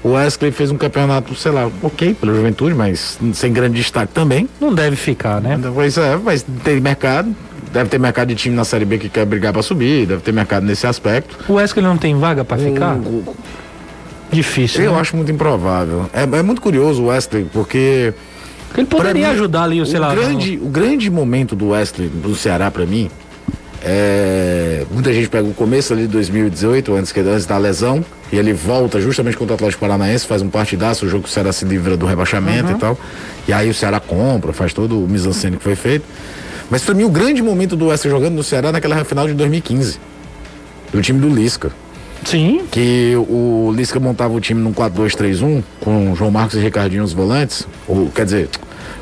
O 0.04 0.10
Wesley 0.10 0.52
fez 0.52 0.72
um 0.72 0.78
campeonato, 0.78 1.34
sei 1.36 1.52
lá, 1.52 1.70
ok 1.82 2.14
pela 2.14 2.34
juventude, 2.34 2.74
mas 2.76 3.20
sem 3.34 3.52
grande 3.52 3.76
destaque 3.78 4.14
também. 4.14 4.48
Não 4.62 4.74
deve 4.74 4.96
ficar, 4.96 5.42
né? 5.42 5.60
Pois 5.74 5.98
é, 5.98 6.16
mas 6.16 6.46
tem 6.64 6.80
mercado. 6.80 7.36
Deve 7.72 7.90
ter 7.90 8.00
mercado 8.00 8.30
de 8.30 8.36
time 8.36 8.56
na 8.56 8.64
Série 8.64 8.86
B 8.86 8.98
que 8.98 9.10
quer 9.10 9.26
brigar 9.26 9.52
para 9.54 9.62
subir, 9.62 10.06
deve 10.06 10.22
ter 10.22 10.32
mercado 10.32 10.66
nesse 10.66 10.88
aspecto. 10.88 11.38
O 11.48 11.54
Wesley 11.54 11.84
não 11.84 11.98
tem 11.98 12.18
vaga 12.18 12.44
para 12.46 12.58
ficar? 12.58 12.96
O, 12.96 13.36
Difícil. 14.32 14.84
Eu 14.84 14.94
né? 14.94 15.00
acho 15.00 15.16
muito 15.16 15.32
improvável. 15.32 16.10
É, 16.14 16.24
é 16.24 16.42
muito 16.42 16.62
curioso 16.62 17.04
o 17.04 17.06
Wesley, 17.08 17.48
porque 17.52 18.14
ele 18.78 18.88
poderia 18.88 19.28
mim, 19.28 19.34
ajudar 19.34 19.64
ali, 19.64 19.86
sei 19.86 19.98
o 19.98 20.02
lá. 20.02 20.14
Grande. 20.14 20.60
O 20.62 20.68
grande 20.68 21.10
momento 21.10 21.56
do 21.56 21.70
Wesley 21.70 22.10
do 22.10 22.36
Ceará 22.36 22.70
para 22.70 22.86
mim 22.86 23.10
é, 23.84 24.86
muita 24.92 25.14
gente 25.14 25.30
pega 25.30 25.48
o 25.48 25.54
começo 25.54 25.94
ali 25.94 26.04
de 26.04 26.10
2018, 26.10 26.94
antes, 26.96 27.12
que, 27.12 27.20
antes 27.20 27.46
da 27.46 27.58
lesão, 27.58 28.04
e 28.32 28.38
ele 28.38 28.52
volta 28.54 29.00
justamente 29.00 29.38
contra 29.38 29.54
o 29.54 29.56
Atlético 29.56 29.82
Paranaense, 29.82 30.26
faz 30.26 30.42
um 30.42 30.50
partidaço, 30.50 31.06
o 31.06 31.10
jogo 31.10 31.24
que 31.24 31.30
o 31.30 31.32
Ceará 31.32 31.54
se 31.54 31.64
livra 31.64 31.96
do 31.96 32.06
rebaixamento 32.06 32.70
uhum. 32.72 32.76
e 32.76 32.80
tal. 32.80 32.98
E 33.48 33.54
aí 33.54 33.70
o 33.70 33.74
Ceará 33.74 34.00
compra, 34.00 34.52
faz 34.52 34.74
todo 34.74 35.02
o 35.02 35.08
mise 35.08 35.30
que 35.30 35.64
foi 35.64 35.76
feito. 35.76 36.06
Mas 36.70 36.84
para 36.84 36.94
mim 36.94 37.04
o 37.04 37.10
grande 37.10 37.42
momento 37.42 37.76
do 37.76 37.88
Wesley 37.88 38.12
jogando 38.12 38.36
no 38.36 38.44
Ceará 38.44 38.72
naquela 38.72 39.04
final 39.06 39.28
de 39.28 39.34
2015. 39.34 40.00
Do 40.92 41.02
time 41.02 41.20
do 41.20 41.30
Lisca. 41.30 41.72
Sim. 42.26 42.62
Que 42.70 43.14
o 43.16 43.72
Lisca 43.76 44.00
montava 44.00 44.34
o 44.34 44.40
time 44.42 44.62
num 44.62 44.74
4-2-3-1 44.74 45.64
com 45.80 46.16
João 46.16 46.32
Marcos 46.32 46.56
e 46.56 46.60
Ricardinho 46.60 47.04
os 47.04 47.14
volantes. 47.14 47.68
Ou, 47.88 48.10
quer 48.10 48.26
dizer, 48.26 48.50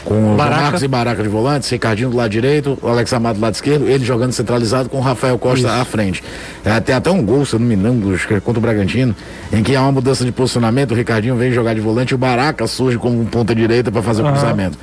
com 0.03 0.35
Baraca. 0.35 0.61
Marcos 0.61 0.83
e 0.83 0.87
Baraca 0.87 1.23
de 1.23 1.29
volantes, 1.29 1.69
Ricardinho 1.69 2.09
do 2.09 2.17
lado 2.17 2.29
direito, 2.29 2.77
o 2.81 2.87
Alex 2.87 3.11
Amado 3.13 3.37
do 3.37 3.41
lado 3.41 3.55
esquerdo, 3.55 3.87
ele 3.87 4.05
jogando 4.05 4.31
centralizado 4.31 4.89
com 4.89 4.97
o 4.97 5.01
Rafael 5.01 5.37
Costa 5.37 5.67
Isso. 5.67 5.81
à 5.81 5.85
frente. 5.85 6.23
É, 6.63 6.79
tem 6.79 6.95
até 6.95 7.09
um 7.09 7.23
gol, 7.23 7.45
se 7.45 7.53
eu 7.55 7.59
não 7.59 7.67
me 7.67 7.75
é 7.75 8.39
contra 8.39 8.59
o 8.59 8.61
Bragantino, 8.61 9.15
em 9.51 9.63
que 9.63 9.75
há 9.75 9.81
uma 9.81 9.93
mudança 9.93 10.23
de 10.23 10.31
posicionamento, 10.31 10.91
o 10.91 10.95
Ricardinho 10.95 11.35
vem 11.35 11.51
jogar 11.51 11.73
de 11.73 11.81
volante 11.81 12.11
e 12.11 12.15
o 12.15 12.17
Baraca 12.17 12.67
surge 12.67 12.97
como 12.97 13.25
ponta 13.25 13.55
direita 13.55 13.91
para 13.91 14.01
fazer 14.01 14.21
uhum. 14.21 14.29
o 14.29 14.31
cruzamento. 14.31 14.77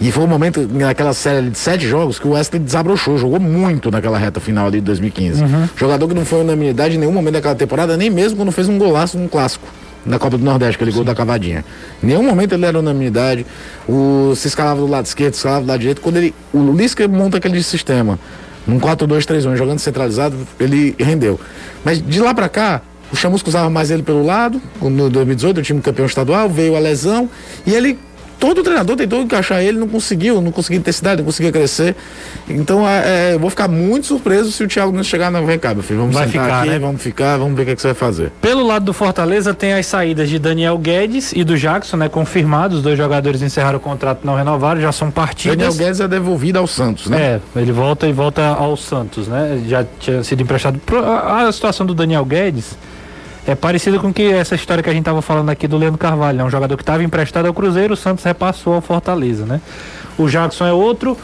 E 0.00 0.10
foi 0.10 0.24
um 0.24 0.26
momento 0.26 0.68
naquela 0.68 1.12
série 1.12 1.48
de 1.48 1.58
sete 1.58 1.86
jogos 1.86 2.18
que 2.18 2.26
o 2.26 2.30
Wesley 2.32 2.60
desabrochou, 2.60 3.16
jogou 3.18 3.38
muito 3.38 3.90
naquela 3.90 4.18
reta 4.18 4.40
final 4.40 4.66
ali 4.66 4.80
de 4.80 4.86
2015. 4.86 5.42
Uhum. 5.42 5.68
Jogador 5.76 6.08
que 6.08 6.14
não 6.14 6.24
foi 6.24 6.40
unanimidade 6.40 6.96
em 6.96 6.98
nenhum 6.98 7.12
momento 7.12 7.34
daquela 7.34 7.54
temporada, 7.54 7.96
nem 7.96 8.10
mesmo 8.10 8.36
quando 8.36 8.50
fez 8.50 8.68
um 8.68 8.78
golaço 8.78 9.16
num 9.16 9.28
clássico 9.28 9.68
na 10.04 10.18
Copa 10.18 10.36
do 10.36 10.44
Nordeste, 10.44 10.78
que 10.78 10.84
ele 10.84 10.92
gol 10.92 11.04
da 11.04 11.14
cavadinha. 11.14 11.64
Em 12.02 12.06
nenhum 12.06 12.22
momento 12.22 12.54
ele 12.54 12.66
era 12.66 12.78
unanimidade. 12.78 13.46
O, 13.88 14.34
se 14.36 14.48
escalava 14.48 14.80
do 14.80 14.86
lado 14.86 15.06
esquerdo, 15.06 15.34
se 15.34 15.38
escalava 15.38 15.62
do 15.62 15.68
lado 15.68 15.80
direito. 15.80 16.00
Quando 16.00 16.16
ele. 16.16 16.34
O 16.52 16.72
Lisca 16.72 17.06
monta 17.08 17.38
aquele 17.38 17.62
sistema. 17.62 18.18
Num 18.66 18.78
4-2-3-1, 18.78 19.56
jogando 19.56 19.80
centralizado, 19.80 20.36
ele 20.60 20.94
rendeu. 20.98 21.38
Mas 21.84 22.00
de 22.00 22.20
lá 22.20 22.32
para 22.32 22.48
cá, 22.48 22.80
o 23.12 23.16
Chamusco 23.16 23.48
usava 23.48 23.68
mais 23.68 23.90
ele 23.90 24.02
pelo 24.02 24.24
lado, 24.24 24.62
no 24.80 25.10
2018, 25.10 25.58
o 25.58 25.62
time 25.62 25.80
campeão 25.80 26.06
estadual, 26.06 26.48
veio 26.48 26.76
a 26.76 26.78
lesão, 26.78 27.28
e 27.66 27.74
ele 27.74 27.98
todo 28.42 28.60
treinador 28.64 28.96
tentou 28.96 29.22
encaixar 29.22 29.62
ele, 29.62 29.78
não 29.78 29.86
conseguiu, 29.86 30.40
não 30.40 30.50
conseguia 30.50 30.80
intensidade, 30.80 31.18
não 31.18 31.24
conseguia 31.24 31.52
crescer. 31.52 31.94
Então 32.48 32.86
é, 32.88 33.30
é, 33.30 33.34
eu 33.34 33.38
vou 33.38 33.48
ficar 33.48 33.68
muito 33.68 34.04
surpreso 34.08 34.50
se 34.50 34.64
o 34.64 34.66
Thiago 34.66 34.90
não 34.90 35.04
chegar 35.04 35.30
na 35.30 35.40
vem 35.40 35.56
cá, 35.56 35.72
meu 35.72 35.82
filho. 35.84 36.00
Vamos 36.00 36.16
vai 36.16 36.26
ficar, 36.26 36.62
aqui, 36.62 36.70
né? 36.70 36.78
vamos 36.80 37.00
ficar, 37.00 37.36
vamos 37.36 37.54
ver 37.54 37.62
o 37.62 37.66
que, 37.66 37.70
é 37.70 37.76
que, 37.76 37.80
você 37.80 37.88
vai 37.88 37.94
fazer. 37.94 38.32
Pelo 38.40 38.66
lado 38.66 38.84
do 38.84 38.92
Fortaleza 38.92 39.54
tem 39.54 39.74
as 39.74 39.86
saídas 39.86 40.28
de 40.28 40.40
Daniel 40.40 40.76
Guedes 40.76 41.30
e 41.32 41.44
do 41.44 41.56
Jackson, 41.56 41.96
né? 41.96 42.08
Confirmados, 42.08 42.78
os 42.78 42.82
dois 42.82 42.98
jogadores 42.98 43.42
encerraram 43.42 43.78
o 43.78 43.80
contrato, 43.80 44.22
não 44.24 44.34
renovaram, 44.34 44.80
já 44.80 44.90
são 44.90 45.08
partidas. 45.08 45.56
Daniel 45.56 45.74
Guedes 45.74 46.00
é 46.00 46.08
devolvido 46.08 46.58
ao 46.58 46.66
Santos, 46.66 47.06
né? 47.06 47.40
É, 47.54 47.60
ele 47.60 47.70
volta 47.70 48.08
e 48.08 48.12
volta 48.12 48.44
ao 48.44 48.76
Santos, 48.76 49.28
né? 49.28 49.62
Já 49.68 49.86
tinha 50.00 50.24
sido 50.24 50.42
emprestado. 50.42 50.80
A 51.24 51.52
situação 51.52 51.86
do 51.86 51.94
Daniel 51.94 52.24
Guedes 52.24 52.76
é 53.46 53.54
parecido 53.54 53.98
com 53.98 54.12
que 54.12 54.22
essa 54.22 54.54
história 54.54 54.82
que 54.82 54.88
a 54.88 54.92
gente 54.92 55.02
estava 55.02 55.20
falando 55.20 55.50
aqui 55.50 55.66
do 55.66 55.76
Leandro 55.76 55.98
Carvalho, 55.98 56.40
é 56.40 56.44
um 56.44 56.50
jogador 56.50 56.76
que 56.76 56.82
estava 56.82 57.02
emprestado 57.02 57.46
ao 57.46 57.54
Cruzeiro, 57.54 57.94
o 57.94 57.96
Santos 57.96 58.24
repassou 58.24 58.74
ao 58.74 58.80
Fortaleza, 58.80 59.44
né? 59.44 59.60
O 60.16 60.28
Jackson 60.28 60.66
é 60.66 60.72
outro. 60.72 61.16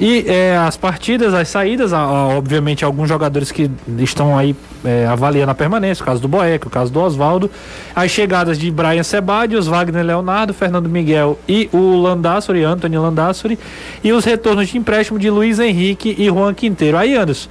E 0.00 0.24
é, 0.26 0.56
as 0.56 0.76
partidas, 0.76 1.32
as 1.32 1.48
saídas, 1.48 1.92
obviamente 1.92 2.84
alguns 2.84 3.08
jogadores 3.08 3.52
que 3.52 3.70
estão 3.98 4.36
aí 4.36 4.54
é, 4.84 5.06
avaliando 5.06 5.52
a 5.52 5.54
permanência, 5.54 6.02
o 6.02 6.06
caso 6.06 6.20
do 6.20 6.26
Boeck, 6.26 6.66
o 6.66 6.70
caso 6.70 6.92
do 6.92 7.00
Oswaldo, 7.00 7.48
as 7.94 8.10
chegadas 8.10 8.58
de 8.58 8.72
Brian 8.72 9.04
Sebadios, 9.04 9.68
Wagner 9.68 10.04
Leonardo, 10.04 10.52
Fernando 10.52 10.88
Miguel 10.88 11.38
e 11.48 11.68
o 11.72 11.96
Landassori, 12.02 12.64
Anthony 12.64 12.98
Landassori, 12.98 13.56
e 14.02 14.12
os 14.12 14.24
retornos 14.24 14.68
de 14.68 14.76
empréstimo 14.76 15.16
de 15.16 15.30
Luiz 15.30 15.60
Henrique 15.60 16.14
e 16.18 16.26
Juan 16.26 16.52
Quinteiro. 16.54 16.98
Aí, 16.98 17.14
Anderson, 17.14 17.48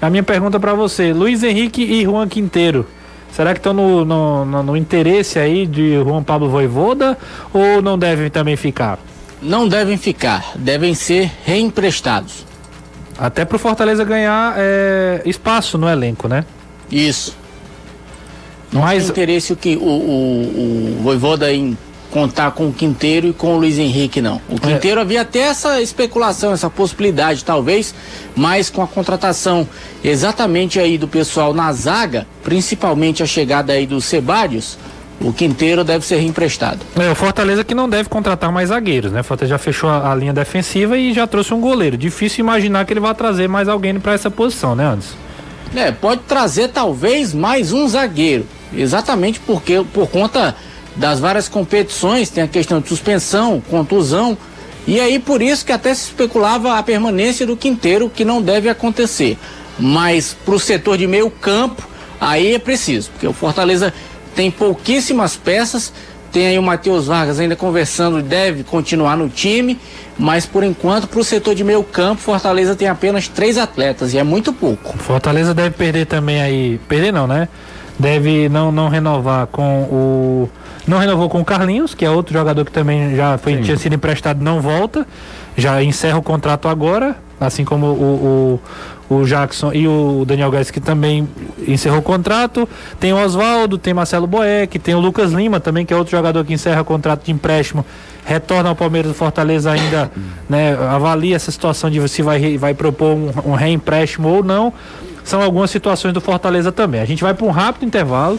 a 0.00 0.10
minha 0.10 0.22
pergunta 0.22 0.60
para 0.60 0.74
você, 0.74 1.14
Luiz 1.14 1.42
Henrique 1.42 1.82
e 1.82 2.04
Juan 2.04 2.28
Quinteiro, 2.28 2.86
Será 3.38 3.52
que 3.52 3.60
estão 3.60 3.72
no, 3.72 4.04
no, 4.04 4.44
no, 4.44 4.62
no, 4.64 4.76
interesse 4.76 5.38
aí 5.38 5.64
de 5.64 5.94
Juan 6.02 6.24
Pablo 6.24 6.48
Voivoda 6.48 7.16
ou 7.54 7.80
não 7.80 7.96
devem 7.96 8.28
também 8.28 8.56
ficar? 8.56 8.98
Não 9.40 9.68
devem 9.68 9.96
ficar, 9.96 10.54
devem 10.56 10.92
ser 10.92 11.30
reemprestados. 11.44 12.44
Até 13.16 13.44
para 13.44 13.54
o 13.54 13.58
Fortaleza 13.60 14.02
ganhar 14.02 14.54
é, 14.56 15.22
espaço 15.24 15.78
no 15.78 15.88
elenco, 15.88 16.26
né? 16.26 16.44
Isso. 16.90 17.36
Não 18.72 18.80
Mas... 18.80 19.04
tem 19.04 19.12
interesse 19.12 19.52
o 19.52 19.56
que 19.56 19.76
o, 19.76 19.84
o, 19.84 20.96
o 20.98 21.02
Voivoda 21.04 21.52
em 21.52 21.78
contar 22.10 22.52
com 22.52 22.68
o 22.68 22.72
Quinteiro 22.72 23.28
e 23.28 23.32
com 23.32 23.54
o 23.54 23.58
Luiz 23.58 23.78
Henrique, 23.78 24.20
não. 24.20 24.40
O 24.48 24.56
é. 24.56 24.58
Quinteiro 24.58 24.98
é. 24.98 25.02
havia 25.02 25.22
até 25.22 25.40
essa 25.40 25.80
especulação, 25.80 26.52
essa 26.52 26.70
possibilidade, 26.70 27.44
talvez, 27.44 27.94
mas 28.34 28.70
com 28.70 28.82
a 28.82 28.86
contratação 28.86 29.68
exatamente 30.02 30.78
aí 30.78 30.96
do 30.96 31.08
pessoal 31.08 31.52
na 31.52 31.72
zaga, 31.72 32.26
principalmente 32.42 33.22
a 33.22 33.26
chegada 33.26 33.72
aí 33.72 33.86
dos 33.86 34.04
Sebadios, 34.04 34.78
o 35.20 35.32
Quinteiro 35.32 35.82
deve 35.82 36.04
ser 36.04 36.16
reemprestado. 36.16 36.78
É, 36.96 37.10
o 37.10 37.14
Fortaleza 37.14 37.64
que 37.64 37.74
não 37.74 37.88
deve 37.88 38.08
contratar 38.08 38.52
mais 38.52 38.68
zagueiros, 38.68 39.10
né? 39.10 39.20
O 39.20 39.24
Fortaleza 39.24 39.54
já 39.54 39.58
fechou 39.58 39.90
a, 39.90 40.12
a 40.12 40.14
linha 40.14 40.32
defensiva 40.32 40.96
e 40.96 41.12
já 41.12 41.26
trouxe 41.26 41.52
um 41.52 41.60
goleiro. 41.60 41.96
Difícil 41.96 42.44
imaginar 42.44 42.84
que 42.84 42.92
ele 42.92 43.00
vai 43.00 43.14
trazer 43.14 43.48
mais 43.48 43.68
alguém 43.68 43.98
para 43.98 44.12
essa 44.12 44.30
posição, 44.30 44.74
né, 44.74 44.86
Anderson? 44.86 45.16
É, 45.74 45.90
pode 45.90 46.22
trazer 46.22 46.68
talvez 46.68 47.34
mais 47.34 47.72
um 47.72 47.88
zagueiro. 47.88 48.46
Exatamente 48.72 49.40
porque 49.40 49.82
por 49.92 50.08
conta 50.08 50.54
das 50.98 51.20
várias 51.20 51.48
competições, 51.48 52.28
tem 52.28 52.42
a 52.42 52.48
questão 52.48 52.80
de 52.80 52.88
suspensão, 52.88 53.62
contusão. 53.70 54.36
E 54.86 55.00
aí 55.00 55.18
por 55.18 55.40
isso 55.40 55.64
que 55.64 55.72
até 55.72 55.94
se 55.94 56.06
especulava 56.08 56.76
a 56.76 56.82
permanência 56.82 57.46
do 57.46 57.56
Quinteiro, 57.56 58.10
que 58.10 58.24
não 58.24 58.42
deve 58.42 58.68
acontecer. 58.68 59.38
Mas 59.78 60.36
para 60.44 60.54
o 60.54 60.58
setor 60.58 60.98
de 60.98 61.06
meio 61.06 61.30
campo, 61.30 61.86
aí 62.20 62.54
é 62.54 62.58
preciso, 62.58 63.10
porque 63.10 63.28
o 63.28 63.32
Fortaleza 63.32 63.94
tem 64.34 64.50
pouquíssimas 64.50 65.36
peças. 65.36 65.92
Tem 66.32 66.46
aí 66.46 66.58
o 66.58 66.62
Matheus 66.62 67.06
Vargas 67.06 67.40
ainda 67.40 67.56
conversando, 67.56 68.20
deve 68.20 68.62
continuar 68.62 69.16
no 69.16 69.30
time, 69.30 69.78
mas 70.18 70.44
por 70.44 70.62
enquanto, 70.62 71.06
para 71.06 71.20
o 71.20 71.24
setor 71.24 71.54
de 71.54 71.64
meio 71.64 71.82
campo, 71.82 72.20
Fortaleza 72.20 72.76
tem 72.76 72.86
apenas 72.86 73.28
três 73.28 73.56
atletas 73.56 74.12
e 74.12 74.18
é 74.18 74.22
muito 74.22 74.52
pouco. 74.52 74.98
Fortaleza 74.98 75.54
deve 75.54 75.70
perder 75.70 76.06
também 76.06 76.42
aí. 76.42 76.78
Perder 76.86 77.12
não, 77.12 77.26
né? 77.26 77.48
Deve 77.98 78.48
não, 78.50 78.70
não 78.70 78.88
renovar 78.88 79.46
com 79.46 79.82
o 79.84 80.50
não 80.88 80.98
renovou 80.98 81.28
com 81.28 81.40
o 81.40 81.44
Carlinhos, 81.44 81.94
que 81.94 82.04
é 82.04 82.10
outro 82.10 82.32
jogador 82.32 82.64
que 82.64 82.72
também 82.72 83.14
já 83.14 83.36
foi, 83.38 83.58
tinha 83.58 83.76
sido 83.76 83.94
emprestado, 83.94 84.42
não 84.42 84.60
volta. 84.60 85.06
Já 85.56 85.82
encerra 85.82 86.18
o 86.18 86.22
contrato 86.22 86.68
agora, 86.68 87.16
assim 87.40 87.64
como 87.64 87.86
o, 87.86 88.60
o, 89.10 89.16
o 89.16 89.24
Jackson 89.24 89.72
e 89.72 89.86
o 89.88 90.24
Daniel 90.26 90.50
Guedes, 90.50 90.70
que 90.70 90.80
também 90.80 91.28
encerrou 91.66 91.98
o 91.98 92.02
contrato. 92.02 92.68
Tem 92.98 93.12
o 93.12 93.16
Oswaldo, 93.16 93.76
tem 93.76 93.92
Marcelo 93.92 94.26
Boeck, 94.26 94.78
tem 94.78 94.94
o 94.94 95.00
Lucas 95.00 95.32
Lima 95.32 95.60
também, 95.60 95.84
que 95.84 95.92
é 95.92 95.96
outro 95.96 96.10
jogador 96.10 96.44
que 96.44 96.52
encerra 96.52 96.80
o 96.80 96.84
contrato 96.84 97.24
de 97.24 97.32
empréstimo. 97.32 97.84
Retorna 98.24 98.68
ao 98.68 98.76
Palmeiras 98.76 99.10
do 99.10 99.14
Fortaleza 99.14 99.70
ainda, 99.70 100.10
né, 100.48 100.76
avalia 100.90 101.34
essa 101.34 101.50
situação 101.50 101.90
de 101.90 102.06
se 102.08 102.22
vai, 102.22 102.58
vai 102.58 102.74
propor 102.74 103.16
um, 103.16 103.30
um 103.46 103.54
reempréstimo 103.54 104.28
ou 104.28 104.44
não. 104.44 104.72
São 105.28 105.42
algumas 105.42 105.70
situações 105.70 106.14
do 106.14 106.20
Fortaleza 106.22 106.72
também. 106.72 107.00
A 107.00 107.04
gente 107.04 107.22
vai 107.22 107.34
para 107.34 107.44
um 107.44 107.50
rápido 107.50 107.84
intervalo. 107.84 108.38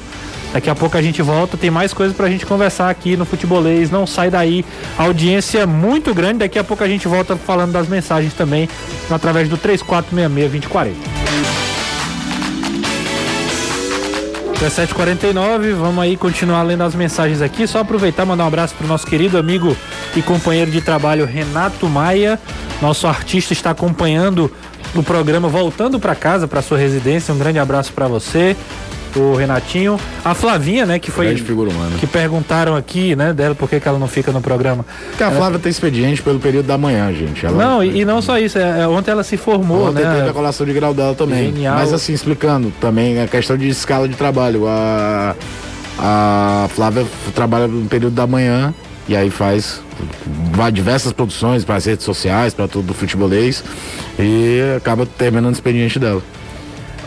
Daqui 0.51 0.67
a 0.67 0.73
pouco 0.73 0.97
a 0.97 1.01
gente 1.01 1.21
volta, 1.21 1.55
tem 1.55 1.69
mais 1.69 1.93
coisas 1.93 2.17
pra 2.17 2.27
gente 2.27 2.47
conversar 2.47 2.89
aqui 2.89 3.15
no 3.15 3.25
Futebolês. 3.25 3.91
Não 3.91 4.07
sai 4.07 4.31
daí. 4.31 4.65
Audiência 4.97 5.67
muito 5.67 6.15
grande. 6.15 6.39
Daqui 6.39 6.57
a 6.57 6.63
pouco 6.63 6.83
a 6.83 6.87
gente 6.87 7.07
volta 7.07 7.35
falando 7.35 7.71
das 7.71 7.87
mensagens 7.87 8.33
também 8.33 8.67
através 9.11 9.47
do 9.47 9.55
3466-2040. 9.57 10.93
17h49, 14.59 15.73
vamos 15.73 16.03
aí 16.03 16.17
continuar 16.17 16.63
lendo 16.63 16.83
as 16.83 16.93
mensagens 16.93 17.41
aqui. 17.41 17.65
Só 17.65 17.79
aproveitar 17.79 18.25
mandar 18.25 18.43
um 18.43 18.47
abraço 18.47 18.75
pro 18.75 18.87
nosso 18.87 19.07
querido 19.07 19.37
amigo 19.37 19.77
e 20.17 20.21
companheiro 20.21 20.69
de 20.69 20.81
trabalho 20.81 21.25
Renato 21.25 21.87
Maia. 21.87 22.37
Nosso 22.81 23.07
artista 23.07 23.53
está 23.53 23.69
acompanhando 23.69 24.51
o 24.95 25.03
programa 25.03 25.47
voltando 25.47 25.99
para 25.99 26.15
casa, 26.15 26.47
para 26.47 26.61
sua 26.61 26.77
residência. 26.77 27.33
Um 27.33 27.37
grande 27.37 27.59
abraço 27.59 27.93
para 27.93 28.07
você 28.07 28.55
o 29.15 29.33
Renatinho, 29.35 29.99
a 30.23 30.35
Flavinha, 30.35 30.85
né, 30.85 30.99
que 30.99 31.09
foi 31.09 31.25
Grande 31.25 31.41
figura 31.41 31.71
humana. 31.71 31.97
que 31.99 32.05
perguntaram 32.05 32.75
aqui, 32.75 33.15
né, 33.15 33.33
dela 33.33 33.55
por 33.55 33.67
que, 33.67 33.79
que 33.79 33.87
ela 33.87 33.97
não 33.97 34.07
fica 34.07 34.31
no 34.31 34.39
programa. 34.39 34.85
Porque 35.09 35.23
a 35.23 35.31
Flávia 35.31 35.57
tem 35.57 35.71
expediente 35.71 36.21
pelo 36.21 36.39
período 36.39 36.67
da 36.67 36.77
manhã, 36.77 37.11
gente. 37.11 37.43
Ela- 37.43 37.57
Não, 37.57 37.83
e, 37.83 38.01
e 38.01 38.05
não 38.05 38.21
só 38.21 38.37
isso, 38.37 38.59
é, 38.59 38.81
é, 38.81 38.87
ontem 38.87 39.09
ela 39.09 39.23
se 39.23 39.35
formou, 39.35 39.87
Ontem 39.89 40.03
teve 40.03 40.21
né? 40.21 40.29
a 40.29 40.33
colação 40.33 40.63
de 40.63 40.73
grau 40.73 40.93
dela 40.93 41.15
também. 41.15 41.45
Genial. 41.45 41.75
Mas 41.75 41.91
assim, 41.91 42.13
explicando 42.13 42.71
também 42.79 43.19
a 43.19 43.27
questão 43.27 43.57
de 43.57 43.67
escala 43.67 44.07
de 44.07 44.15
trabalho. 44.15 44.67
A, 44.67 45.35
a 45.97 46.67
Flávia 46.75 47.05
trabalha 47.33 47.67
no 47.67 47.87
período 47.87 48.13
da 48.13 48.27
manhã 48.27 48.73
e 49.07 49.15
aí 49.15 49.29
faz 49.31 49.81
vai 50.51 50.71
diversas 50.71 51.11
produções 51.11 51.63
para 51.63 51.75
as 51.75 51.85
redes 51.85 52.05
sociais, 52.05 52.53
para 52.53 52.67
tudo 52.67 52.87
do 52.87 52.93
futebolês 52.93 53.63
e 54.17 54.59
acaba 54.77 55.05
terminando 55.05 55.53
o 55.53 55.55
expediente 55.55 55.99
dela. 55.99 56.21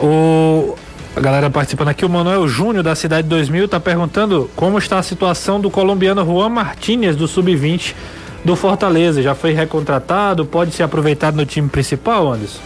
O 0.00 0.76
a 1.14 1.20
galera 1.20 1.50
participando 1.50 1.88
aqui, 1.88 2.06
o 2.06 2.08
Manuel 2.08 2.48
Júnior 2.48 2.82
da 2.82 2.94
Cidade 2.94 3.28
2000 3.28 3.68
tá 3.68 3.78
perguntando 3.78 4.50
como 4.56 4.78
está 4.78 4.98
a 4.98 5.02
situação 5.02 5.60
do 5.60 5.70
colombiano 5.70 6.24
Juan 6.24 6.48
Martínez 6.48 7.14
do 7.14 7.28
sub-20 7.28 7.94
do 8.42 8.56
Fortaleza. 8.56 9.20
Já 9.20 9.34
foi 9.34 9.52
recontratado, 9.52 10.46
pode 10.46 10.72
ser 10.72 10.84
aproveitado 10.84 11.36
no 11.36 11.44
time 11.44 11.68
principal, 11.68 12.32
Anderson? 12.32 12.60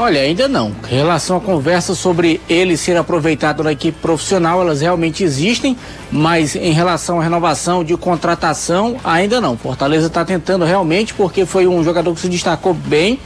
Olha, 0.00 0.20
ainda 0.20 0.46
não. 0.46 0.72
Em 0.88 0.94
relação 0.94 1.38
à 1.38 1.40
conversa 1.40 1.92
sobre 1.92 2.40
ele 2.48 2.76
ser 2.76 2.96
aproveitado 2.96 3.64
na 3.64 3.72
equipe 3.72 3.98
profissional, 4.00 4.60
elas 4.60 4.80
realmente 4.80 5.24
existem, 5.24 5.76
mas 6.08 6.54
em 6.54 6.70
relação 6.70 7.18
à 7.18 7.22
renovação 7.24 7.82
de 7.82 7.96
contratação, 7.96 8.96
ainda 9.02 9.40
não. 9.40 9.56
Fortaleza 9.56 10.06
está 10.06 10.24
tentando 10.24 10.64
realmente, 10.64 11.12
porque 11.14 11.44
foi 11.44 11.66
um 11.66 11.82
jogador 11.82 12.14
que 12.14 12.20
se 12.20 12.28
destacou 12.28 12.72
bem, 12.72 13.18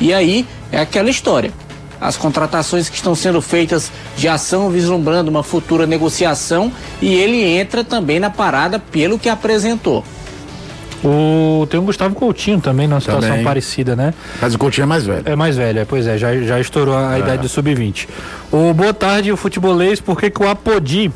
e 0.00 0.12
aí 0.12 0.44
é 0.72 0.80
aquela 0.80 1.08
história. 1.08 1.52
As 2.00 2.16
contratações 2.16 2.88
que 2.88 2.96
estão 2.96 3.14
sendo 3.14 3.40
feitas 3.40 3.92
já 4.16 4.36
são 4.36 4.68
vislumbrando 4.68 5.30
uma 5.30 5.44
futura 5.44 5.86
negociação 5.86 6.72
e 7.00 7.14
ele 7.14 7.40
entra 7.40 7.84
também 7.84 8.18
na 8.18 8.30
parada 8.30 8.80
pelo 8.80 9.16
que 9.16 9.28
apresentou. 9.28 10.02
O, 11.04 11.66
tem 11.70 11.78
o 11.78 11.82
Gustavo 11.82 12.14
Coutinho 12.14 12.60
também 12.60 12.88
numa 12.88 13.00
situação 13.00 13.28
Também. 13.30 13.44
parecida, 13.44 13.94
né? 13.94 14.14
Mas 14.40 14.54
o 14.54 14.58
Coutinho 14.58 14.84
é 14.84 14.86
mais 14.86 15.04
velho. 15.04 15.22
É 15.24 15.36
mais 15.36 15.56
velho, 15.56 15.78
é, 15.80 15.84
pois 15.84 16.06
é, 16.06 16.16
já, 16.18 16.34
já 16.42 16.58
estourou 16.58 16.94
a, 16.96 17.10
a 17.12 17.18
idade 17.18 17.42
do 17.42 17.48
sub-20. 17.48 18.08
O 18.50 18.72
boa 18.72 18.92
tarde, 18.94 19.30
o 19.30 19.36
futebolês, 19.36 20.00
por 20.00 20.18
que 20.18 20.30
que 20.30 20.42
o 20.42 20.48
Apodi 20.48 21.12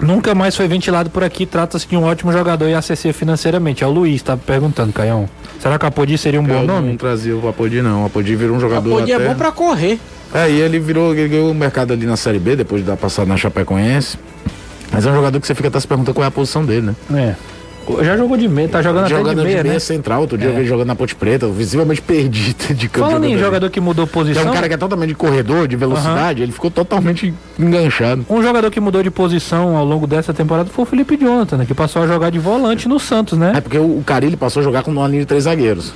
nunca 0.00 0.34
mais 0.34 0.56
foi 0.56 0.66
ventilado 0.66 1.10
por 1.10 1.22
aqui? 1.22 1.44
Trata-se 1.46 1.86
de 1.86 1.96
um 1.96 2.02
ótimo 2.04 2.32
jogador 2.32 2.66
e 2.68 2.74
acessível 2.74 3.14
financeiramente. 3.14 3.84
É 3.84 3.86
o 3.86 3.90
Luiz, 3.90 4.22
tá 4.22 4.36
perguntando, 4.36 4.92
Caião. 4.92 5.28
Será 5.60 5.78
que 5.78 5.84
o 5.84 5.88
Apodi 5.88 6.16
seria 6.18 6.40
um 6.40 6.44
bom 6.44 6.60
Eu 6.62 6.66
nome? 6.66 6.88
não 6.90 6.96
trazia 6.96 7.36
o 7.36 7.48
Apodi 7.48 7.82
não. 7.82 8.02
O 8.02 8.06
Apodi 8.06 8.34
virou 8.34 8.56
um 8.56 8.60
jogador 8.60 8.90
Pode 8.90 9.12
é 9.12 9.14
até- 9.16 9.28
bom 9.28 9.34
para 9.34 9.52
correr. 9.52 9.98
É, 10.32 10.50
e 10.50 10.60
ele 10.60 10.80
virou, 10.80 11.14
ele 11.14 11.28
ganhou 11.28 11.50
o 11.50 11.54
mercado 11.54 11.92
ali 11.92 12.06
na 12.06 12.16
Série 12.16 12.38
B, 12.40 12.56
depois 12.56 12.82
de 12.82 12.88
dar 12.88 12.96
passada 12.96 13.28
na 13.28 13.36
Chapecoense. 13.36 14.18
Mas 14.90 15.06
é 15.06 15.10
um 15.10 15.14
jogador 15.14 15.38
que 15.40 15.46
você 15.46 15.54
fica 15.54 15.68
até 15.68 15.78
se 15.78 15.86
perguntando 15.86 16.14
qual 16.14 16.24
é 16.24 16.28
a 16.28 16.30
posição 16.30 16.64
dele, 16.64 16.82
né? 16.88 16.94
É. 17.14 17.34
Já 18.02 18.16
jogou 18.16 18.36
de 18.36 18.48
meia, 18.48 18.68
tá 18.68 18.82
jogando 18.82 19.06
até 19.06 19.14
Jogando 19.16 19.38
de 19.38 19.44
meia, 19.44 19.62
né? 19.62 19.78
central, 19.78 20.22
outro 20.22 20.38
dia 20.38 20.48
É. 20.48 20.52
eu 20.52 20.56
vi 20.56 20.66
jogando 20.66 20.86
na 20.88 20.94
Ponte 20.96 21.14
Preta, 21.14 21.46
visivelmente 21.48 22.00
perdido 22.02 22.74
de 22.74 22.88
campo. 22.88 23.06
Falando 23.06 23.24
em 23.24 23.28
jogando 23.30 23.44
jogador 23.44 23.70
que 23.70 23.80
mudou 23.80 24.06
posição, 24.06 24.42
É 24.42 24.50
um 24.50 24.52
cara 24.52 24.68
que 24.68 24.74
é 24.74 24.76
totalmente 24.76 25.08
de 25.08 25.14
corredor, 25.14 25.68
de 25.68 25.76
velocidade, 25.76 26.42
ele 26.42 26.52
ficou 26.52 26.70
totalmente 26.70 27.32
enganchado. 27.58 28.24
um 28.28 28.42
jogador 28.42 28.70
que 28.70 28.80
mudou 28.80 29.02
de 29.02 29.10
posição 29.10 29.76
ao 29.76 29.84
longo 29.84 30.06
dessa 30.06 30.32
temporada 30.32 30.68
foi 30.70 30.82
o 30.84 30.86
Felipe 30.86 31.16
Jonathan, 31.16 31.58
né, 31.58 31.64
que 31.66 31.74
passou 31.74 32.02
a 32.02 32.06
jogar 32.06 32.30
de 32.30 32.38
volante 32.38 32.88
no 32.88 32.98
Santos, 32.98 33.38
né? 33.38 33.52
É 33.56 33.60
porque 33.60 33.78
o, 33.78 34.02
Carilli 34.04 34.36
passou 34.36 34.60
a 34.60 34.64
jogar 34.64 34.82
com 34.82 34.90
uma 34.90 35.06
linha 35.08 35.20
de 35.20 35.26
três 35.26 35.44
zagueiros. 35.44 35.92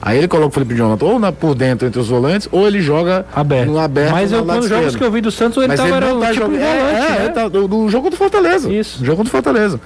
Aí 0.00 0.16
ele 0.16 0.28
coloca 0.28 0.48
o 0.48 0.52
Felipe 0.52 0.76
Jonathan 0.76 1.04
ou 1.06 1.18
na, 1.18 1.32
por 1.32 1.56
dentro 1.56 1.86
entre 1.86 1.98
os 2.00 2.08
volantes, 2.08 2.48
ou 2.52 2.68
ele 2.68 2.80
joga 2.80 3.26
Aberto. 3.34 3.68
no 3.68 3.78
aberto 3.80 4.12
Mas 4.12 4.30
eu, 4.30 4.44
quando 4.44 4.68
jogos 4.68 4.94
que 4.94 5.02
eu 5.02 5.10
vi 5.10 5.20
do 5.20 5.30
Santos, 5.30 5.58
ele 5.58 5.66
Mas 5.68 5.80
tava 5.80 5.96
ele 5.96 6.06
não 6.06 6.20
tá 6.20 6.26
tipo 6.32 6.38
jogando. 6.46 6.54
um 6.56 6.64
volante, 6.64 6.94
é, 6.94 7.16
é, 7.16 7.18
né? 7.24 7.28
tá, 7.30 7.48
do, 7.48 7.66
do 7.66 7.88
jogo 7.88 8.08
do 8.08 8.16
Fortaleza. 8.16 8.72
Isso. 8.72 9.04
Jogo 9.04 9.24
do 9.24 9.30
Fortaleza. 9.30 9.80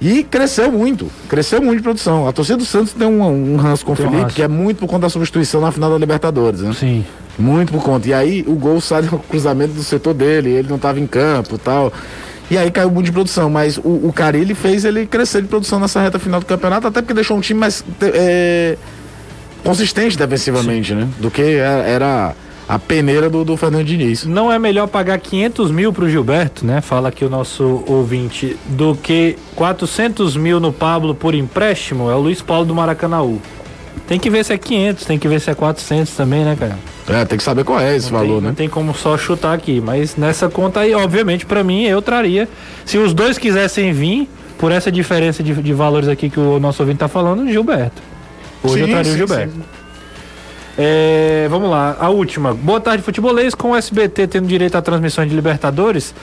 E 0.00 0.24
cresceu 0.24 0.72
muito, 0.72 1.10
cresceu 1.28 1.60
muito 1.60 1.78
de 1.78 1.82
produção. 1.82 2.26
A 2.26 2.32
torcida 2.32 2.56
do 2.56 2.64
Santos 2.64 2.94
tem 2.94 3.06
um, 3.06 3.52
um 3.52 3.56
ranço 3.56 3.84
com 3.84 3.90
o 3.90 3.94
um 3.94 3.96
Felipe, 3.96 4.32
que 4.32 4.42
é 4.42 4.48
muito 4.48 4.78
por 4.78 4.86
conta 4.86 5.02
da 5.02 5.10
substituição 5.10 5.60
na 5.60 5.70
final 5.70 5.90
da 5.90 5.98
Libertadores, 5.98 6.62
né? 6.62 6.72
Sim. 6.72 7.04
Muito 7.38 7.72
por 7.72 7.82
conta. 7.82 8.08
E 8.08 8.14
aí 8.14 8.44
o 8.46 8.54
gol 8.54 8.80
sai 8.80 9.02
do 9.02 9.18
cruzamento 9.18 9.74
do 9.74 9.82
setor 9.82 10.14
dele, 10.14 10.50
ele 10.50 10.68
não 10.68 10.76
estava 10.76 10.98
em 10.98 11.06
campo 11.06 11.56
e 11.56 11.58
tal. 11.58 11.92
E 12.50 12.56
aí 12.56 12.70
caiu 12.70 12.90
muito 12.90 13.06
de 13.06 13.12
produção, 13.12 13.50
mas 13.50 13.76
o, 13.76 14.08
o 14.08 14.12
Carilli 14.12 14.54
fez 14.54 14.84
ele 14.84 15.06
crescer 15.06 15.42
de 15.42 15.48
produção 15.48 15.78
nessa 15.78 16.00
reta 16.00 16.18
final 16.18 16.40
do 16.40 16.46
campeonato, 16.46 16.86
até 16.86 17.00
porque 17.00 17.14
deixou 17.14 17.36
um 17.36 17.40
time 17.40 17.60
mais 17.60 17.84
é, 18.00 18.76
consistente 19.62 20.16
defensivamente, 20.16 20.94
né? 20.94 21.06
Do 21.18 21.30
que 21.30 21.42
era, 21.42 21.82
era 21.84 22.34
a 22.70 22.78
peneira 22.78 23.28
do, 23.28 23.44
do 23.44 23.56
Fernando 23.56 23.84
Diniz. 23.84 24.24
Não 24.24 24.52
é 24.52 24.56
melhor 24.56 24.86
pagar 24.86 25.18
500 25.18 25.72
mil 25.72 25.92
pro 25.92 26.08
Gilberto, 26.08 26.64
né? 26.64 26.80
Fala 26.80 27.08
aqui 27.08 27.24
o 27.24 27.28
nosso 27.28 27.82
ouvinte, 27.84 28.56
do 28.66 28.94
que 28.94 29.36
400 29.56 30.36
mil 30.36 30.60
no 30.60 30.72
Pablo 30.72 31.12
por 31.12 31.34
empréstimo? 31.34 32.08
É 32.08 32.14
o 32.14 32.20
Luiz 32.20 32.40
Paulo 32.40 32.64
do 32.64 32.72
Maracanaú. 32.72 33.40
Tem 34.06 34.20
que 34.20 34.30
ver 34.30 34.44
se 34.44 34.52
é 34.52 34.58
500, 34.58 35.04
tem 35.04 35.18
que 35.18 35.26
ver 35.26 35.40
se 35.40 35.50
é 35.50 35.54
400 35.54 36.14
também, 36.14 36.44
né, 36.44 36.56
cara? 36.56 36.78
É, 37.08 37.24
tem 37.24 37.36
que 37.36 37.42
saber 37.42 37.64
qual 37.64 37.80
é 37.80 37.96
esse 37.96 38.12
Não 38.12 38.20
valor, 38.20 38.34
tem, 38.34 38.40
né? 38.42 38.48
Não 38.50 38.54
tem 38.54 38.68
como 38.68 38.94
só 38.94 39.18
chutar 39.18 39.52
aqui, 39.52 39.80
mas 39.80 40.14
nessa 40.14 40.48
conta 40.48 40.78
aí, 40.78 40.94
obviamente, 40.94 41.44
pra 41.44 41.64
mim, 41.64 41.82
eu 41.82 42.00
traria. 42.00 42.48
Se 42.84 42.98
os 42.98 43.12
dois 43.12 43.36
quisessem 43.36 43.92
vir, 43.92 44.28
por 44.58 44.70
essa 44.70 44.92
diferença 44.92 45.42
de, 45.42 45.54
de 45.54 45.72
valores 45.72 46.08
aqui 46.08 46.30
que 46.30 46.38
o 46.38 46.60
nosso 46.60 46.80
ouvinte 46.84 47.00
tá 47.00 47.08
falando, 47.08 47.50
Gilberto. 47.50 48.00
Hoje 48.62 48.80
eu 48.82 48.86
Sim, 48.86 48.92
traria 48.92 49.10
o 49.10 49.12
sim, 49.12 49.18
Gilberto. 49.18 49.54
sim. 49.54 49.79
É, 50.78 51.46
vamos 51.50 51.68
lá, 51.70 51.96
a 51.98 52.08
última. 52.08 52.54
Boa 52.54 52.80
tarde, 52.80 53.02
futebolês. 53.02 53.54
Com 53.54 53.72
o 53.72 53.76
SBT 53.76 54.26
tendo 54.26 54.46
direito 54.46 54.76
a 54.76 54.82
transmissões 54.82 55.28
de 55.28 55.34
Libertadores, 55.34 56.14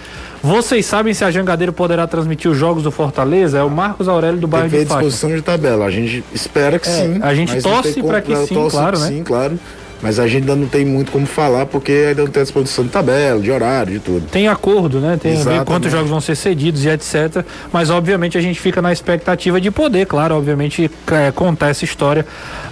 vocês 0.41 0.85
sabem 0.85 1.13
se 1.13 1.23
a 1.23 1.29
Jangadeiro 1.31 1.73
poderá 1.73 2.07
transmitir 2.07 2.49
os 2.49 2.57
jogos 2.57 2.83
do 2.83 2.89
Fortaleza? 2.91 3.57
É 3.59 3.63
o 3.63 3.69
Marcos 3.69 4.07
Aurélio 4.07 4.39
do 4.39 4.47
bairro 4.47 4.69
ver 4.69 4.79
de 4.79 4.85
Fátima. 4.85 5.03
disposição 5.09 5.35
de 5.35 5.41
tabela. 5.43 5.85
A 5.85 5.91
gente 5.91 6.23
espera 6.33 6.79
que 6.79 6.87
É, 6.87 6.91
sim. 6.91 7.19
a 7.21 7.33
gente 7.35 7.61
torce 7.61 8.01
como- 8.01 8.21
que 8.21 8.35
sim, 8.47 8.69
claro, 8.69 8.99
né? 8.99 9.07
Sim, 9.07 9.23
claro. 9.23 9.59
Mas 10.01 10.19
a 10.19 10.27
gente 10.27 10.41
ainda 10.41 10.55
não 10.55 10.67
tem 10.67 10.85
muito 10.85 11.11
como 11.11 11.25
falar, 11.25 11.65
porque 11.65 11.91
ainda 12.09 12.23
não 12.23 12.29
tem 12.29 12.41
a 12.41 12.43
disposição 12.43 12.85
de 12.85 12.91
tabela, 12.91 13.39
de 13.39 13.51
horário, 13.51 13.93
de 13.93 13.99
tudo. 13.99 14.27
Tem 14.29 14.47
acordo, 14.47 14.99
né? 14.99 15.17
Tem 15.19 15.31
a 15.31 15.35
ver 15.35 15.41
Exatamente. 15.41 15.65
quantos 15.65 15.91
jogos 15.91 16.09
vão 16.09 16.21
ser 16.21 16.35
cedidos 16.35 16.85
e 16.85 16.89
etc. 16.89 17.43
Mas 17.73 17.89
obviamente 17.89 18.37
a 18.37 18.41
gente 18.41 18.59
fica 18.59 18.81
na 18.81 18.91
expectativa 18.93 19.59
de 19.59 19.71
poder, 19.71 20.05
claro, 20.05 20.35
obviamente, 20.35 20.89
é, 21.11 21.31
contar 21.31 21.69
essa 21.69 21.83
história. 21.83 22.25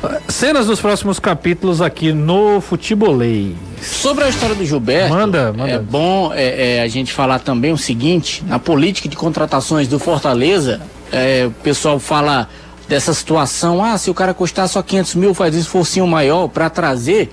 Ah, 0.04 0.20
Cenas 0.28 0.68
dos 0.68 0.80
próximos 0.80 1.20
capítulos 1.20 1.82
aqui 1.82 2.12
no 2.14 2.62
Futebolês. 2.62 3.54
Sobre 3.82 4.24
a 4.24 4.30
história 4.30 4.56
do 4.56 4.66
Gilberto, 4.66 5.14
Manda, 5.14 5.54
manda. 5.54 5.70
é 5.70 5.80
bom 5.80 6.32
é, 6.34 6.78
é, 6.78 6.82
a 6.82 6.88
gente 6.88 7.12
falar 7.12 7.40
também 7.40 7.72
o 7.72 7.78
seguinte: 7.78 8.44
na 8.48 8.60
política 8.60 9.10
de 9.10 9.16
contratações 9.16 9.88
do 9.88 10.00
Fortaleza, 10.00 10.82
é, 11.12 11.46
o 11.48 11.52
pessoal 11.52 12.00
fala 12.00 12.48
dessa 12.88 13.14
situação, 13.14 13.84
ah, 13.84 13.98
se 13.98 14.10
o 14.10 14.14
cara 14.14 14.34
custar 14.34 14.68
só 14.70 14.82
500 14.82 15.16
mil, 15.16 15.34
faz 15.34 15.56
um 15.56 15.60
esforcinho 15.60 16.08
maior 16.08 16.48
para 16.48 16.70
trazer, 16.70 17.32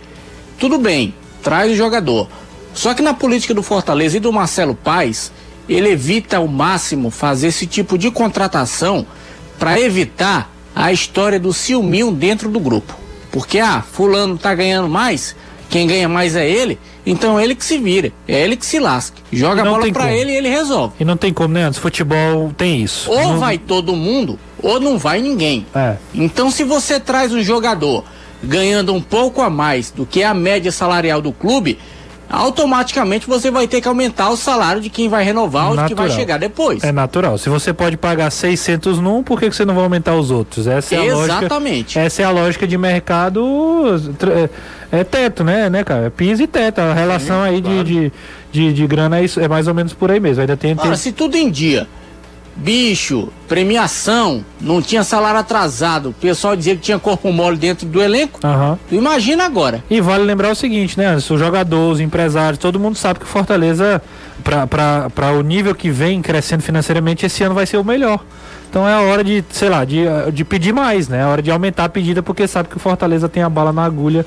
tudo 0.58 0.78
bem, 0.78 1.14
traz 1.42 1.70
o 1.72 1.74
jogador. 1.74 2.28
Só 2.74 2.94
que 2.94 3.02
na 3.02 3.12
política 3.12 3.52
do 3.52 3.62
Fortaleza 3.62 4.16
e 4.16 4.20
do 4.20 4.32
Marcelo 4.32 4.74
Paes, 4.74 5.30
ele 5.68 5.90
evita 5.90 6.38
ao 6.38 6.48
máximo 6.48 7.10
fazer 7.10 7.48
esse 7.48 7.66
tipo 7.66 7.98
de 7.98 8.10
contratação 8.10 9.06
para 9.58 9.78
evitar 9.78 10.50
a 10.74 10.90
história 10.90 11.38
do 11.38 11.52
ciúminho 11.52 12.10
dentro 12.10 12.48
do 12.48 12.58
grupo. 12.58 12.96
Porque, 13.30 13.58
ah, 13.58 13.82
fulano 13.92 14.38
tá 14.38 14.54
ganhando 14.54 14.88
mais, 14.88 15.36
quem 15.68 15.86
ganha 15.86 16.08
mais 16.08 16.34
é 16.36 16.48
ele, 16.48 16.78
então 17.04 17.38
é 17.38 17.44
ele 17.44 17.54
que 17.54 17.64
se 17.64 17.78
vira, 17.78 18.12
é 18.26 18.42
ele 18.42 18.56
que 18.56 18.64
se 18.66 18.78
lasca. 18.78 19.16
Joga 19.32 19.62
a 19.62 19.64
bola 19.64 19.90
pra 19.92 20.04
como. 20.04 20.14
ele 20.14 20.32
e 20.32 20.36
ele 20.36 20.48
resolve. 20.48 20.94
E 21.00 21.04
não 21.04 21.16
tem 21.16 21.32
como, 21.32 21.54
né? 21.54 21.64
Antes, 21.64 21.78
futebol 21.78 22.52
tem 22.56 22.82
isso. 22.82 23.10
Ou 23.10 23.18
Não- 23.22 23.38
vai 23.38 23.56
todo 23.58 23.94
mundo, 23.94 24.38
ou 24.62 24.80
não 24.80 24.96
vai 24.96 25.20
ninguém. 25.20 25.66
É. 25.74 25.96
Então, 26.14 26.50
se 26.50 26.64
você 26.64 27.00
traz 27.00 27.32
um 27.32 27.42
jogador 27.42 28.04
ganhando 28.42 28.94
um 28.94 29.00
pouco 29.00 29.40
a 29.40 29.50
mais 29.50 29.90
do 29.90 30.06
que 30.06 30.22
a 30.22 30.32
média 30.32 30.72
salarial 30.72 31.20
do 31.20 31.32
clube, 31.32 31.78
automaticamente 32.32 33.26
você 33.26 33.50
vai 33.50 33.68
ter 33.68 33.80
que 33.82 33.86
aumentar 33.86 34.30
o 34.30 34.36
salário 34.36 34.80
de 34.80 34.88
quem 34.88 35.08
vai 35.08 35.22
renovar 35.22 35.70
ou 35.70 35.76
de 35.76 35.84
que 35.84 35.94
vai 35.94 36.10
chegar 36.10 36.38
depois. 36.38 36.82
É 36.82 36.90
natural. 36.90 37.36
Se 37.36 37.50
você 37.50 37.74
pode 37.74 37.98
pagar 37.98 38.30
600 38.30 38.98
num, 38.98 39.22
por 39.22 39.38
que 39.38 39.50
você 39.50 39.66
não 39.66 39.74
vai 39.74 39.84
aumentar 39.84 40.14
os 40.14 40.30
outros? 40.30 40.66
Essa 40.66 40.94
é 40.94 41.06
Exatamente. 41.06 41.98
A 41.98 42.00
lógica, 42.00 42.00
essa 42.00 42.22
é 42.22 42.24
a 42.24 42.30
lógica 42.30 42.66
de 42.66 42.78
mercado 42.78 44.00
é, 44.90 45.00
é 45.00 45.04
teto, 45.04 45.44
né, 45.44 45.68
né, 45.68 45.84
cara? 45.84 46.06
É 46.06 46.10
piso 46.10 46.42
e 46.42 46.46
teto. 46.46 46.80
A 46.80 46.94
relação 46.94 47.42
aí 47.42 47.60
claro. 47.60 47.84
de, 47.84 48.10
de, 48.10 48.12
de, 48.50 48.72
de, 48.72 48.86
grana 48.86 49.18
é, 49.18 49.24
isso, 49.24 49.38
é 49.38 49.46
mais 49.46 49.68
ou 49.68 49.74
menos 49.74 49.92
por 49.92 50.10
aí 50.10 50.18
mesmo. 50.18 50.40
Ainda 50.40 50.56
tem, 50.56 50.72
Ora, 50.72 50.88
tem... 50.88 50.96
se 50.96 51.12
tudo 51.12 51.36
em 51.36 51.50
dia 51.50 51.86
bicho, 52.54 53.28
premiação, 53.48 54.44
não 54.60 54.82
tinha 54.82 55.02
salário 55.02 55.40
atrasado, 55.40 56.10
o 56.10 56.12
pessoal 56.12 56.54
dizia 56.54 56.76
que 56.76 56.82
tinha 56.82 56.98
corpo 56.98 57.32
mole 57.32 57.56
dentro 57.56 57.86
do 57.86 58.02
elenco. 58.02 58.40
Uhum. 58.44 58.76
Tu 58.88 58.94
imagina 58.94 59.44
agora. 59.44 59.82
E 59.88 60.00
vale 60.00 60.24
lembrar 60.24 60.50
o 60.50 60.54
seguinte, 60.54 60.98
né, 60.98 61.06
Anderson? 61.06 61.34
Os 61.34 61.40
jogadores, 61.40 61.94
os 61.94 62.00
empresários, 62.00 62.58
todo 62.58 62.78
mundo 62.78 62.96
sabe 62.96 63.20
que 63.20 63.24
o 63.24 63.28
Fortaleza, 63.28 64.02
para 64.44 65.32
o 65.32 65.42
nível 65.42 65.74
que 65.74 65.90
vem 65.90 66.20
crescendo 66.20 66.62
financeiramente, 66.62 67.26
esse 67.26 67.42
ano 67.42 67.54
vai 67.54 67.66
ser 67.66 67.78
o 67.78 67.84
melhor. 67.84 68.20
Então 68.72 68.88
é 68.88 68.94
a 68.94 69.02
hora 69.02 69.22
de, 69.22 69.44
sei 69.50 69.68
lá, 69.68 69.84
de, 69.84 69.98
de 70.32 70.46
pedir 70.46 70.72
mais, 70.72 71.06
né? 71.06 71.18
É 71.18 71.22
a 71.24 71.28
hora 71.28 71.42
de 71.42 71.50
aumentar 71.50 71.84
a 71.84 71.88
pedida, 71.90 72.22
porque 72.22 72.48
sabe 72.48 72.70
que 72.70 72.76
o 72.78 72.80
Fortaleza 72.80 73.28
tem 73.28 73.42
a 73.42 73.48
bala 73.50 73.70
na 73.70 73.84
agulha, 73.84 74.24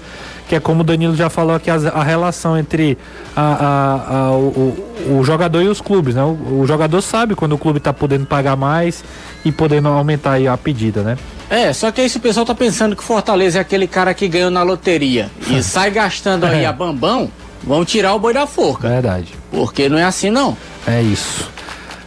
que 0.48 0.54
é 0.54 0.60
como 0.60 0.82
o 0.82 0.84
Danilo 0.84 1.16
já 1.16 1.32
falou 1.32 1.56
aqui, 1.56 1.72
a, 1.72 1.74
a 1.74 2.04
relação 2.04 2.56
entre 2.56 2.96
a, 3.36 3.42
a, 3.42 4.18
a 4.18 4.32
o, 4.34 5.18
o, 5.18 5.24
jogador 5.24 5.64
e 5.64 5.68
os 5.68 5.82
clubes, 5.82 6.14
né? 6.14 6.22
O, 6.22 6.60
o 6.60 6.68
jogador 6.68 7.02
sabe 7.02 7.34
quando 7.34 7.54
o 7.54 7.58
clube 7.58 7.80
está 7.80 7.92
podendo 7.92 8.28
pagar 8.28 8.56
mais 8.56 9.04
e 9.44 9.52
podendo 9.52 9.88
aumentar 9.88 10.38
a 10.48 10.56
pedida, 10.56 11.02
né? 11.02 11.18
É, 11.50 11.74
só 11.74 11.92
que 11.92 12.02
aí 12.02 12.08
se 12.08 12.18
o 12.18 12.22
pessoal 12.22 12.46
tá 12.46 12.54
pensando 12.54 12.96
que 12.96 13.02
o 13.02 13.06
Fortaleza 13.06 13.58
é 13.58 13.62
aquele 13.62 13.88
cara 13.88 14.14
que 14.14 14.28
ganhou 14.28 14.52
na 14.52 14.62
loteria 14.62 15.28
e 15.50 15.58
sai 15.66 15.90
gastando 15.90 16.46
aí 16.46 16.66
é. 16.66 16.68
a 16.68 16.72
bambão, 16.72 17.32
vão 17.64 17.84
tirar 17.84 18.14
o 18.14 18.20
boi 18.20 18.32
da 18.36 18.46
forca. 18.46 18.90
Verdade. 18.90 19.34
Porque 19.50 19.90
não 19.90 19.98
é 19.98 20.04
assim 20.04 20.30
não. 20.30 20.56
É 20.86 21.02
isso 21.02 21.50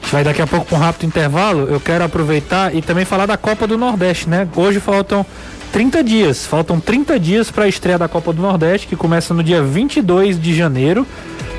gente 0.08 0.12
vai 0.12 0.24
daqui 0.24 0.40
a 0.40 0.46
pouco 0.46 0.64
para 0.64 0.78
um 0.78 0.80
rápido 0.80 1.06
intervalo. 1.06 1.68
Eu 1.68 1.78
quero 1.78 2.02
aproveitar 2.02 2.74
e 2.74 2.80
também 2.80 3.04
falar 3.04 3.26
da 3.26 3.36
Copa 3.36 3.66
do 3.66 3.76
Nordeste, 3.76 4.26
né? 4.26 4.48
Hoje 4.56 4.80
faltam 4.80 5.24
30 5.70 6.02
dias. 6.02 6.46
Faltam 6.46 6.80
30 6.80 7.20
dias 7.20 7.50
para 7.50 7.64
a 7.64 7.68
estreia 7.68 7.98
da 7.98 8.08
Copa 8.08 8.32
do 8.32 8.40
Nordeste, 8.40 8.86
que 8.86 8.96
começa 8.96 9.34
no 9.34 9.44
dia 9.44 9.62
22 9.62 10.40
de 10.40 10.54
janeiro. 10.54 11.06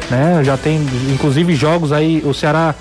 Né? 0.09 0.41
Já 0.43 0.57
tem, 0.57 0.83
inclusive, 1.13 1.53
jogos 1.53 1.91
aí. 1.91 2.23
O 2.25 2.33
Ceará 2.33 2.73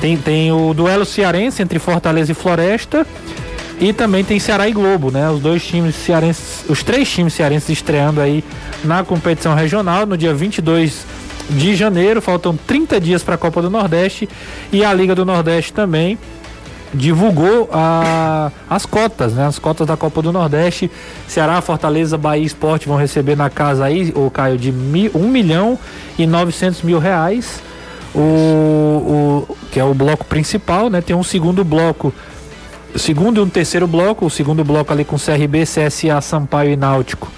tem, 0.00 0.16
tem 0.16 0.52
o 0.52 0.72
duelo 0.72 1.04
cearense 1.04 1.60
entre 1.60 1.78
Fortaleza 1.78 2.32
e 2.32 2.34
Floresta. 2.34 3.06
E 3.78 3.92
também 3.92 4.24
tem 4.24 4.38
Ceará 4.38 4.70
e 4.70 4.72
Globo, 4.72 5.10
né? 5.10 5.28
Os 5.28 5.40
dois 5.40 5.62
times 5.62 5.96
cearenses, 5.96 6.64
os 6.66 6.82
três 6.82 7.10
times 7.10 7.34
cearenses 7.34 7.68
estreando 7.68 8.22
aí 8.22 8.42
na 8.82 9.04
competição 9.04 9.54
regional 9.54 10.06
no 10.06 10.16
dia 10.16 10.32
22 10.32 10.90
de 10.90 11.19
janeiro. 11.74 12.20
Faltam 12.20 12.56
30 12.56 13.00
dias 13.00 13.22
para 13.22 13.34
a 13.34 13.38
Copa 13.38 13.62
do 13.62 13.70
Nordeste 13.70 14.28
e 14.72 14.84
a 14.84 14.92
Liga 14.92 15.14
do 15.14 15.24
Nordeste 15.24 15.72
também 15.72 16.18
divulgou 16.92 17.68
a, 17.72 18.50
as 18.68 18.84
cotas, 18.84 19.34
né? 19.34 19.46
As 19.46 19.58
cotas 19.58 19.86
da 19.86 19.96
Copa 19.96 20.20
do 20.22 20.32
Nordeste. 20.32 20.90
Ceará, 21.26 21.60
Fortaleza, 21.60 22.18
Bahia 22.18 22.44
Esporte 22.44 22.88
vão 22.88 22.96
receber 22.96 23.36
na 23.36 23.48
casa 23.48 23.84
aí, 23.84 24.12
o 24.14 24.30
Caio, 24.30 24.58
de 24.58 24.72
mil, 24.72 25.10
1 25.14 25.28
milhão 25.28 25.78
e 26.18 26.26
900 26.26 26.82
mil 26.82 26.98
reais. 26.98 27.62
O, 28.12 28.18
o, 29.48 29.56
que 29.70 29.78
é 29.78 29.84
o 29.84 29.94
bloco 29.94 30.24
principal, 30.24 30.90
né? 30.90 31.00
Tem 31.00 31.14
um 31.14 31.22
segundo 31.22 31.62
bloco, 31.64 32.12
segundo 32.96 33.40
e 33.40 33.44
um 33.44 33.48
terceiro 33.48 33.86
bloco, 33.86 34.26
o 34.26 34.30
segundo 34.30 34.64
bloco 34.64 34.92
ali 34.92 35.04
com 35.04 35.16
CRB, 35.16 35.64
CSA, 35.64 36.20
Sampaio 36.20 36.72
e 36.72 36.76
Náutico 36.76 37.30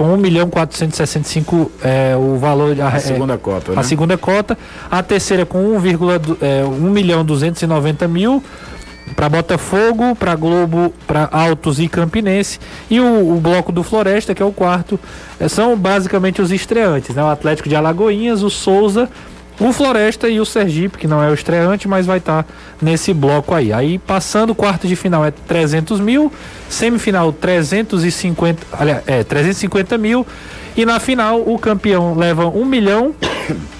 com 0.00 0.14
1 0.14 0.16
milhão 0.16 0.48
465 0.48 1.70
é, 1.82 2.16
o 2.16 2.38
valor 2.38 2.74
a, 2.80 2.88
a 2.88 2.96
é, 2.96 3.00
segunda 3.00 3.36
cota, 3.36 3.72
né? 3.72 3.80
a 3.80 3.82
segunda 3.82 4.16
cota, 4.16 4.56
a 4.90 5.02
terceira 5.02 5.44
com 5.44 5.58
1, 5.58 5.80
é, 6.40 6.64
1 6.64 6.70
milhão 6.90 7.22
290 7.22 8.08
mil 8.08 8.42
para 9.14 9.28
Botafogo, 9.28 10.14
para 10.14 10.34
Globo, 10.36 10.90
para 11.06 11.28
Altos 11.30 11.80
e 11.80 11.86
Campinense 11.86 12.58
e 12.88 12.98
o, 12.98 13.36
o, 13.36 13.40
bloco 13.40 13.72
do 13.72 13.82
Floresta 13.82 14.34
que 14.34 14.42
é 14.42 14.46
o 14.46 14.52
quarto 14.52 14.98
é, 15.38 15.48
são 15.48 15.76
basicamente 15.76 16.40
os 16.40 16.50
estreantes, 16.50 17.14
né? 17.14 17.22
O 17.22 17.28
Atlético 17.28 17.68
de 17.68 17.76
Alagoinhas, 17.76 18.42
o 18.42 18.48
Souza 18.48 19.06
o 19.60 19.72
Floresta 19.72 20.26
e 20.28 20.40
o 20.40 20.46
Sergipe, 20.46 20.96
que 20.96 21.06
não 21.06 21.22
é 21.22 21.28
o 21.28 21.34
estreante, 21.34 21.86
mas 21.86 22.06
vai 22.06 22.16
estar 22.16 22.44
tá 22.44 22.52
nesse 22.80 23.12
bloco 23.12 23.54
aí. 23.54 23.72
Aí 23.72 23.98
passando 23.98 24.54
quarto 24.54 24.88
de 24.88 24.96
final 24.96 25.24
é 25.24 25.30
300 25.30 26.00
mil, 26.00 26.32
semifinal 26.68 27.30
350, 27.30 28.66
aliás, 28.72 29.02
é 29.06 29.22
350 29.22 29.98
mil 29.98 30.26
e 30.80 30.86
na 30.86 30.98
final 30.98 31.40
o 31.40 31.58
campeão 31.58 32.14
leva 32.14 32.48
um 32.48 32.64
milhão 32.64 33.14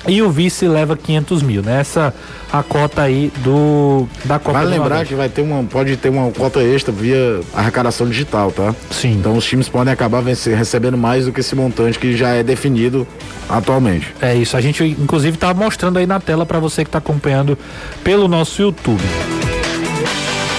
e 0.07 0.20
o 0.20 0.30
vice 0.30 0.68
leva 0.68 0.94
500 0.94 1.42
mil. 1.42 1.62
Nessa 1.62 2.09
né? 2.09 2.12
a 2.53 2.62
cota 2.62 3.01
aí 3.01 3.32
do 3.38 4.07
da 4.24 4.38
Copa 4.38 4.59
Vale 4.59 4.70
lembrar 4.70 4.88
Nordeste. 4.88 5.09
que 5.09 5.14
vai 5.14 5.28
ter 5.30 5.40
uma, 5.40 5.62
pode 5.62 5.96
ter 5.96 6.11
uma 6.11 6.30
cota 6.30 6.61
extra 6.62 6.92
via 6.92 7.40
arrecadação 7.55 8.07
digital, 8.07 8.53
tá? 8.53 8.74
Sim. 8.90 9.12
Então 9.12 9.34
os 9.34 9.46
times 9.46 9.66
podem 9.66 9.90
acabar 9.90 10.20
vencer, 10.20 10.55
recebendo 10.55 10.98
mais 10.98 11.24
do 11.24 11.32
que 11.32 11.40
esse 11.40 11.55
montante 11.55 11.98
que 11.98 12.14
já 12.14 12.34
é 12.34 12.42
definido 12.42 13.07
atualmente. 13.48 14.14
É 14.20 14.34
isso. 14.34 14.55
A 14.55 14.61
gente 14.61 14.84
inclusive 14.84 15.36
está 15.36 15.55
mostrando 15.55 15.98
aí 15.98 16.07
na 16.07 16.20
tela 16.20 16.44
para 16.44 16.59
você 16.59 16.84
que 16.84 16.88
está 16.88 16.98
acompanhando 16.98 17.57
pelo 18.05 18.28
nosso 18.28 18.61
YouTube 18.61 19.01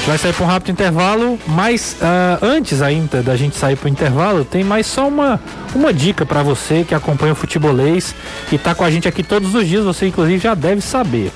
vai 0.05 0.17
sair 0.17 0.33
para 0.33 0.43
um 0.43 0.47
rápido 0.47 0.71
intervalo, 0.71 1.39
mas 1.47 1.95
uh, 2.01 2.43
antes 2.45 2.81
ainda 2.81 3.21
da 3.21 3.35
gente 3.35 3.55
sair 3.55 3.75
para 3.75 3.85
o 3.85 3.89
intervalo, 3.89 4.43
tem 4.43 4.63
mais 4.63 4.87
só 4.87 5.07
uma, 5.07 5.39
uma 5.75 5.93
dica 5.93 6.25
para 6.25 6.41
você 6.41 6.83
que 6.83 6.95
acompanha 6.95 7.33
o 7.33 7.35
futebolês 7.35 8.15
e 8.51 8.55
está 8.55 8.73
com 8.73 8.83
a 8.83 8.89
gente 8.89 9.07
aqui 9.07 9.23
todos 9.23 9.53
os 9.53 9.67
dias, 9.67 9.85
você 9.85 10.07
inclusive 10.07 10.39
já 10.39 10.55
deve 10.55 10.81
saber. 10.81 11.31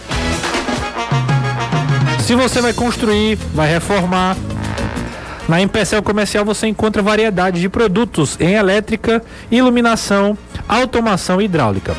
Se 2.19 2.33
você 2.33 2.59
vai 2.59 2.73
construir, 2.73 3.37
vai 3.53 3.69
reformar, 3.69 4.35
na 5.47 5.61
Empecel 5.61 6.01
Comercial 6.01 6.43
você 6.43 6.65
encontra 6.67 7.03
variedade 7.03 7.61
de 7.61 7.69
produtos 7.69 8.35
em 8.39 8.53
elétrica, 8.53 9.21
iluminação, 9.51 10.35
automação 10.67 11.39
e 11.39 11.45
hidráulica. 11.45 11.95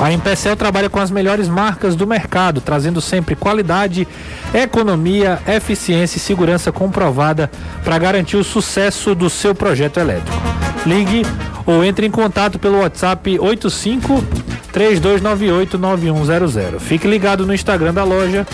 A 0.00 0.12
Empecel 0.12 0.54
trabalha 0.56 0.90
com 0.90 1.00
as 1.00 1.10
melhores 1.10 1.48
marcas 1.48 1.96
do 1.96 2.06
mercado, 2.06 2.60
trazendo 2.60 3.00
sempre 3.00 3.34
qualidade, 3.34 4.06
economia, 4.52 5.40
eficiência 5.46 6.18
e 6.18 6.20
segurança 6.20 6.70
comprovada 6.70 7.50
para 7.82 7.98
garantir 7.98 8.36
o 8.36 8.44
sucesso 8.44 9.14
do 9.14 9.30
seu 9.30 9.54
projeto 9.54 9.98
elétrico. 9.98 10.36
Ligue 10.84 11.22
ou 11.64 11.84
entre 11.84 12.06
em 12.06 12.10
contato 12.10 12.58
pelo 12.58 12.80
WhatsApp 12.80 13.38
85 13.38 14.22
3298 14.70 15.78
9100. 15.78 16.78
Fique 16.78 17.08
ligado 17.08 17.46
no 17.46 17.54
Instagram 17.54 17.94
da 17.94 18.04
loja 18.04 18.46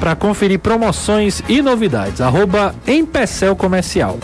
para 0.00 0.16
conferir 0.16 0.58
promoções 0.58 1.42
e 1.48 1.62
novidades. 1.62 2.20
Arroba 2.20 2.74
Empecel 2.86 3.54
Comercial. 3.54 4.18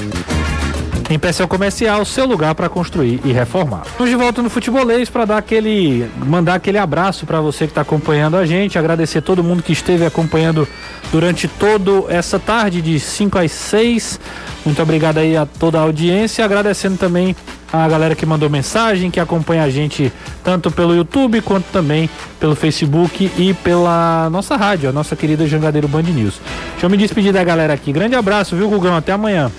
Pecel 1.21 1.47
Comercial, 1.47 2.05
seu 2.05 2.27
lugar 2.27 2.55
para 2.55 2.69
construir 2.69 3.21
e 3.25 3.33
reformar. 3.33 3.83
Estamos 3.87 4.11
de 4.11 4.17
volta 4.17 4.43
no 4.43 4.51
Futebolês 4.51 5.09
para 5.09 5.25
dar 5.25 5.39
aquele, 5.39 6.11
mandar 6.27 6.55
aquele 6.55 6.79
abraço 6.79 7.25
para 7.25 7.41
você 7.41 7.65
que 7.67 7.71
está 7.71 7.83
acompanhando 7.83 8.37
a 8.37 8.45
gente, 8.45 8.77
agradecer 8.77 9.21
todo 9.23 9.43
mundo 9.43 9.63
que 9.63 9.73
esteve 9.73 10.05
acompanhando 10.05 10.69
durante 11.13 11.47
toda 11.47 12.13
essa 12.13 12.39
tarde 12.39 12.83
de 12.83 12.99
5 12.99 13.39
às 13.39 13.53
6. 13.53 14.21
Muito 14.65 14.83
obrigado 14.83 15.19
aí 15.19 15.37
a 15.37 15.47
toda 15.47 15.79
a 15.79 15.83
audiência, 15.83 16.45
agradecendo 16.45 16.97
também 16.97 17.37
a 17.73 17.89
galera 17.89 18.15
que 18.15 18.27
mandou 18.27 18.51
mensagem, 18.51 19.11
que 19.11 19.21
acompanha 19.21 19.63
a 19.63 19.71
gente 19.71 20.13
tanto 20.43 20.71
pelo 20.71 20.95
YouTube 20.95 21.41
quanto 21.41 21.67
também 21.67 22.11
pelo 22.41 22.55
Facebook 22.57 23.31
e 23.39 23.55
pela 23.55 24.29
nossa 24.31 24.57
rádio, 24.57 24.89
a 24.89 24.93
nossa 24.93 25.15
querida 25.15 25.47
Jangadeiro 25.47 25.89
Band 25.89 26.03
News. 26.03 26.41
Deixa 26.73 26.87
eu 26.87 26.91
me 26.91 26.97
despedir 26.97 27.33
da 27.33 27.43
galera 27.45 27.73
aqui. 27.73 27.93
Grande 27.93 28.15
abraço, 28.15 28.57
viu, 28.57 28.69
Gugão? 28.69 28.97
Até 28.97 29.13
amanhã. 29.13 29.51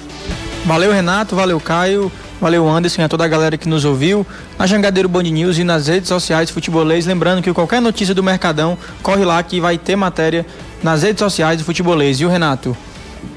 Valeu, 0.67 0.91
Renato, 0.91 1.33
valeu, 1.33 1.61
Caio, 1.61 2.11
valeu, 2.41 2.67
Anderson 2.67 3.01
e 3.01 3.05
a 3.05 3.07
toda 3.07 3.23
a 3.23 3.27
galera 3.27 3.55
que 3.57 3.69
nos 3.69 3.85
ouviu 3.85 4.27
na 4.59 4.67
Jangadeiro 4.67 5.07
Band 5.07 5.23
News 5.23 5.57
e 5.57 5.63
nas 5.63 5.87
redes 5.87 6.09
sociais 6.09 6.49
futebolês. 6.49 7.05
Lembrando 7.05 7.41
que 7.41 7.53
qualquer 7.53 7.81
notícia 7.81 8.13
do 8.13 8.21
Mercadão, 8.21 8.77
corre 9.01 9.23
lá 9.23 9.41
que 9.41 9.61
vai 9.61 9.77
ter 9.77 9.95
matéria 9.95 10.45
nas 10.83 11.03
redes 11.03 11.19
sociais 11.19 11.59
do 11.59 11.63
futebolês. 11.63 12.19
Viu, 12.19 12.27
Renato? 12.27 12.75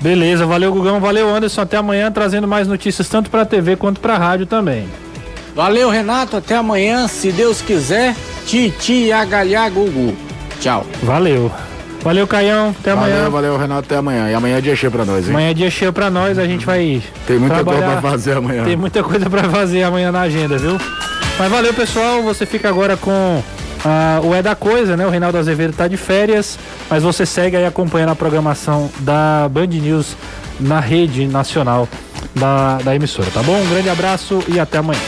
Beleza, 0.01 0.45
valeu, 0.45 0.73
Gugão, 0.73 0.99
valeu, 0.99 1.33
Anderson. 1.33 1.61
Até 1.61 1.77
amanhã 1.77 2.11
trazendo 2.11 2.49
mais 2.49 2.67
notícias 2.67 3.09
tanto 3.09 3.31
para 3.31 3.47
TV 3.47 3.77
quanto 3.77 4.01
para 4.01 4.19
rádio 4.19 4.45
também. 4.47 4.89
Valeu, 5.55 5.89
Renato. 5.89 6.37
Até 6.37 6.57
amanhã, 6.57 7.07
se 7.07 7.31
Deus 7.31 7.63
quiser. 7.63 8.17
Titi 8.45 9.13
Agalhá 9.13 9.69
Gugu. 9.69 10.17
Tchau. 10.61 10.85
Valeu. 11.05 11.49
Valeu, 12.03 12.27
Caião. 12.27 12.75
Até 12.79 12.93
amanhã. 12.93 13.17
Valeu, 13.17 13.31
valeu, 13.31 13.59
Renato. 13.59 13.81
Até 13.87 13.97
amanhã. 13.97 14.31
E 14.31 14.35
amanhã 14.35 14.59
é 14.59 14.61
dia 14.61 14.75
cheio 14.75 14.91
pra 14.91 15.05
nós, 15.05 15.25
hein? 15.27 15.31
Amanhã 15.31 15.51
é 15.51 15.55
dia 15.55 15.71
cheio 15.71 15.93
pra 15.93 16.11
nós. 16.11 16.39
A 16.39 16.47
gente 16.47 16.65
vai. 16.65 17.03
Tem 17.27 17.39
muita 17.39 17.63
coisa 17.63 17.83
pra 17.83 18.01
fazer 18.01 18.37
amanhã. 18.37 18.65
Tem 18.65 18.77
muita 18.77 19.03
coisa 19.03 19.29
pra 19.29 19.45
fazer 19.45 19.83
amanhã 19.83 20.11
na 20.11 20.23
agenda, 20.23 20.57
viu? 20.57 20.79
Mas 21.39 21.51
valeu, 21.51 21.75
pessoal. 21.75 22.23
Você 22.23 22.47
fica 22.47 22.69
agora 22.69 22.97
com. 22.97 23.43
Uh, 23.83 24.27
o 24.27 24.35
É 24.35 24.43
da 24.43 24.55
Coisa, 24.55 24.95
né? 24.95 25.07
O 25.07 25.11
Reinaldo 25.11 25.39
Azevedo 25.39 25.73
tá 25.73 25.89
de 25.89 25.97
férias, 25.97 26.59
mas 26.91 27.03
você 27.03 27.25
segue 27.25 27.57
aí 27.57 27.65
acompanhando 27.65 28.11
a 28.11 28.15
programação 28.15 28.91
da 28.99 29.49
Band 29.51 29.69
News 29.69 30.17
na 30.61 30.81
rede 30.81 31.27
nacional 31.27 31.89
da, 32.35 32.77
da 32.85 32.95
emissora, 32.95 33.31
tá 33.33 33.43
bom? 33.43 33.57
Um 33.59 33.71
grande 33.71 33.89
abraço 33.89 34.43
e 34.49 34.61
até 34.61 34.79
amanhã. 34.79 35.01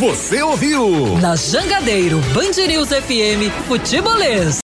Você 0.00 0.42
ouviu? 0.42 1.18
Na 1.18 1.36
Jangadeiro 1.36 2.20
Band 2.32 2.66
News 2.66 2.88
FM 2.88 3.52
Futebolês. 3.68 4.69